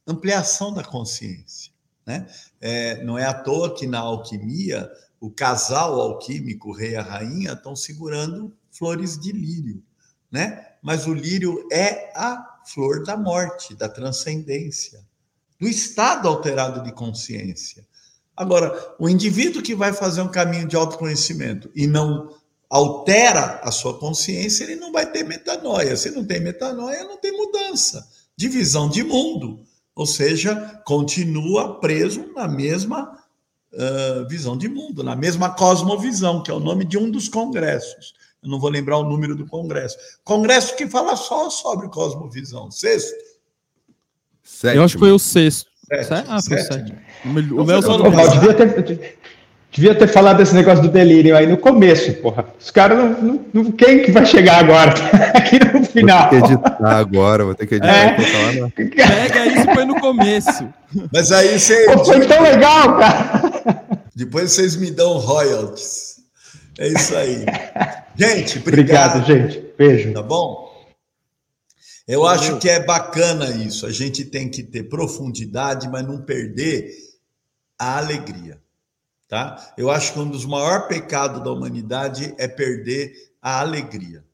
ampliação 0.06 0.74
da 0.74 0.82
consciência, 0.82 1.72
né? 2.04 2.26
É, 2.60 3.04
não 3.04 3.16
é 3.16 3.24
à 3.24 3.34
toa 3.34 3.74
que 3.74 3.86
na 3.86 4.00
alquimia 4.00 4.90
o 5.20 5.30
casal 5.30 6.00
alquímico, 6.00 6.70
o 6.70 6.74
rei 6.74 6.92
e 6.92 6.96
a 6.96 7.02
rainha, 7.02 7.52
estão 7.52 7.76
segurando 7.76 8.54
flores 8.76 9.18
de 9.18 9.32
lírio, 9.32 9.82
né? 10.30 10.66
Mas 10.82 11.06
o 11.06 11.14
lírio 11.14 11.66
é 11.72 12.12
a 12.14 12.60
flor 12.66 13.04
da 13.04 13.16
morte, 13.16 13.74
da 13.74 13.88
transcendência, 13.88 15.04
do 15.58 15.66
estado 15.66 16.28
alterado 16.28 16.82
de 16.82 16.92
consciência. 16.92 17.86
Agora, 18.36 18.96
o 18.98 19.08
indivíduo 19.08 19.62
que 19.62 19.74
vai 19.74 19.92
fazer 19.92 20.20
um 20.20 20.30
caminho 20.30 20.66
de 20.66 20.76
autoconhecimento 20.76 21.70
e 21.74 21.86
não 21.86 22.34
altera 22.68 23.60
a 23.62 23.70
sua 23.70 23.98
consciência, 23.98 24.64
ele 24.64 24.76
não 24.76 24.90
vai 24.90 25.10
ter 25.10 25.22
metanoia. 25.24 25.96
Se 25.96 26.10
não 26.10 26.24
tem 26.24 26.40
metanoia, 26.40 27.04
não 27.04 27.16
tem 27.16 27.32
mudança. 27.32 28.06
Divisão 28.36 28.88
de 28.88 29.04
mundo. 29.04 29.60
Ou 29.94 30.06
seja, 30.06 30.82
continua 30.84 31.78
preso 31.78 32.32
na 32.34 32.48
mesma 32.48 33.16
uh, 33.72 34.28
visão 34.28 34.58
de 34.58 34.68
mundo, 34.68 35.04
na 35.04 35.14
mesma 35.14 35.50
cosmovisão, 35.50 36.42
que 36.42 36.50
é 36.50 36.54
o 36.54 36.58
nome 36.58 36.84
de 36.84 36.98
um 36.98 37.08
dos 37.08 37.28
congressos. 37.28 38.14
Eu 38.44 38.50
não 38.50 38.60
vou 38.60 38.68
lembrar 38.68 38.98
o 38.98 39.02
número 39.02 39.34
do 39.34 39.46
congresso. 39.46 39.96
Congresso 40.22 40.76
que 40.76 40.86
fala 40.86 41.16
só 41.16 41.48
sobre 41.48 41.88
cosmovisão. 41.88 42.70
Sexto? 42.70 43.14
Sétimo. 44.42 44.80
Eu 44.80 44.84
acho 44.84 44.94
que 44.94 45.00
foi 45.00 45.12
o 45.12 45.18
sexto. 45.18 45.70
Sétimo. 45.88 46.24
Ah, 46.28 46.42
foi 46.42 46.56
o 46.58 46.62
sétimo. 46.62 46.98
O 47.58 47.64
Léo 47.64 47.82
só 47.82 47.96
devia 47.96 48.54
ter, 48.54 49.18
devia 49.72 49.94
ter 49.94 50.08
falado 50.08 50.36
desse 50.36 50.54
negócio 50.54 50.82
do 50.82 50.90
delírio 50.90 51.34
aí 51.34 51.46
no 51.46 51.56
começo, 51.56 52.12
porra. 52.20 52.44
Os 52.60 52.70
caras 52.70 52.98
não, 52.98 53.22
não, 53.22 53.44
não, 53.54 53.72
Quem 53.72 54.02
que 54.02 54.12
vai 54.12 54.26
chegar 54.26 54.58
agora? 54.58 54.92
Aqui 55.34 55.58
no 55.58 55.82
final. 55.82 56.30
Vou 56.30 56.40
ter 56.40 56.46
que 56.46 56.52
editar 56.52 56.96
agora, 56.98 57.44
vou 57.46 57.54
ter 57.54 57.66
que 57.66 57.74
editar. 57.76 57.96
É. 57.96 58.12
Pega 58.70 59.46
isso 59.46 59.70
e 59.70 59.74
põe 59.74 59.86
no 59.86 59.98
começo. 60.00 60.68
Mas 61.10 61.32
aí 61.32 61.58
você. 61.58 61.86
Pô, 61.86 62.04
foi 62.04 62.26
tão 62.26 62.42
legal, 62.42 62.98
cara. 62.98 63.42
Depois 64.14 64.52
vocês 64.52 64.76
me 64.76 64.90
dão 64.90 65.16
royalties. 65.16 66.13
É 66.78 66.88
isso 66.88 67.16
aí. 67.16 67.44
Gente, 68.16 68.58
obrigado. 68.58 69.18
obrigado 69.18 69.50
gente. 69.50 69.74
Beijo. 69.76 70.12
Tá 70.12 70.22
bom? 70.22 70.64
Eu 72.06 72.20
Valeu. 72.20 72.40
acho 72.40 72.58
que 72.58 72.68
é 72.68 72.84
bacana 72.84 73.50
isso. 73.50 73.86
A 73.86 73.90
gente 73.90 74.24
tem 74.24 74.48
que 74.48 74.62
ter 74.62 74.84
profundidade, 74.84 75.88
mas 75.88 76.06
não 76.06 76.22
perder 76.22 76.94
a 77.78 77.98
alegria. 77.98 78.60
Tá? 79.26 79.74
Eu 79.76 79.90
acho 79.90 80.12
que 80.12 80.18
um 80.18 80.28
dos 80.28 80.44
maiores 80.44 80.86
pecados 80.86 81.42
da 81.42 81.50
humanidade 81.50 82.34
é 82.38 82.46
perder 82.46 83.32
a 83.40 83.60
alegria. 83.60 84.24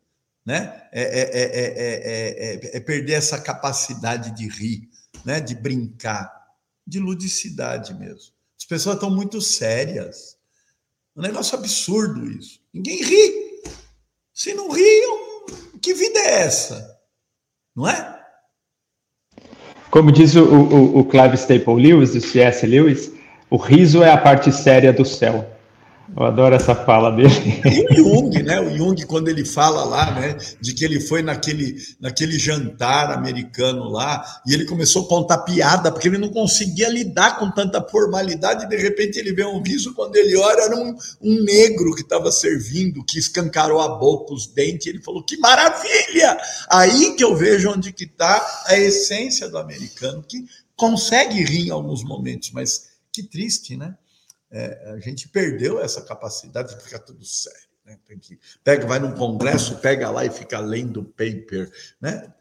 Né? 0.45 0.83
É, 0.93 1.03
é, 1.03 2.71
é, 2.73 2.77
é, 2.77 2.81
perder 2.81 3.12
essa 3.12 3.41
capacidade 3.41 4.33
de 4.33 4.49
rir, 4.49 4.89
né? 5.25 5.41
de 5.41 5.55
brincar, 5.55 6.31
de 6.87 6.99
ludicidade 6.99 7.95
mesmo. 7.95 8.33
As 8.59 8.65
pessoas 8.65 8.97
estão 8.97 9.11
muito 9.11 9.41
sérias. 9.41 10.37
Um 11.21 11.23
negócio 11.23 11.59
absurdo 11.59 12.25
isso. 12.31 12.61
Ninguém 12.73 13.03
ri. 13.03 13.63
Se 14.33 14.55
não 14.55 14.71
riam, 14.71 15.19
que 15.83 15.93
vida 15.93 16.19
é 16.19 16.45
essa? 16.45 16.99
Não 17.77 17.87
é? 17.87 18.21
Como 19.91 20.11
diz 20.11 20.35
o, 20.35 20.43
o, 20.43 21.01
o 21.01 21.05
Clive 21.05 21.35
Staple 21.35 21.75
Lewis, 21.75 22.15
do 22.15 22.23
C.S. 22.23 22.67
Lewis, 22.67 23.13
o 23.51 23.59
riso 23.59 24.03
é 24.03 24.11
a 24.11 24.17
parte 24.17 24.51
séria 24.51 24.95
do 24.95 25.05
céu. 25.05 25.47
Eu 26.16 26.24
adoro 26.24 26.55
essa 26.55 26.74
fala 26.74 27.11
dele. 27.11 27.61
E 27.65 28.01
o 28.01 28.05
Jung, 28.05 28.43
né? 28.43 28.61
O 28.61 28.77
Jung, 28.77 29.01
quando 29.07 29.28
ele 29.28 29.45
fala 29.45 29.85
lá, 29.85 30.11
né, 30.12 30.37
de 30.61 30.74
que 30.74 30.85
ele 30.85 31.01
foi 31.01 31.23
naquele, 31.23 31.77
naquele 32.01 32.39
jantar 32.39 33.12
americano 33.12 33.89
lá, 33.89 34.24
e 34.47 34.53
ele 34.53 34.65
começou 34.65 35.05
a 35.05 35.09
contar 35.09 35.39
piada, 35.39 35.91
porque 35.91 36.09
ele 36.09 36.19
não 36.19 36.31
conseguia 36.31 36.89
lidar 36.89 37.39
com 37.39 37.51
tanta 37.51 37.81
formalidade, 37.89 38.65
e 38.65 38.69
de 38.69 38.77
repente 38.77 39.19
ele 39.19 39.32
vê 39.32 39.45
um 39.45 39.62
riso, 39.62 39.95
quando 39.95 40.16
ele 40.16 40.37
olha, 40.37 40.62
era 40.62 40.77
um, 40.77 40.97
um 41.23 41.43
negro 41.45 41.95
que 41.95 42.03
estava 42.03 42.32
servindo, 42.32 43.05
que 43.05 43.19
escancarou 43.19 43.81
a 43.81 43.89
boca, 43.89 44.35
os 44.35 44.47
dentes, 44.47 44.89
ele 44.89 45.03
falou, 45.03 45.23
que 45.23 45.39
maravilha! 45.39 46.37
Aí 46.69 47.15
que 47.15 47.23
eu 47.23 47.37
vejo 47.37 47.70
onde 47.70 47.93
que 47.93 48.05
está 48.05 48.65
a 48.66 48.77
essência 48.77 49.49
do 49.49 49.59
americano, 49.59 50.24
que 50.27 50.45
consegue 50.77 51.45
rir 51.45 51.69
em 51.69 51.70
alguns 51.70 52.03
momentos, 52.03 52.51
mas 52.53 52.89
que 53.12 53.23
triste, 53.23 53.77
né? 53.77 53.95
É, 54.51 54.93
a 54.93 54.98
gente 54.98 55.28
perdeu 55.28 55.81
essa 55.81 56.02
capacidade 56.02 56.77
de 56.77 56.82
ficar 56.82 57.01
tudo 57.01 57.24
sério. 57.24 57.68
Né? 57.85 57.98
Tem 58.06 58.18
que, 58.18 58.39
pega, 58.64 58.86
vai 58.86 58.98
num 58.98 59.12
congresso, 59.12 59.77
pega 59.78 60.10
lá 60.10 60.24
e 60.24 60.31
fica 60.31 60.59
lendo 60.59 61.05
paper, 61.05 61.70
né? 62.01 62.32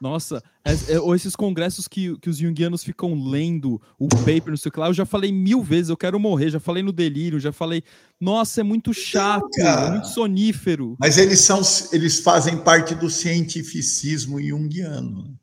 Nossa, 0.00 0.42
é, 0.64 0.72
é, 0.72 1.14
esses 1.14 1.34
congressos 1.34 1.88
que, 1.88 2.18
que 2.18 2.28
os 2.28 2.36
junguianos 2.36 2.84
ficam 2.84 3.14
lendo 3.14 3.80
o 3.98 4.08
paper, 4.08 4.48
não 4.48 4.56
sei 4.56 4.68
o 4.68 4.72
que 4.72 4.80
lá, 4.80 4.88
eu 4.88 4.94
já 4.94 5.06
falei 5.06 5.32
mil 5.32 5.62
vezes, 5.62 5.88
eu 5.88 5.96
quero 5.96 6.20
morrer, 6.20 6.50
já 6.50 6.60
falei 6.60 6.82
no 6.82 6.92
delírio, 6.92 7.40
já 7.40 7.50
falei, 7.50 7.82
nossa, 8.20 8.60
é 8.60 8.64
muito 8.64 8.92
chato, 8.92 9.58
é 9.58 9.90
muito 9.90 10.08
sonífero. 10.08 10.96
Mas 11.00 11.16
eles 11.16 11.40
são, 11.40 11.62
eles 11.92 12.20
fazem 12.20 12.58
parte 12.58 12.94
do 12.94 13.08
cientificismo 13.08 14.40
junguiano. 14.42 15.38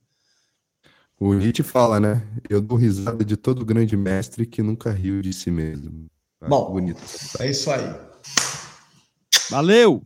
O 1.25 1.33
Nietzsche 1.33 1.63
fala, 1.63 2.01
né? 2.01 2.21
Eu 2.49 2.59
dou 2.59 2.77
risada 2.77 3.23
de 3.23 3.37
todo 3.37 3.63
grande 3.63 3.95
mestre 3.95 4.45
que 4.45 4.61
nunca 4.61 4.91
riu 4.91 5.21
de 5.21 5.31
si 5.31 5.49
mesmo. 5.49 6.07
Bom, 6.45 6.69
bonito. 6.69 7.01
É 7.39 7.49
isso 7.49 7.71
aí. 7.71 7.95
Valeu! 9.49 10.03